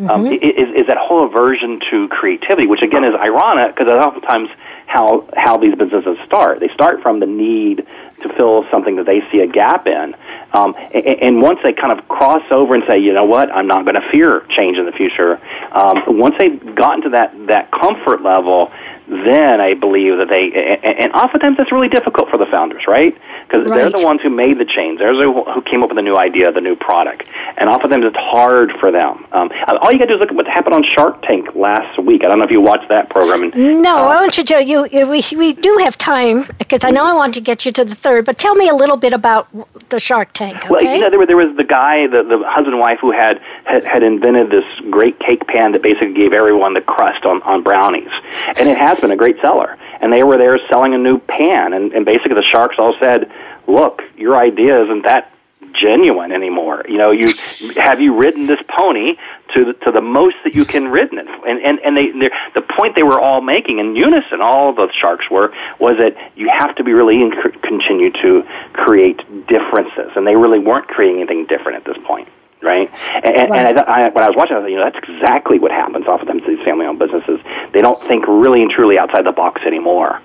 Um, 0.00 0.24
mm-hmm. 0.24 0.32
is, 0.32 0.80
is 0.80 0.86
that 0.86 0.96
whole 0.96 1.26
aversion 1.26 1.78
to 1.90 2.08
creativity, 2.08 2.66
which 2.66 2.80
again 2.80 3.04
is 3.04 3.14
ironic 3.14 3.76
because 3.76 3.86
oftentimes 3.88 4.48
how 4.86 5.28
how 5.36 5.58
these 5.58 5.74
businesses 5.74 6.16
start. 6.24 6.60
They 6.60 6.68
start 6.68 7.02
from 7.02 7.20
the 7.20 7.26
need 7.26 7.86
to 8.22 8.28
fill 8.34 8.64
something 8.70 8.96
that 8.96 9.06
they 9.06 9.20
see 9.30 9.40
a 9.40 9.46
gap 9.46 9.86
in. 9.86 10.14
Um, 10.52 10.74
and, 10.92 11.06
and 11.06 11.42
once 11.42 11.60
they 11.62 11.72
kind 11.72 11.96
of 11.96 12.08
cross 12.08 12.42
over 12.50 12.74
and 12.74 12.84
say, 12.86 12.98
you 12.98 13.12
know 13.12 13.24
what, 13.24 13.50
I'm 13.50 13.66
not 13.66 13.84
going 13.84 14.00
to 14.00 14.10
fear 14.10 14.44
change 14.48 14.78
in 14.78 14.86
the 14.86 14.92
future. 14.92 15.40
Um, 15.72 16.18
once 16.18 16.34
they've 16.38 16.74
gotten 16.74 17.02
to 17.02 17.10
that 17.10 17.34
that 17.46 17.70
comfort 17.70 18.22
level, 18.22 18.72
then 19.08 19.60
I 19.60 19.74
believe 19.74 20.18
that 20.18 20.28
they 20.28 20.50
and, 20.82 20.98
and 20.98 21.12
oftentimes 21.12 21.56
that's 21.56 21.72
really 21.72 21.88
difficult 21.88 22.30
for 22.30 22.38
the 22.38 22.46
founders, 22.46 22.86
right? 22.86 23.16
Because 23.50 23.68
Right. 23.68 23.80
they're 23.80 23.90
the 23.90 24.04
ones 24.06 24.20
who 24.22 24.30
made 24.30 24.58
the 24.58 24.64
change. 24.64 24.98
They're 25.00 25.14
the 25.14 25.32
who 25.32 25.62
came 25.62 25.82
up 25.82 25.88
with 25.88 25.96
the 25.96 26.02
new 26.02 26.16
idea, 26.16 26.52
the 26.52 26.60
new 26.60 26.76
product, 26.76 27.30
and 27.56 27.68
oftentimes 27.68 28.04
it's 28.04 28.16
hard 28.16 28.72
for 28.78 28.90
them. 28.92 29.26
Um, 29.32 29.50
all 29.80 29.90
you 29.92 29.98
got 29.98 30.04
to 30.04 30.08
do 30.08 30.14
is 30.14 30.20
look 30.20 30.30
at 30.30 30.36
what 30.36 30.46
happened 30.46 30.74
on 30.74 30.84
Shark 30.84 31.22
Tank 31.22 31.48
last 31.54 31.98
week. 31.98 32.24
I 32.24 32.28
don't 32.28 32.38
know 32.38 32.44
if 32.44 32.50
you 32.50 32.60
watched 32.60 32.88
that 32.88 33.10
program. 33.10 33.42
And, 33.42 33.82
No, 33.82 33.96
uh, 33.96 34.08
I 34.08 34.20
want 34.20 34.38
you 34.38 34.44
to. 34.44 34.64
You, 34.64 34.86
you 34.92 35.06
we 35.08 35.22
we 35.36 35.52
do 35.52 35.78
have 35.82 35.98
time 35.98 36.44
because 36.58 36.84
I 36.84 36.90
know 36.90 37.04
I 37.04 37.14
want 37.14 37.34
to 37.34 37.40
get 37.40 37.66
you 37.66 37.72
to 37.72 37.84
the 37.84 37.94
third. 37.94 38.24
But 38.24 38.38
tell 38.38 38.54
me 38.54 38.68
a 38.68 38.74
little 38.74 38.96
bit 38.96 39.12
about 39.12 39.48
the 39.90 39.98
Shark 39.98 40.32
Tank. 40.32 40.56
Okay. 40.58 40.68
Well, 40.70 40.82
you 40.82 41.00
know, 41.00 41.10
there, 41.10 41.18
were, 41.18 41.26
there 41.26 41.36
was 41.36 41.56
the 41.56 41.64
guy, 41.64 42.06
the, 42.06 42.22
the 42.22 42.38
husband 42.46 42.74
and 42.74 42.78
wife, 42.80 42.98
who 43.00 43.10
had, 43.10 43.40
had 43.64 43.84
had 43.84 44.02
invented 44.02 44.50
this 44.50 44.64
great 44.90 45.18
cake 45.18 45.46
pan 45.46 45.72
that 45.72 45.82
basically 45.82 46.14
gave 46.14 46.32
everyone 46.32 46.74
the 46.74 46.80
crust 46.80 47.24
on, 47.24 47.42
on 47.42 47.62
brownies, 47.62 48.10
and 48.56 48.68
it 48.68 48.76
has 48.78 49.00
been 49.00 49.10
a 49.10 49.16
great 49.16 49.40
seller. 49.40 49.76
And 50.00 50.12
they 50.12 50.22
were 50.22 50.38
there 50.38 50.58
selling 50.68 50.94
a 50.94 50.98
new 50.98 51.18
pan, 51.18 51.72
and, 51.72 51.92
and 51.92 52.04
basically 52.04 52.34
the 52.34 52.42
sharks 52.42 52.76
all 52.78 52.94
said, 52.98 53.30
"Look, 53.66 54.02
your 54.16 54.36
idea 54.36 54.82
isn't 54.84 55.02
that 55.02 55.32
genuine 55.72 56.32
anymore. 56.32 56.84
You 56.88 56.98
know, 56.98 57.10
you 57.10 57.34
have 57.76 58.00
you 58.00 58.16
ridden 58.16 58.46
this 58.46 58.60
pony 58.68 59.16
to 59.54 59.66
the, 59.66 59.72
to 59.84 59.92
the 59.92 60.00
most 60.00 60.36
that 60.44 60.54
you 60.54 60.64
can 60.64 60.88
ridden 60.88 61.18
it, 61.18 61.26
and 61.28 61.60
and 61.60 61.78
and 61.80 61.96
they 61.96 62.10
the 62.54 62.62
point 62.62 62.94
they 62.94 63.02
were 63.02 63.20
all 63.20 63.40
making 63.40 63.78
in 63.78 63.96
unison, 63.96 64.40
all 64.40 64.72
the 64.72 64.90
sharks 64.92 65.30
were, 65.30 65.52
was 65.78 65.98
that 65.98 66.16
you 66.36 66.48
have 66.48 66.74
to 66.76 66.84
be 66.84 66.92
really 66.92 67.20
and 67.20 67.32
continue 67.62 68.10
to 68.10 68.42
create 68.72 69.18
differences, 69.46 70.12
and 70.16 70.26
they 70.26 70.36
really 70.36 70.58
weren't 70.58 70.88
creating 70.88 71.18
anything 71.18 71.46
different 71.46 71.76
at 71.76 71.84
this 71.84 72.02
point. 72.06 72.28
Right, 72.62 72.90
and, 73.24 73.24
and, 73.24 73.54
and 73.54 73.78
I, 73.80 74.06
I, 74.06 74.08
when 74.10 74.22
I 74.22 74.28
was 74.28 74.36
watching, 74.36 74.54
I 74.56 74.58
was 74.58 74.64
like, 74.64 74.72
you 74.72 74.76
know, 74.76 74.84
that's 74.84 75.08
exactly 75.08 75.58
what 75.58 75.70
happens 75.70 76.06
oftentimes 76.06 76.42
to 76.42 76.56
these 76.56 76.64
family-owned 76.64 76.98
businesses. 76.98 77.40
They 77.72 77.80
don't 77.80 78.00
think 78.02 78.26
really 78.28 78.60
and 78.62 78.70
truly 78.70 78.98
outside 78.98 79.24
the 79.24 79.32
box 79.32 79.62
anymore. 79.64 80.20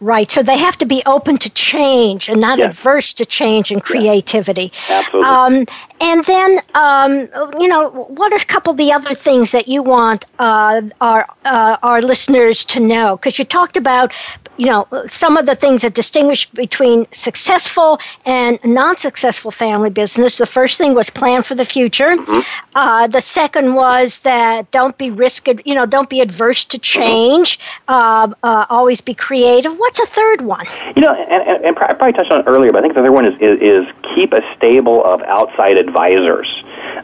Right. 0.00 0.30
So 0.30 0.42
they 0.42 0.58
have 0.58 0.76
to 0.78 0.84
be 0.84 1.02
open 1.06 1.38
to 1.38 1.50
change 1.50 2.28
and 2.28 2.40
not 2.40 2.58
Yes. 2.58 2.74
adverse 2.74 3.12
to 3.14 3.24
change 3.24 3.70
and 3.70 3.82
creativity. 3.82 4.72
Absolutely. 4.88 5.30
Um, 5.30 5.66
and 6.00 6.24
then, 6.24 6.60
um, 6.74 7.12
you 7.58 7.68
know, 7.68 7.88
what 7.88 8.32
are 8.32 8.36
a 8.36 8.44
couple 8.44 8.72
of 8.72 8.76
the 8.76 8.92
other 8.92 9.14
things 9.14 9.52
that 9.52 9.66
you 9.68 9.82
want 9.82 10.26
uh, 10.38 10.82
our 11.00 11.26
uh, 11.44 11.76
our 11.82 12.02
listeners 12.02 12.64
to 12.66 12.80
know? 12.80 13.16
Because 13.16 13.38
you 13.38 13.44
talked 13.44 13.76
about, 13.78 14.12
you 14.56 14.66
know, 14.66 14.86
some 15.06 15.36
of 15.36 15.46
the 15.46 15.54
things 15.54 15.82
that 15.82 15.94
distinguish 15.94 16.48
between 16.50 17.06
successful 17.12 17.98
and 18.24 18.58
non-successful 18.64 19.50
family 19.50 19.90
business. 19.90 20.38
The 20.38 20.46
first 20.46 20.78
thing 20.78 20.94
was 20.94 21.10
plan 21.10 21.42
for 21.42 21.54
the 21.54 21.64
future. 21.64 22.10
Mm-hmm. 22.10 22.40
Uh, 22.74 23.06
the 23.08 23.20
second 23.20 23.74
was 23.74 24.20
that 24.20 24.70
don't 24.70 24.96
be 24.96 25.10
risk, 25.10 25.48
you 25.64 25.74
know, 25.74 25.86
don't 25.86 26.08
be 26.08 26.20
adverse 26.20 26.64
to 26.66 26.78
change. 26.78 27.58
Uh, 27.88 28.32
uh, 28.42 28.66
always 28.68 29.00
be 29.00 29.14
creative. 29.14 29.76
What's 29.76 29.98
a 30.00 30.06
third 30.06 30.42
one? 30.42 30.66
You 30.96 31.02
know, 31.02 31.14
and, 31.14 31.42
and, 31.42 31.64
and 31.64 31.78
I 31.78 31.94
probably 31.94 32.12
touched 32.12 32.30
on 32.30 32.40
it 32.40 32.46
earlier, 32.46 32.72
but 32.72 32.78
I 32.78 32.82
think 32.82 32.94
the 32.94 33.00
other 33.00 33.12
one 33.12 33.26
is, 33.26 33.34
is, 33.40 33.60
is 33.60 33.86
keep 34.14 34.32
a 34.32 34.40
stable 34.56 35.04
of 35.04 35.22
outside 35.22 35.76
advisors 35.76 36.48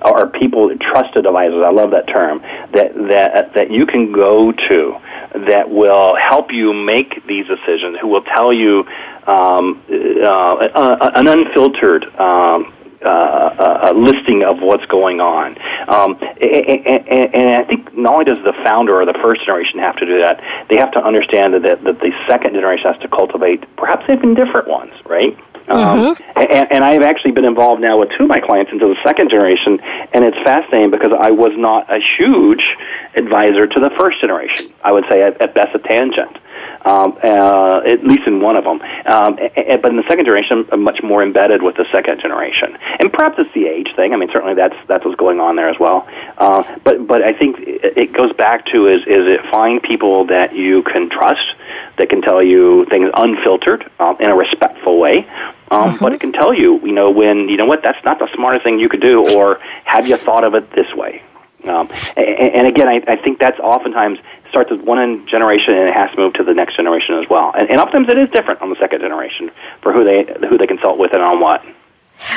or 0.03 0.29
people, 0.29 0.77
trusted 0.79 1.27
advisors. 1.27 1.63
I 1.65 1.71
love 1.71 1.91
that 1.91 2.07
term 2.07 2.41
that 2.73 2.95
that 2.95 3.55
that 3.55 3.71
you 3.71 3.87
can 3.87 4.13
go 4.13 4.53
to 4.53 4.97
that 5.35 5.71
will 5.71 6.17
help 6.17 6.53
you 6.53 6.73
make 6.73 7.27
these 7.27 7.47
decisions. 7.47 7.99
Who 8.01 8.09
will 8.09 8.23
tell 8.23 8.53
you 8.53 8.87
um, 9.27 9.83
uh, 9.91 10.25
uh, 10.25 11.11
an 11.15 11.29
unfiltered. 11.29 12.05
Um, 12.19 12.75
uh, 13.03 13.91
a 13.91 13.95
listing 13.95 14.45
of 14.45 14.61
what's 14.61 14.85
going 14.87 15.21
on. 15.21 15.57
Um, 15.89 16.19
and, 16.21 17.09
and, 17.09 17.35
and 17.35 17.65
I 17.65 17.65
think 17.67 17.97
not 17.97 18.13
only 18.13 18.25
does 18.27 18.45
the 18.45 18.53
founder 18.65 19.01
or 19.01 19.07
the 19.07 19.19
first 19.23 19.45
generation 19.45 19.79
have 19.79 19.97
to 19.97 20.07
do 20.07 20.19
that, 20.19 20.43
they 20.69 20.77
have 20.77 20.93
to 20.93 21.03
understand 21.03 21.55
that, 21.55 21.63
that 21.63 22.01
the 22.01 22.13
second 22.29 22.55
generation 22.55 22.93
has 22.93 23.01
to 23.01 23.09
cultivate 23.09 23.65
perhaps 23.77 24.05
even 24.11 24.35
different 24.35 24.69
ones, 24.69 24.93
right? 25.07 25.37
Um, 25.71 26.17
and, 26.37 26.73
and 26.73 26.85
I've 26.85 27.03
actually 27.03 27.31
been 27.33 27.45
involved 27.45 27.81
now 27.81 27.99
with 27.99 28.11
two 28.17 28.25
of 28.25 28.29
my 28.29 28.41
clients 28.41 28.73
into 28.73 28.89
the 28.89 28.97
second 29.05 29.31
generation, 29.31 29.81
and 30.13 30.25
it's 30.25 30.37
fascinating 30.39 30.91
because 30.91 31.13
I 31.19 31.31
was 31.31 31.53
not 31.55 31.93
a 31.95 32.01
huge 32.19 32.77
advisor 33.15 33.67
to 33.67 33.81
the 33.81 33.91
first 33.99 34.21
generation. 34.21 34.73
I 34.83 34.93
would 34.93 35.05
say 35.09 35.23
at, 35.23 35.41
at 35.41 35.55
best 35.55 35.75
a 35.75 35.79
tangent 35.79 36.37
um, 36.85 37.17
uh, 37.23 37.81
at 37.87 38.05
least 38.05 38.27
in 38.27 38.41
one 38.41 38.57
of 38.57 38.65
them. 38.65 38.81
Um, 39.07 39.39
a- 39.39 39.75
a- 39.75 39.77
but 39.79 39.91
in 39.91 39.97
the 39.97 40.03
second 40.09 40.25
generation, 40.25 40.67
I'm 40.73 40.83
much 40.83 41.03
more 41.03 41.23
embedded 41.23 41.63
with 41.63 41.77
the 41.77 41.87
second 41.93 42.21
generation, 42.21 42.77
and 42.99 43.13
perhaps 43.13 43.37
it's 43.39 43.53
the 43.55 43.67
age 43.67 43.95
thing. 43.97 44.13
I 44.13 44.17
mean, 44.17 44.31
certainly 44.33 44.55
that's 44.55 44.77
that's 44.87 45.05
what's 45.05 45.17
going 45.19 45.41
on 45.41 45.57
there 45.57 45.69
as 45.69 45.79
well. 45.79 46.07
Uh, 46.39 46.63
but 46.85 47.07
but 47.07 47.23
I 47.23 47.33
think 47.33 47.59
it 47.61 47.97
it 47.97 48.13
goes 48.13 48.33
back 48.33 48.67
to 48.67 48.87
is 48.87 49.03
is 49.03 49.27
it 49.27 49.41
find 49.51 49.83
people 49.83 50.25
that 50.27 50.55
you 50.55 50.83
can 50.83 51.09
trust 51.11 51.55
that 51.99 52.09
can 52.09 52.23
tell 52.23 52.43
you 52.43 52.85
things 52.87 53.11
unfiltered 53.17 53.89
um, 53.99 54.17
in 54.21 54.31
a 54.31 54.35
respectful 54.37 54.99
way. 54.99 55.27
Um, 55.73 55.99
But 56.01 56.13
it 56.13 56.21
can 56.21 56.33
tell 56.33 56.53
you, 56.53 56.81
you 56.81 56.91
know, 56.93 57.11
when 57.11 57.49
you 57.49 57.57
know 57.57 57.67
what 57.67 57.83
that's 57.83 58.03
not 58.05 58.19
the 58.19 58.29
smartest 58.35 58.65
thing 58.65 58.81
you 58.81 58.89
could 58.89 59.01
do, 59.01 59.25
or 59.37 59.61
have 59.85 60.07
you 60.07 60.17
thought 60.17 60.43
of 60.45 60.55
it 60.55 60.73
this 60.73 60.93
way? 60.95 61.23
Um, 61.65 61.91
and, 62.17 62.27
and 62.27 62.67
again, 62.67 62.89
I, 62.89 63.03
I 63.07 63.17
think 63.17 63.39
that's 63.39 63.59
oftentimes 63.61 64.19
starts 64.49 64.71
with 64.71 64.81
one 64.83 65.27
generation 65.27 65.75
and 65.75 65.89
it 65.89 65.95
has 65.95 66.11
to 66.11 66.17
move 66.17 66.35
to 66.35 66.45
the 66.45 66.55
next 66.55 66.77
generation 66.77 67.15
as 67.17 67.29
well. 67.29 67.53
And, 67.57 67.71
and 67.71 67.81
oftentimes 67.81 68.09
it 68.09 68.19
is 68.19 68.29
different 68.31 68.61
on 68.61 68.71
the 68.71 68.77
second 68.77 69.01
generation 69.01 69.51
for 69.83 69.93
who 69.93 70.05
they 70.05 70.25
who 70.49 70.59
they 70.59 70.67
consult 70.67 70.99
with 70.99 71.13
and 71.13 71.23
on 71.23 71.41
what. 71.41 71.65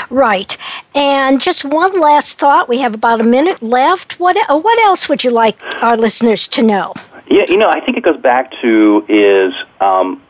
Right. 0.09 0.57
And 0.95 1.41
just 1.41 1.65
one 1.65 1.99
last 1.99 2.39
thought. 2.39 2.69
We 2.69 2.79
have 2.79 2.93
about 2.93 3.19
a 3.19 3.25
minute 3.25 3.61
left. 3.61 4.19
What 4.19 4.37
uh, 4.37 4.57
what 4.57 4.79
else 4.79 5.09
would 5.09 5.23
you 5.23 5.31
like 5.31 5.57
our 5.83 5.97
listeners 5.97 6.47
to 6.49 6.63
know? 6.63 6.93
Yeah, 7.27 7.45
you 7.47 7.57
know, 7.57 7.69
I 7.69 7.79
think 7.79 7.97
it 7.97 8.03
goes 8.03 8.17
back 8.17 8.51
to 8.61 9.05
is 9.09 9.53
um, 9.81 10.21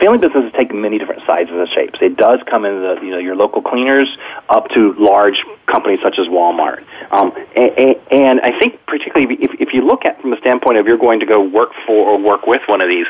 family 0.00 0.18
businesses 0.18 0.52
take 0.56 0.74
many 0.74 0.98
different 0.98 1.24
sizes 1.26 1.52
and 1.52 1.68
shapes. 1.68 1.98
It 2.00 2.16
does 2.16 2.40
come 2.46 2.64
in 2.64 2.80
the 2.80 3.00
you 3.02 3.10
know 3.10 3.18
your 3.18 3.36
local 3.36 3.62
cleaners 3.62 4.08
up 4.48 4.68
to 4.70 4.94
large 4.94 5.42
companies 5.66 6.00
such 6.02 6.18
as 6.18 6.26
Walmart. 6.26 6.84
Um, 7.10 7.32
and, 7.56 7.96
and 8.10 8.40
I 8.40 8.58
think 8.58 8.84
particularly 8.86 9.36
if, 9.40 9.52
if 9.60 9.74
you 9.74 9.86
look 9.86 10.04
at 10.04 10.20
from 10.20 10.30
the 10.30 10.38
standpoint 10.38 10.78
of 10.78 10.86
you're 10.86 10.98
going 10.98 11.20
to 11.20 11.26
go 11.26 11.42
work 11.42 11.70
for 11.86 12.10
or 12.10 12.18
work 12.18 12.46
with 12.46 12.62
one 12.66 12.80
of 12.80 12.88
these, 12.88 13.06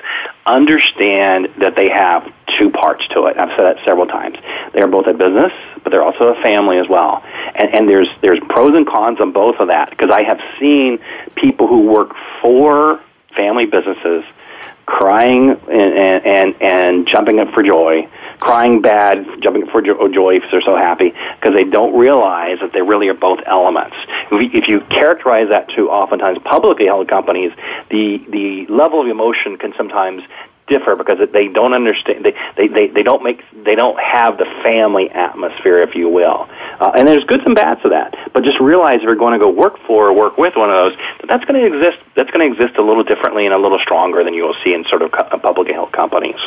understand 0.46 1.48
that 1.58 1.76
they 1.76 1.88
have 1.88 2.32
two 2.58 2.70
parts 2.70 3.06
to 3.08 3.26
it. 3.26 3.38
I've 3.38 3.50
said 3.50 3.64
that 3.64 3.84
several 3.84 4.06
times. 4.06 4.36
They're 4.72 4.86
both 4.88 5.06
a 5.06 5.14
business, 5.14 5.52
but 5.82 5.90
they're 5.90 6.02
also 6.04 6.28
a 6.28 6.42
family 6.42 6.78
as 6.78 6.88
well. 6.88 7.22
And, 7.54 7.74
and 7.74 7.88
there's 7.88 8.08
there's 8.20 8.40
pros 8.48 8.74
and 8.74 8.86
cons 8.86 9.20
on 9.20 9.32
both 9.32 9.56
of 9.56 9.68
that 9.68 9.90
because 9.90 10.10
I 10.10 10.22
have 10.22 10.40
seen 10.58 10.98
people 11.34 11.66
who 11.66 11.82
work 11.82 12.14
for 12.40 13.00
family 13.34 13.66
businesses 13.66 14.24
crying 14.86 15.50
and, 15.50 16.26
and, 16.26 16.62
and, 16.62 17.06
jumping 17.06 17.38
up 17.38 17.52
for 17.52 17.62
joy, 17.62 18.08
crying 18.40 18.82
bad, 18.82 19.26
jumping 19.40 19.64
up 19.64 19.70
for 19.70 19.80
joy 19.82 20.36
if 20.36 20.42
they're 20.50 20.62
so 20.62 20.76
happy, 20.76 21.12
because 21.40 21.54
they 21.54 21.64
don't 21.64 21.96
realize 21.96 22.58
that 22.60 22.72
they 22.72 22.82
really 22.82 23.08
are 23.08 23.14
both 23.14 23.40
elements. 23.46 23.96
If 24.30 24.68
you, 24.68 24.80
characterize 24.90 25.48
that 25.48 25.68
to 25.70 25.88
oftentimes 25.90 26.38
publicly 26.44 26.86
held 26.86 27.08
companies, 27.08 27.52
the, 27.90 28.24
the 28.28 28.66
level 28.66 29.00
of 29.00 29.06
emotion 29.06 29.56
can 29.56 29.72
sometimes 29.76 30.22
differ 30.72 30.96
because 30.96 31.18
they 31.32 31.48
don't 31.48 31.74
understand 31.74 32.24
they, 32.24 32.34
they, 32.56 32.68
they, 32.68 32.86
they 32.88 33.02
don't 33.02 33.22
make 33.22 33.40
they 33.64 33.74
don't 33.74 33.98
have 34.00 34.38
the 34.38 34.46
family 34.62 35.10
atmosphere 35.10 35.82
if 35.82 35.94
you 35.94 36.08
will 36.08 36.48
uh, 36.80 36.92
and 36.96 37.06
there's 37.06 37.24
goods 37.24 37.42
and 37.44 37.54
bads 37.54 37.80
to 37.82 37.88
that 37.88 38.16
but 38.32 38.42
just 38.42 38.58
realize 38.60 38.96
if 38.96 39.02
you're 39.02 39.14
going 39.14 39.38
to 39.38 39.38
go 39.38 39.50
work 39.50 39.76
for 39.86 40.08
or 40.08 40.12
work 40.14 40.38
with 40.38 40.56
one 40.56 40.70
of 40.70 40.76
those 40.76 40.96
that 41.20 41.28
that's 41.28 41.44
going 41.44 41.60
to 41.60 41.66
exist 41.66 41.98
that's 42.16 42.30
going 42.30 42.40
to 42.40 42.50
exist 42.52 42.78
a 42.78 42.82
little 42.82 43.04
differently 43.04 43.44
and 43.44 43.54
a 43.54 43.58
little 43.58 43.78
stronger 43.78 44.24
than 44.24 44.32
you 44.32 44.42
will 44.44 44.56
see 44.64 44.72
in 44.72 44.84
sort 44.84 45.02
of 45.02 45.12
co- 45.12 45.38
publicly 45.38 45.74
held 45.74 45.92
companies 45.92 46.40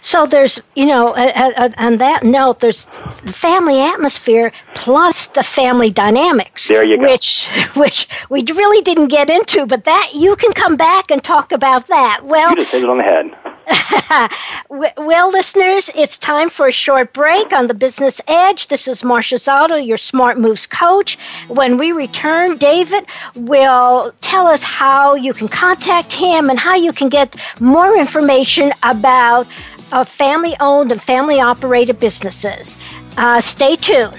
So 0.00 0.26
there's, 0.26 0.60
you 0.74 0.86
know, 0.86 1.14
on 1.14 1.96
that 1.98 2.24
note, 2.24 2.58
there's 2.58 2.86
the 3.24 3.32
family 3.32 3.80
atmosphere 3.80 4.52
plus 4.74 5.28
the 5.28 5.44
family 5.44 5.90
dynamics. 5.90 6.66
There 6.66 6.82
you 6.82 6.98
go. 6.98 7.08
Which, 7.08 7.46
which 7.76 8.08
we 8.28 8.42
really 8.42 8.82
didn't 8.82 9.08
get 9.08 9.30
into, 9.30 9.64
but 9.64 9.84
that 9.84 10.10
you 10.12 10.34
can 10.34 10.52
come 10.52 10.76
back 10.76 11.12
and 11.12 11.22
talk 11.22 11.52
about 11.52 11.86
that. 11.86 12.20
Well, 12.24 12.50
you 12.50 12.56
just 12.56 12.72
hit 12.72 12.82
it 12.82 12.88
on 12.88 12.98
the 12.98 13.04
head 13.04 13.26
Well, 14.68 15.30
listeners, 15.30 15.90
it's 15.94 16.18
time 16.18 16.48
for 16.48 16.66
a 16.68 16.72
short 16.72 17.12
break 17.12 17.52
on 17.52 17.66
the 17.66 17.74
Business 17.74 18.20
Edge. 18.26 18.68
This 18.68 18.88
is 18.88 19.04
Marcia 19.04 19.36
Zidle, 19.36 19.86
your 19.86 19.96
Smart 19.96 20.38
Moves 20.38 20.66
coach. 20.66 21.18
When 21.48 21.76
we 21.76 21.92
return, 21.92 22.56
David 22.56 23.06
will 23.34 24.12
tell 24.20 24.46
us 24.46 24.62
how 24.62 25.14
you 25.14 25.32
can 25.32 25.48
contact 25.48 26.12
him 26.12 26.50
and 26.50 26.58
how 26.58 26.74
you 26.74 26.92
can 26.92 27.08
get 27.08 27.36
more 27.60 27.96
information 27.96 28.72
about 28.82 29.46
uh, 29.92 30.04
family 30.04 30.56
owned 30.60 30.92
and 30.92 31.02
family 31.02 31.40
operated 31.40 31.98
businesses. 32.00 32.78
Uh, 33.16 33.40
stay 33.40 33.76
tuned. 33.76 34.18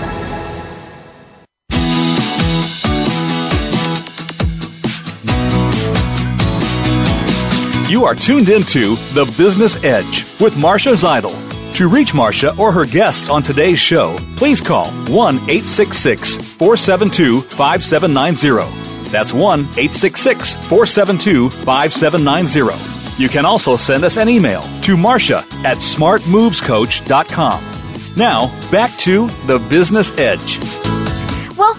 You 7.91 8.05
are 8.05 8.15
tuned 8.15 8.47
into 8.47 8.95
The 9.13 9.25
Business 9.37 9.75
Edge 9.83 10.23
with 10.39 10.55
Marcia 10.55 10.91
Zidle. 10.91 11.35
To 11.73 11.89
reach 11.89 12.13
Marcia 12.13 12.55
or 12.57 12.71
her 12.71 12.85
guests 12.85 13.29
on 13.29 13.43
today's 13.43 13.79
show, 13.79 14.17
please 14.37 14.61
call 14.61 14.89
1 15.09 15.35
866 15.35 16.37
472 16.53 17.41
5790. 17.41 19.09
That's 19.09 19.33
1 19.33 19.59
866 19.59 20.55
472 20.67 21.49
5790. 21.49 23.21
You 23.21 23.27
can 23.27 23.43
also 23.43 23.75
send 23.75 24.05
us 24.05 24.15
an 24.15 24.29
email 24.29 24.61
to 24.83 24.95
Marcia 24.95 25.39
at 25.65 25.79
smartmovescoach.com. 25.79 27.63
Now, 28.15 28.71
back 28.71 28.97
to 28.99 29.27
The 29.47 29.59
Business 29.69 30.17
Edge. 30.17 31.00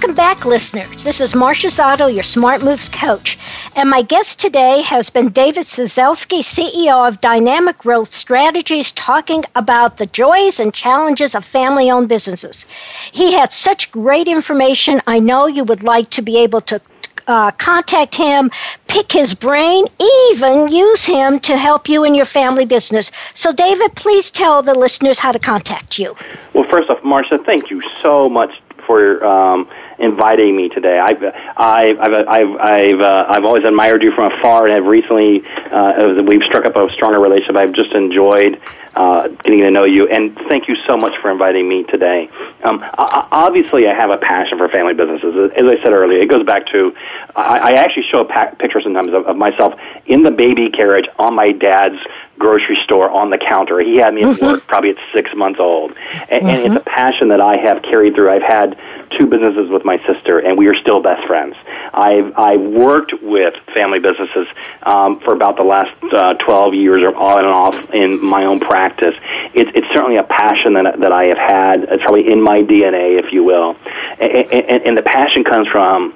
Welcome 0.02 0.16
back, 0.16 0.44
listeners. 0.44 1.04
This 1.04 1.20
is 1.20 1.32
Marcia 1.32 1.68
Zidle, 1.68 2.12
your 2.12 2.24
Smart 2.24 2.64
Moves 2.64 2.88
coach. 2.88 3.38
And 3.76 3.88
my 3.88 4.02
guest 4.02 4.40
today 4.40 4.82
has 4.82 5.10
been 5.10 5.28
David 5.28 5.62
Cieslewski, 5.62 6.40
CEO 6.40 7.06
of 7.06 7.20
Dynamic 7.20 7.78
Growth 7.78 8.12
Strategies, 8.12 8.90
talking 8.90 9.44
about 9.54 9.98
the 9.98 10.06
joys 10.06 10.58
and 10.58 10.74
challenges 10.74 11.36
of 11.36 11.44
family 11.44 11.88
owned 11.88 12.08
businesses. 12.08 12.66
He 13.12 13.32
had 13.32 13.52
such 13.52 13.92
great 13.92 14.26
information. 14.26 15.00
I 15.06 15.20
know 15.20 15.46
you 15.46 15.62
would 15.62 15.84
like 15.84 16.10
to 16.10 16.22
be 16.22 16.36
able 16.38 16.62
to 16.62 16.80
uh, 17.28 17.52
contact 17.52 18.16
him, 18.16 18.50
pick 18.88 19.12
his 19.12 19.34
brain, 19.34 19.86
even 20.26 20.66
use 20.66 21.04
him 21.04 21.38
to 21.38 21.56
help 21.56 21.88
you 21.88 22.02
in 22.02 22.16
your 22.16 22.24
family 22.24 22.64
business. 22.64 23.12
So, 23.34 23.52
David, 23.52 23.94
please 23.94 24.32
tell 24.32 24.62
the 24.62 24.74
listeners 24.74 25.20
how 25.20 25.30
to 25.30 25.38
contact 25.38 25.96
you. 25.96 26.16
Well, 26.54 26.68
first 26.68 26.90
off, 26.90 27.04
Marcia, 27.04 27.38
thank 27.38 27.70
you 27.70 27.80
so 28.00 28.28
much 28.28 28.60
for 28.84 29.24
um, 29.24 29.68
inviting 30.02 30.56
me 30.56 30.68
today. 30.68 30.98
I've 30.98 31.22
I've 31.56 31.98
I've 31.98 32.28
I've 32.28 32.56
I've, 32.60 33.00
uh, 33.00 33.26
I've 33.28 33.44
always 33.44 33.64
admired 33.64 34.02
you 34.02 34.12
from 34.12 34.32
afar, 34.32 34.64
and 34.66 34.74
have 34.74 34.84
recently 34.84 35.42
uh, 35.70 36.22
we've 36.26 36.42
struck 36.42 36.66
up 36.66 36.76
a 36.76 36.90
stronger 36.92 37.20
relationship. 37.20 37.56
I've 37.56 37.72
just 37.72 37.92
enjoyed 37.92 38.60
uh, 38.94 39.28
getting 39.28 39.60
to 39.60 39.70
know 39.70 39.84
you, 39.84 40.08
and 40.08 40.36
thank 40.48 40.68
you 40.68 40.76
so 40.86 40.96
much 40.96 41.16
for 41.20 41.30
inviting 41.30 41.68
me 41.68 41.84
today. 41.84 42.28
Um, 42.62 42.80
I, 42.82 43.28
obviously, 43.30 43.88
I 43.88 43.94
have 43.94 44.10
a 44.10 44.18
passion 44.18 44.58
for 44.58 44.68
family 44.68 44.94
businesses. 44.94 45.52
As 45.56 45.64
I 45.64 45.82
said 45.82 45.92
earlier, 45.92 46.20
it 46.20 46.28
goes 46.28 46.44
back 46.44 46.66
to 46.68 46.94
I, 47.34 47.58
I 47.58 47.72
actually 47.72 48.04
show 48.04 48.20
a 48.20 48.56
picture 48.56 48.80
sometimes 48.80 49.08
of, 49.08 49.24
of 49.26 49.36
myself 49.36 49.74
in 50.06 50.22
the 50.22 50.30
baby 50.30 50.70
carriage 50.70 51.08
on 51.18 51.34
my 51.34 51.52
dad's 51.52 52.00
grocery 52.38 52.76
store 52.82 53.08
on 53.08 53.30
the 53.30 53.38
counter. 53.38 53.78
He 53.80 53.96
had 53.96 54.12
me 54.14 54.22
at 54.22 54.36
mm-hmm. 54.36 54.44
work 54.44 54.66
probably 54.66 54.90
at 54.90 54.96
six 55.14 55.30
months 55.34 55.60
old. 55.60 55.92
And, 55.92 56.42
mm-hmm. 56.42 56.46
and 56.48 56.58
it's 56.58 56.66
mm-hmm. 56.66 56.76
a 56.76 56.80
passion 56.80 57.28
that 57.28 57.40
I 57.40 57.56
have 57.56 57.82
carried 57.82 58.14
through. 58.14 58.30
I've 58.30 58.42
had 58.42 58.78
two 59.10 59.26
businesses 59.26 59.70
with 59.70 59.84
my 59.84 60.04
sister, 60.06 60.40
and 60.40 60.58
we 60.58 60.66
are 60.66 60.74
still 60.74 61.00
best 61.00 61.26
friends. 61.26 61.54
I've, 61.94 62.36
I've 62.36 62.60
worked 62.60 63.14
with 63.22 63.54
family 63.72 64.00
businesses 64.00 64.48
um, 64.82 65.20
for 65.20 65.34
about 65.34 65.56
the 65.56 65.62
last 65.62 65.92
uh, 66.12 66.34
12 66.34 66.74
years 66.74 67.02
or 67.02 67.14
on 67.14 67.38
and 67.38 67.48
off 67.48 67.94
in 67.94 68.24
my 68.24 68.44
own 68.44 68.58
practice. 68.58 68.81
It's, 69.54 69.70
it's 69.74 69.86
certainly 69.88 70.16
a 70.16 70.24
passion 70.24 70.74
that, 70.74 71.00
that 71.00 71.12
I 71.12 71.24
have 71.24 71.38
had. 71.38 71.84
It's 71.84 72.02
probably 72.02 72.30
in 72.30 72.42
my 72.42 72.62
DNA, 72.62 73.22
if 73.22 73.32
you 73.32 73.44
will. 73.44 73.76
And, 74.20 74.52
and, 74.52 74.82
and 74.86 74.98
the 74.98 75.02
passion 75.02 75.44
comes 75.44 75.68
from 75.68 76.14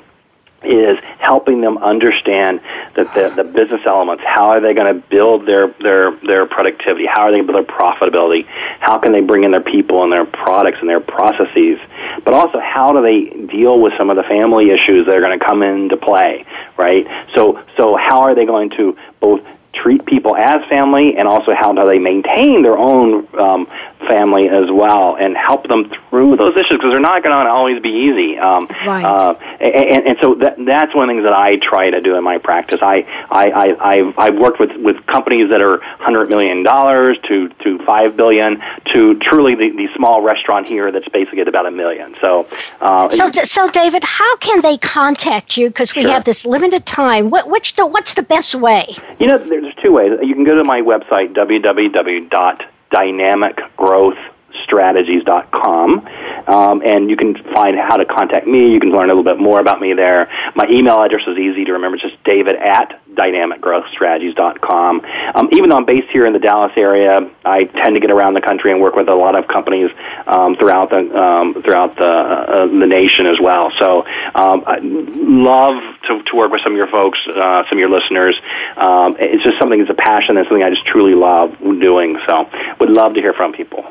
is 0.66 0.98
helping 1.18 1.60
them 1.60 1.78
understand 1.78 2.60
that 2.94 3.12
the, 3.14 3.42
the 3.42 3.44
business 3.44 3.82
elements, 3.86 4.22
how 4.26 4.48
are 4.48 4.60
they 4.60 4.74
going 4.74 4.92
to 4.92 5.08
build 5.08 5.46
their, 5.46 5.68
their, 5.80 6.14
their 6.16 6.46
productivity? 6.46 7.06
How 7.06 7.22
are 7.22 7.30
they 7.30 7.38
going 7.38 7.46
to 7.46 7.52
build 7.52 7.68
their 7.68 7.76
profitability? 7.76 8.46
How 8.80 8.98
can 8.98 9.12
they 9.12 9.20
bring 9.20 9.44
in 9.44 9.50
their 9.50 9.60
people 9.60 10.02
and 10.02 10.12
their 10.12 10.24
products 10.24 10.78
and 10.80 10.88
their 10.88 11.00
processes? 11.00 11.78
But 12.24 12.34
also, 12.34 12.58
how 12.58 12.92
do 12.92 13.02
they 13.02 13.46
deal 13.46 13.80
with 13.80 13.92
some 13.96 14.10
of 14.10 14.16
the 14.16 14.24
family 14.24 14.70
issues 14.70 15.06
that 15.06 15.14
are 15.14 15.20
going 15.20 15.38
to 15.38 15.44
come 15.44 15.62
into 15.62 15.96
play, 15.96 16.44
right? 16.76 17.06
So, 17.34 17.62
so 17.76 17.96
how 17.96 18.22
are 18.22 18.34
they 18.34 18.46
going 18.46 18.70
to 18.70 18.96
both 19.20 19.42
treat 19.76 20.04
people 20.06 20.36
as 20.36 20.64
family 20.68 21.16
and 21.16 21.28
also 21.28 21.54
how 21.54 21.72
do 21.72 21.86
they 21.86 21.98
maintain 21.98 22.62
their 22.62 22.78
own 22.78 23.26
um, 23.38 23.68
family 24.06 24.48
as 24.48 24.70
well 24.70 25.16
and 25.16 25.36
help 25.36 25.68
them 25.68 25.90
through 26.08 26.36
those 26.36 26.56
issues 26.56 26.78
because 26.78 26.92
they're 26.92 27.00
not 27.00 27.22
going 27.22 27.46
to 27.46 27.50
always 27.50 27.80
be 27.82 27.90
easy. 27.90 28.38
Um, 28.38 28.66
right. 28.86 29.04
Uh, 29.04 29.34
and, 29.60 30.06
and 30.06 30.18
so 30.20 30.34
that, 30.36 30.56
that's 30.64 30.94
one 30.94 31.08
of 31.08 31.08
the 31.08 31.20
things 31.20 31.24
that 31.24 31.32
I 31.32 31.56
try 31.56 31.90
to 31.90 32.00
do 32.00 32.16
in 32.16 32.24
my 32.24 32.38
practice. 32.38 32.80
I, 32.82 33.06
I, 33.30 33.50
I, 33.50 33.92
I've, 33.92 34.18
I've 34.18 34.38
worked 34.38 34.60
with, 34.60 34.70
with 34.76 35.04
companies 35.06 35.50
that 35.50 35.60
are 35.60 35.78
$100 35.78 36.28
million 36.28 36.64
to, 36.64 37.48
to 37.48 37.84
5 37.84 38.16
billion 38.16 38.62
to 38.92 39.18
truly 39.18 39.54
the, 39.54 39.70
the 39.70 39.88
small 39.94 40.22
restaurant 40.22 40.66
here 40.66 40.92
that's 40.92 41.08
basically 41.08 41.40
at 41.40 41.48
about 41.48 41.66
a 41.66 41.70
million. 41.70 42.14
So, 42.20 42.48
uh, 42.80 43.08
so, 43.10 43.30
so 43.30 43.70
David, 43.70 44.04
how 44.04 44.36
can 44.36 44.60
they 44.60 44.78
contact 44.78 45.56
you? 45.56 45.68
Because 45.68 45.94
we 45.94 46.02
sure. 46.02 46.12
have 46.12 46.24
this 46.24 46.46
limited 46.46 46.86
time. 46.86 47.30
What, 47.30 47.48
which 47.48 47.74
the, 47.76 47.86
what's 47.86 48.14
the 48.14 48.22
best 48.22 48.54
way? 48.54 48.94
You 49.18 49.26
know, 49.26 49.38
there's 49.38 49.74
two 49.82 49.92
ways. 49.92 50.12
You 50.22 50.34
can 50.34 50.44
go 50.44 50.54
to 50.54 50.64
my 50.64 50.80
website, 50.80 51.34
www 51.34 52.66
dynamic 52.90 53.56
growth 53.76 54.18
dynamicgrowthstrategies.com. 54.56 56.08
Um, 56.46 56.82
and 56.82 57.10
you 57.10 57.16
can 57.16 57.34
find 57.54 57.76
how 57.76 57.96
to 57.96 58.04
contact 58.04 58.46
me. 58.46 58.72
You 58.72 58.80
can 58.80 58.90
learn 58.90 59.10
a 59.10 59.14
little 59.14 59.24
bit 59.24 59.38
more 59.38 59.60
about 59.60 59.80
me 59.80 59.94
there. 59.94 60.30
My 60.54 60.66
email 60.68 61.02
address 61.02 61.26
is 61.26 61.38
easy 61.38 61.64
to 61.64 61.72
remember. 61.72 61.96
It's 61.96 62.04
just 62.04 62.22
david 62.24 62.56
at 62.56 63.00
dynamicgrowthstrategies.com. 63.14 65.00
Um, 65.34 65.48
even 65.52 65.70
though 65.70 65.76
I'm 65.76 65.84
based 65.84 66.08
here 66.10 66.26
in 66.26 66.32
the 66.32 66.38
Dallas 66.38 66.72
area, 66.76 67.28
I 67.44 67.64
tend 67.64 67.94
to 67.94 68.00
get 68.00 68.10
around 68.10 68.34
the 68.34 68.40
country 68.40 68.70
and 68.70 68.80
work 68.80 68.94
with 68.94 69.08
a 69.08 69.14
lot 69.14 69.34
of 69.36 69.48
companies 69.48 69.90
um, 70.26 70.56
throughout 70.56 70.90
the 70.90 70.98
um, 71.16 71.62
throughout 71.62 71.96
the 71.96 72.04
uh, 72.04 72.66
the 72.66 72.86
nation 72.86 73.26
as 73.26 73.40
well. 73.40 73.72
So 73.78 74.04
um, 74.34 74.62
I 74.66 74.78
love 74.82 75.82
to, 76.08 76.22
to 76.22 76.36
work 76.36 76.52
with 76.52 76.60
some 76.62 76.72
of 76.72 76.76
your 76.76 76.88
folks, 76.88 77.18
uh, 77.26 77.64
some 77.68 77.78
of 77.78 77.80
your 77.80 77.90
listeners. 77.90 78.36
Um, 78.76 79.16
it's 79.18 79.42
just 79.42 79.58
something 79.58 79.78
that's 79.78 79.90
a 79.90 79.94
passion 79.94 80.36
and 80.36 80.46
something 80.46 80.62
I 80.62 80.70
just 80.70 80.86
truly 80.86 81.14
love 81.14 81.58
doing. 81.58 82.18
So 82.26 82.48
would 82.78 82.90
love 82.90 83.14
to 83.14 83.20
hear 83.20 83.32
from 83.32 83.52
people. 83.52 83.84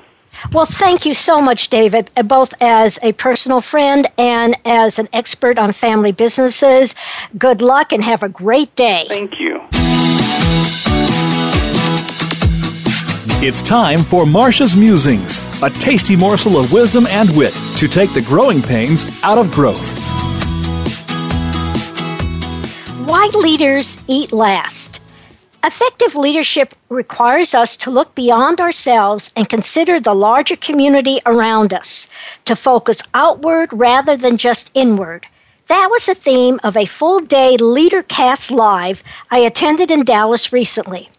Well, 0.52 0.66
thank 0.66 1.06
you 1.06 1.14
so 1.14 1.42
much, 1.42 1.70
David, 1.70 2.10
uh, 2.16 2.24
both 2.24 2.54
as 2.62 3.00
a 3.02 3.12
personal 3.14 3.62
friend 3.62 4.08
and 4.18 4.56
as 4.66 5.00
an 5.00 5.10
expert 5.12 5.60
on 5.60 5.74
family 5.74 6.12
businesses. 6.12 6.96
Good 7.38 7.62
luck 7.62 7.92
and 7.92 8.04
have 8.04 8.24
a 8.24 8.30
great 8.30 8.74
day. 8.76 9.06
Thank 9.08 9.40
you. 9.40 9.62
It's 13.42 13.62
time 13.62 14.04
for 14.04 14.26
Marcia's 14.26 14.76
Musings, 14.76 15.40
a 15.62 15.70
tasty 15.70 16.16
morsel 16.16 16.58
of 16.58 16.72
wisdom 16.72 17.06
and 17.08 17.30
wit 17.36 17.54
to 17.78 17.88
take 17.88 18.14
the 18.14 18.22
growing 18.22 18.62
pains 18.62 19.06
out 19.24 19.38
of 19.38 19.52
growth. 19.52 20.00
Why 23.08 23.30
leaders 23.36 23.98
eat 24.08 24.32
last. 24.32 25.02
Effective 25.68 26.14
leadership 26.16 26.76
requires 26.90 27.56
us 27.56 27.76
to 27.78 27.90
look 27.90 28.14
beyond 28.14 28.62
ourselves 28.62 29.32
and 29.36 29.50
consider 29.50 30.00
the 30.00 30.14
larger 30.14 30.56
community 30.56 31.20
around 31.26 31.74
us, 31.74 32.08
to 32.46 32.56
focus 32.56 33.02
outward 33.16 33.70
rather 33.74 34.16
than 34.16 34.38
just 34.38 34.70
inward. 34.76 35.26
That 35.66 35.90
was 35.90 36.06
the 36.06 36.14
theme 36.14 36.60
of 36.64 36.78
a 36.78 36.86
full 36.86 37.20
day 37.20 37.58
LeaderCast 37.58 38.52
Live 38.52 39.02
I 39.32 39.40
attended 39.40 39.90
in 39.90 40.04
Dallas 40.04 40.54
recently. 40.54 41.10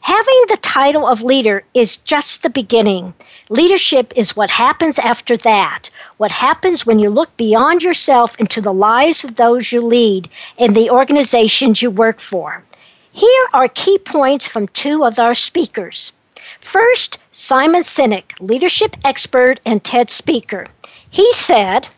Having 0.00 0.44
the 0.48 0.58
title 0.62 1.06
of 1.06 1.20
leader 1.20 1.62
is 1.74 1.98
just 1.98 2.42
the 2.42 2.48
beginning. 2.48 3.12
Leadership 3.50 4.14
is 4.16 4.34
what 4.34 4.48
happens 4.48 4.98
after 4.98 5.36
that. 5.36 5.90
What 6.16 6.32
happens 6.32 6.86
when 6.86 7.00
you 7.00 7.10
look 7.10 7.36
beyond 7.36 7.82
yourself 7.82 8.34
into 8.38 8.62
the 8.62 8.72
lives 8.72 9.24
of 9.24 9.36
those 9.36 9.72
you 9.72 9.82
lead 9.82 10.30
and 10.56 10.74
the 10.74 10.88
organizations 10.88 11.82
you 11.82 11.90
work 11.90 12.18
for. 12.18 12.64
Here 13.12 13.48
are 13.52 13.66
key 13.66 13.98
points 13.98 14.46
from 14.46 14.68
two 14.68 15.04
of 15.04 15.18
our 15.18 15.34
speakers. 15.34 16.12
First, 16.60 17.18
Simon 17.32 17.82
Sinek, 17.82 18.38
leadership 18.38 18.96
expert 19.04 19.58
and 19.66 19.82
TED 19.82 20.10
speaker. 20.10 20.68
He 21.10 21.32
said, 21.32 21.88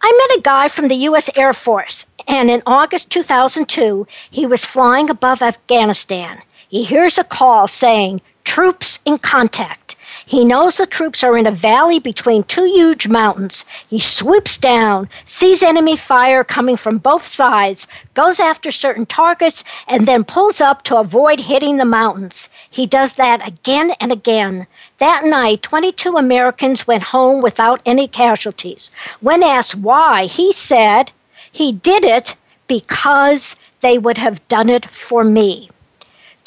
I 0.00 0.28
met 0.28 0.38
a 0.38 0.42
guy 0.42 0.68
from 0.68 0.86
the 0.86 0.94
U.S. 1.10 1.28
Air 1.34 1.52
Force, 1.52 2.06
and 2.28 2.50
in 2.50 2.62
August 2.66 3.10
2002, 3.10 4.06
he 4.30 4.46
was 4.46 4.64
flying 4.64 5.10
above 5.10 5.42
Afghanistan. 5.42 6.40
He 6.68 6.84
hears 6.84 7.18
a 7.18 7.24
call 7.24 7.66
saying, 7.66 8.20
Troops 8.44 9.00
in 9.04 9.18
contact. 9.18 9.87
He 10.28 10.44
knows 10.44 10.76
the 10.76 10.84
troops 10.84 11.24
are 11.24 11.38
in 11.38 11.46
a 11.46 11.50
valley 11.50 12.00
between 12.00 12.42
two 12.42 12.66
huge 12.66 13.08
mountains. 13.08 13.64
He 13.88 13.98
swoops 13.98 14.58
down, 14.58 15.08
sees 15.24 15.62
enemy 15.62 15.96
fire 15.96 16.44
coming 16.44 16.76
from 16.76 16.98
both 16.98 17.26
sides, 17.26 17.86
goes 18.12 18.38
after 18.38 18.70
certain 18.70 19.06
targets, 19.06 19.64
and 19.86 20.06
then 20.06 20.24
pulls 20.24 20.60
up 20.60 20.82
to 20.82 20.98
avoid 20.98 21.40
hitting 21.40 21.78
the 21.78 21.86
mountains. 21.86 22.50
He 22.68 22.84
does 22.86 23.14
that 23.14 23.48
again 23.48 23.92
and 24.00 24.12
again. 24.12 24.66
That 24.98 25.24
night, 25.24 25.62
22 25.62 26.18
Americans 26.18 26.86
went 26.86 27.04
home 27.04 27.40
without 27.40 27.80
any 27.86 28.06
casualties. 28.06 28.90
When 29.20 29.42
asked 29.42 29.76
why, 29.76 30.26
he 30.26 30.52
said, 30.52 31.10
he 31.52 31.72
did 31.72 32.04
it 32.04 32.36
because 32.66 33.56
they 33.80 33.96
would 33.96 34.18
have 34.18 34.46
done 34.48 34.68
it 34.68 34.90
for 34.90 35.24
me. 35.24 35.70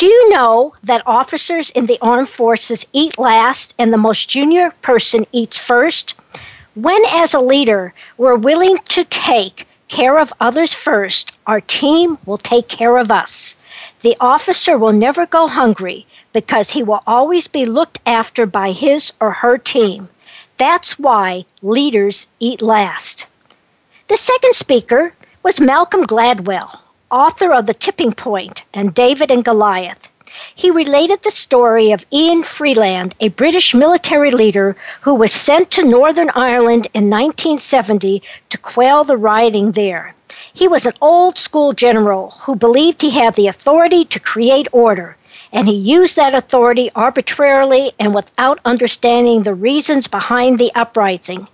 Do 0.02 0.08
you 0.08 0.30
know 0.30 0.74
that 0.82 1.04
officers 1.06 1.70
in 1.70 1.86
the 1.86 2.00
armed 2.02 2.28
forces 2.28 2.88
eat 2.92 3.20
last 3.20 3.76
and 3.78 3.94
the 3.94 4.00
most 4.00 4.28
junior 4.28 4.72
person 4.82 5.28
eats 5.32 5.60
first? 5.60 6.16
When, 6.74 7.06
as 7.06 7.36
a 7.36 7.40
leader, 7.40 7.94
we're 8.18 8.36
willing 8.36 8.78
to 8.96 9.04
take 9.04 9.68
care 9.90 10.18
of 10.18 10.34
others 10.40 10.74
first, 10.74 11.34
our 11.46 11.62
team 11.62 12.18
will 12.26 12.40
take 12.40 12.68
care 12.68 12.98
of 12.98 13.12
us. 13.12 13.56
The 14.02 14.18
officer 14.20 14.76
will 14.76 14.92
never 14.92 15.28
go 15.28 15.46
hungry 15.46 16.08
because 16.34 16.72
he 16.72 16.82
will 16.82 17.04
always 17.06 17.48
be 17.48 17.66
looked 17.66 18.00
after 18.04 18.48
by 18.48 18.72
his 18.72 19.14
or 19.22 19.30
her 19.30 19.60
team. 19.60 20.10
That's 20.58 20.98
why 20.98 21.46
leaders 21.62 22.26
eat 22.40 22.64
last. 22.64 23.28
The 24.08 24.18
second 24.18 24.56
speaker 24.56 25.14
was 25.44 25.62
Malcolm 25.62 26.08
Gladwell 26.08 26.80
author 27.12 27.54
of 27.54 27.66
The 27.66 27.74
Tipping 27.74 28.14
Point 28.14 28.64
and 28.74 28.94
David 28.94 29.32
and 29.32 29.44
Goliath. 29.44 30.10
He 30.56 30.72
related 30.72 31.22
the 31.22 31.32
story 31.32 31.92
of 31.92 32.06
Ian 32.14 32.44
Freeland, 32.44 33.16
a 33.20 33.28
British 33.28 33.74
military 33.74 34.32
leader 34.32 34.78
who 35.02 35.14
was 35.14 35.34
sent 35.34 35.70
to 35.72 35.84
Northern 35.84 36.30
Ireland 36.30 36.88
in 36.94 37.10
1970 37.10 38.24
to 38.48 38.58
quell 38.58 39.04
the 39.04 39.18
rioting 39.18 39.74
there. 39.74 40.16
He 40.54 40.70
was 40.70 40.86
an 40.86 40.94
old 41.02 41.38
school 41.38 41.74
general 41.74 42.32
who 42.46 42.56
believed 42.56 43.02
he 43.02 43.10
had 43.10 43.36
the 43.36 43.48
authority 43.48 44.06
to 44.06 44.20
create 44.20 44.70
order, 44.72 45.18
and 45.52 45.68
he 45.68 45.76
used 45.76 46.16
that 46.16 46.34
authority 46.34 46.92
arbitrarily 46.96 47.92
and 48.00 48.16
without 48.16 48.60
understanding 48.64 49.44
the 49.44 49.54
reasons 49.54 50.08
behind 50.08 50.60
the 50.60 50.72
uprising. 50.76 51.50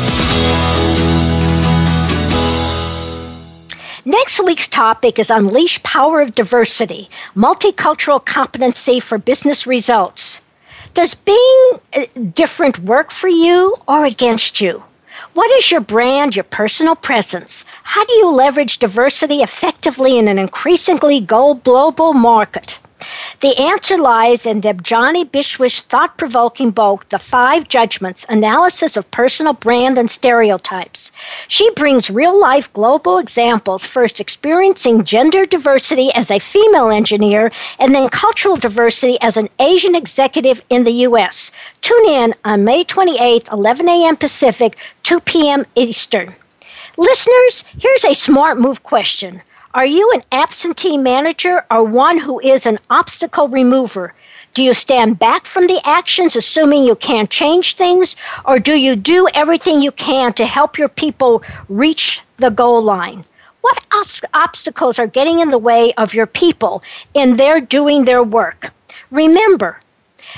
Next 4.06 4.42
week's 4.42 4.68
topic 4.68 5.18
is 5.18 5.28
Unleash 5.28 5.82
Power 5.82 6.22
of 6.22 6.34
Diversity 6.34 7.10
Multicultural 7.34 8.24
Competency 8.24 9.00
for 9.00 9.18
Business 9.18 9.66
Results. 9.66 10.40
Does 10.94 11.14
being 11.14 11.80
uh, 11.92 12.06
different 12.32 12.78
work 12.78 13.10
for 13.10 13.28
you 13.28 13.76
or 13.86 14.06
against 14.06 14.62
you? 14.62 14.82
What 15.36 15.52
is 15.52 15.70
your 15.70 15.82
brand, 15.82 16.34
your 16.34 16.44
personal 16.44 16.96
presence? 16.96 17.66
How 17.82 18.06
do 18.06 18.12
you 18.14 18.30
leverage 18.30 18.78
diversity 18.78 19.42
effectively 19.42 20.16
in 20.16 20.28
an 20.28 20.38
increasingly 20.38 21.20
global 21.20 22.14
market? 22.14 22.78
The 23.40 23.56
answer 23.58 23.98
lies 23.98 24.46
in 24.46 24.60
Debjani 24.60 25.30
Biswas's 25.30 25.80
thought 25.82 26.16
provoking 26.16 26.70
book, 26.70 27.08
The 27.08 27.18
Five 27.18 27.68
Judgments 27.68 28.26
Analysis 28.28 28.96
of 28.96 29.10
Personal 29.10 29.52
Brand 29.52 29.98
and 29.98 30.10
Stereotypes. 30.10 31.12
She 31.48 31.70
brings 31.70 32.10
real 32.10 32.38
life 32.38 32.72
global 32.72 33.18
examples, 33.18 33.86
first 33.86 34.20
experiencing 34.20 35.04
gender 35.04 35.46
diversity 35.46 36.12
as 36.14 36.30
a 36.30 36.38
female 36.38 36.90
engineer 36.90 37.52
and 37.78 37.94
then 37.94 38.08
cultural 38.08 38.56
diversity 38.56 39.18
as 39.20 39.36
an 39.36 39.48
Asian 39.58 39.94
executive 39.94 40.60
in 40.70 40.84
the 40.84 41.06
U.S. 41.08 41.50
Tune 41.80 42.08
in 42.08 42.34
on 42.44 42.64
May 42.64 42.84
28th, 42.84 43.52
11 43.52 43.88
a.m. 43.88 44.16
Pacific, 44.16 44.76
2 45.02 45.20
p.m. 45.20 45.64
Eastern. 45.74 46.34
Listeners, 46.96 47.64
here's 47.78 48.04
a 48.04 48.14
smart 48.14 48.58
move 48.58 48.82
question. 48.82 49.42
Are 49.76 49.84
you 49.84 50.10
an 50.12 50.22
absentee 50.32 50.96
manager 50.96 51.66
or 51.70 51.84
one 51.84 52.16
who 52.16 52.40
is 52.40 52.64
an 52.64 52.78
obstacle 52.88 53.46
remover? 53.48 54.14
Do 54.54 54.62
you 54.62 54.72
stand 54.72 55.18
back 55.18 55.44
from 55.44 55.66
the 55.66 55.86
actions 55.86 56.34
assuming 56.34 56.84
you 56.84 56.96
can't 56.96 57.28
change 57.28 57.76
things? 57.76 58.16
Or 58.46 58.58
do 58.58 58.72
you 58.72 58.96
do 58.96 59.28
everything 59.34 59.82
you 59.82 59.92
can 59.92 60.32
to 60.32 60.46
help 60.46 60.78
your 60.78 60.88
people 60.88 61.42
reach 61.68 62.22
the 62.38 62.48
goal 62.48 62.80
line? 62.80 63.26
What 63.60 63.84
obstacles 64.32 64.98
are 64.98 65.06
getting 65.06 65.40
in 65.40 65.50
the 65.50 65.58
way 65.58 65.92
of 65.98 66.14
your 66.14 66.26
people 66.26 66.82
in 67.12 67.36
their 67.36 67.60
doing 67.60 68.06
their 68.06 68.22
work? 68.22 68.70
Remember, 69.10 69.78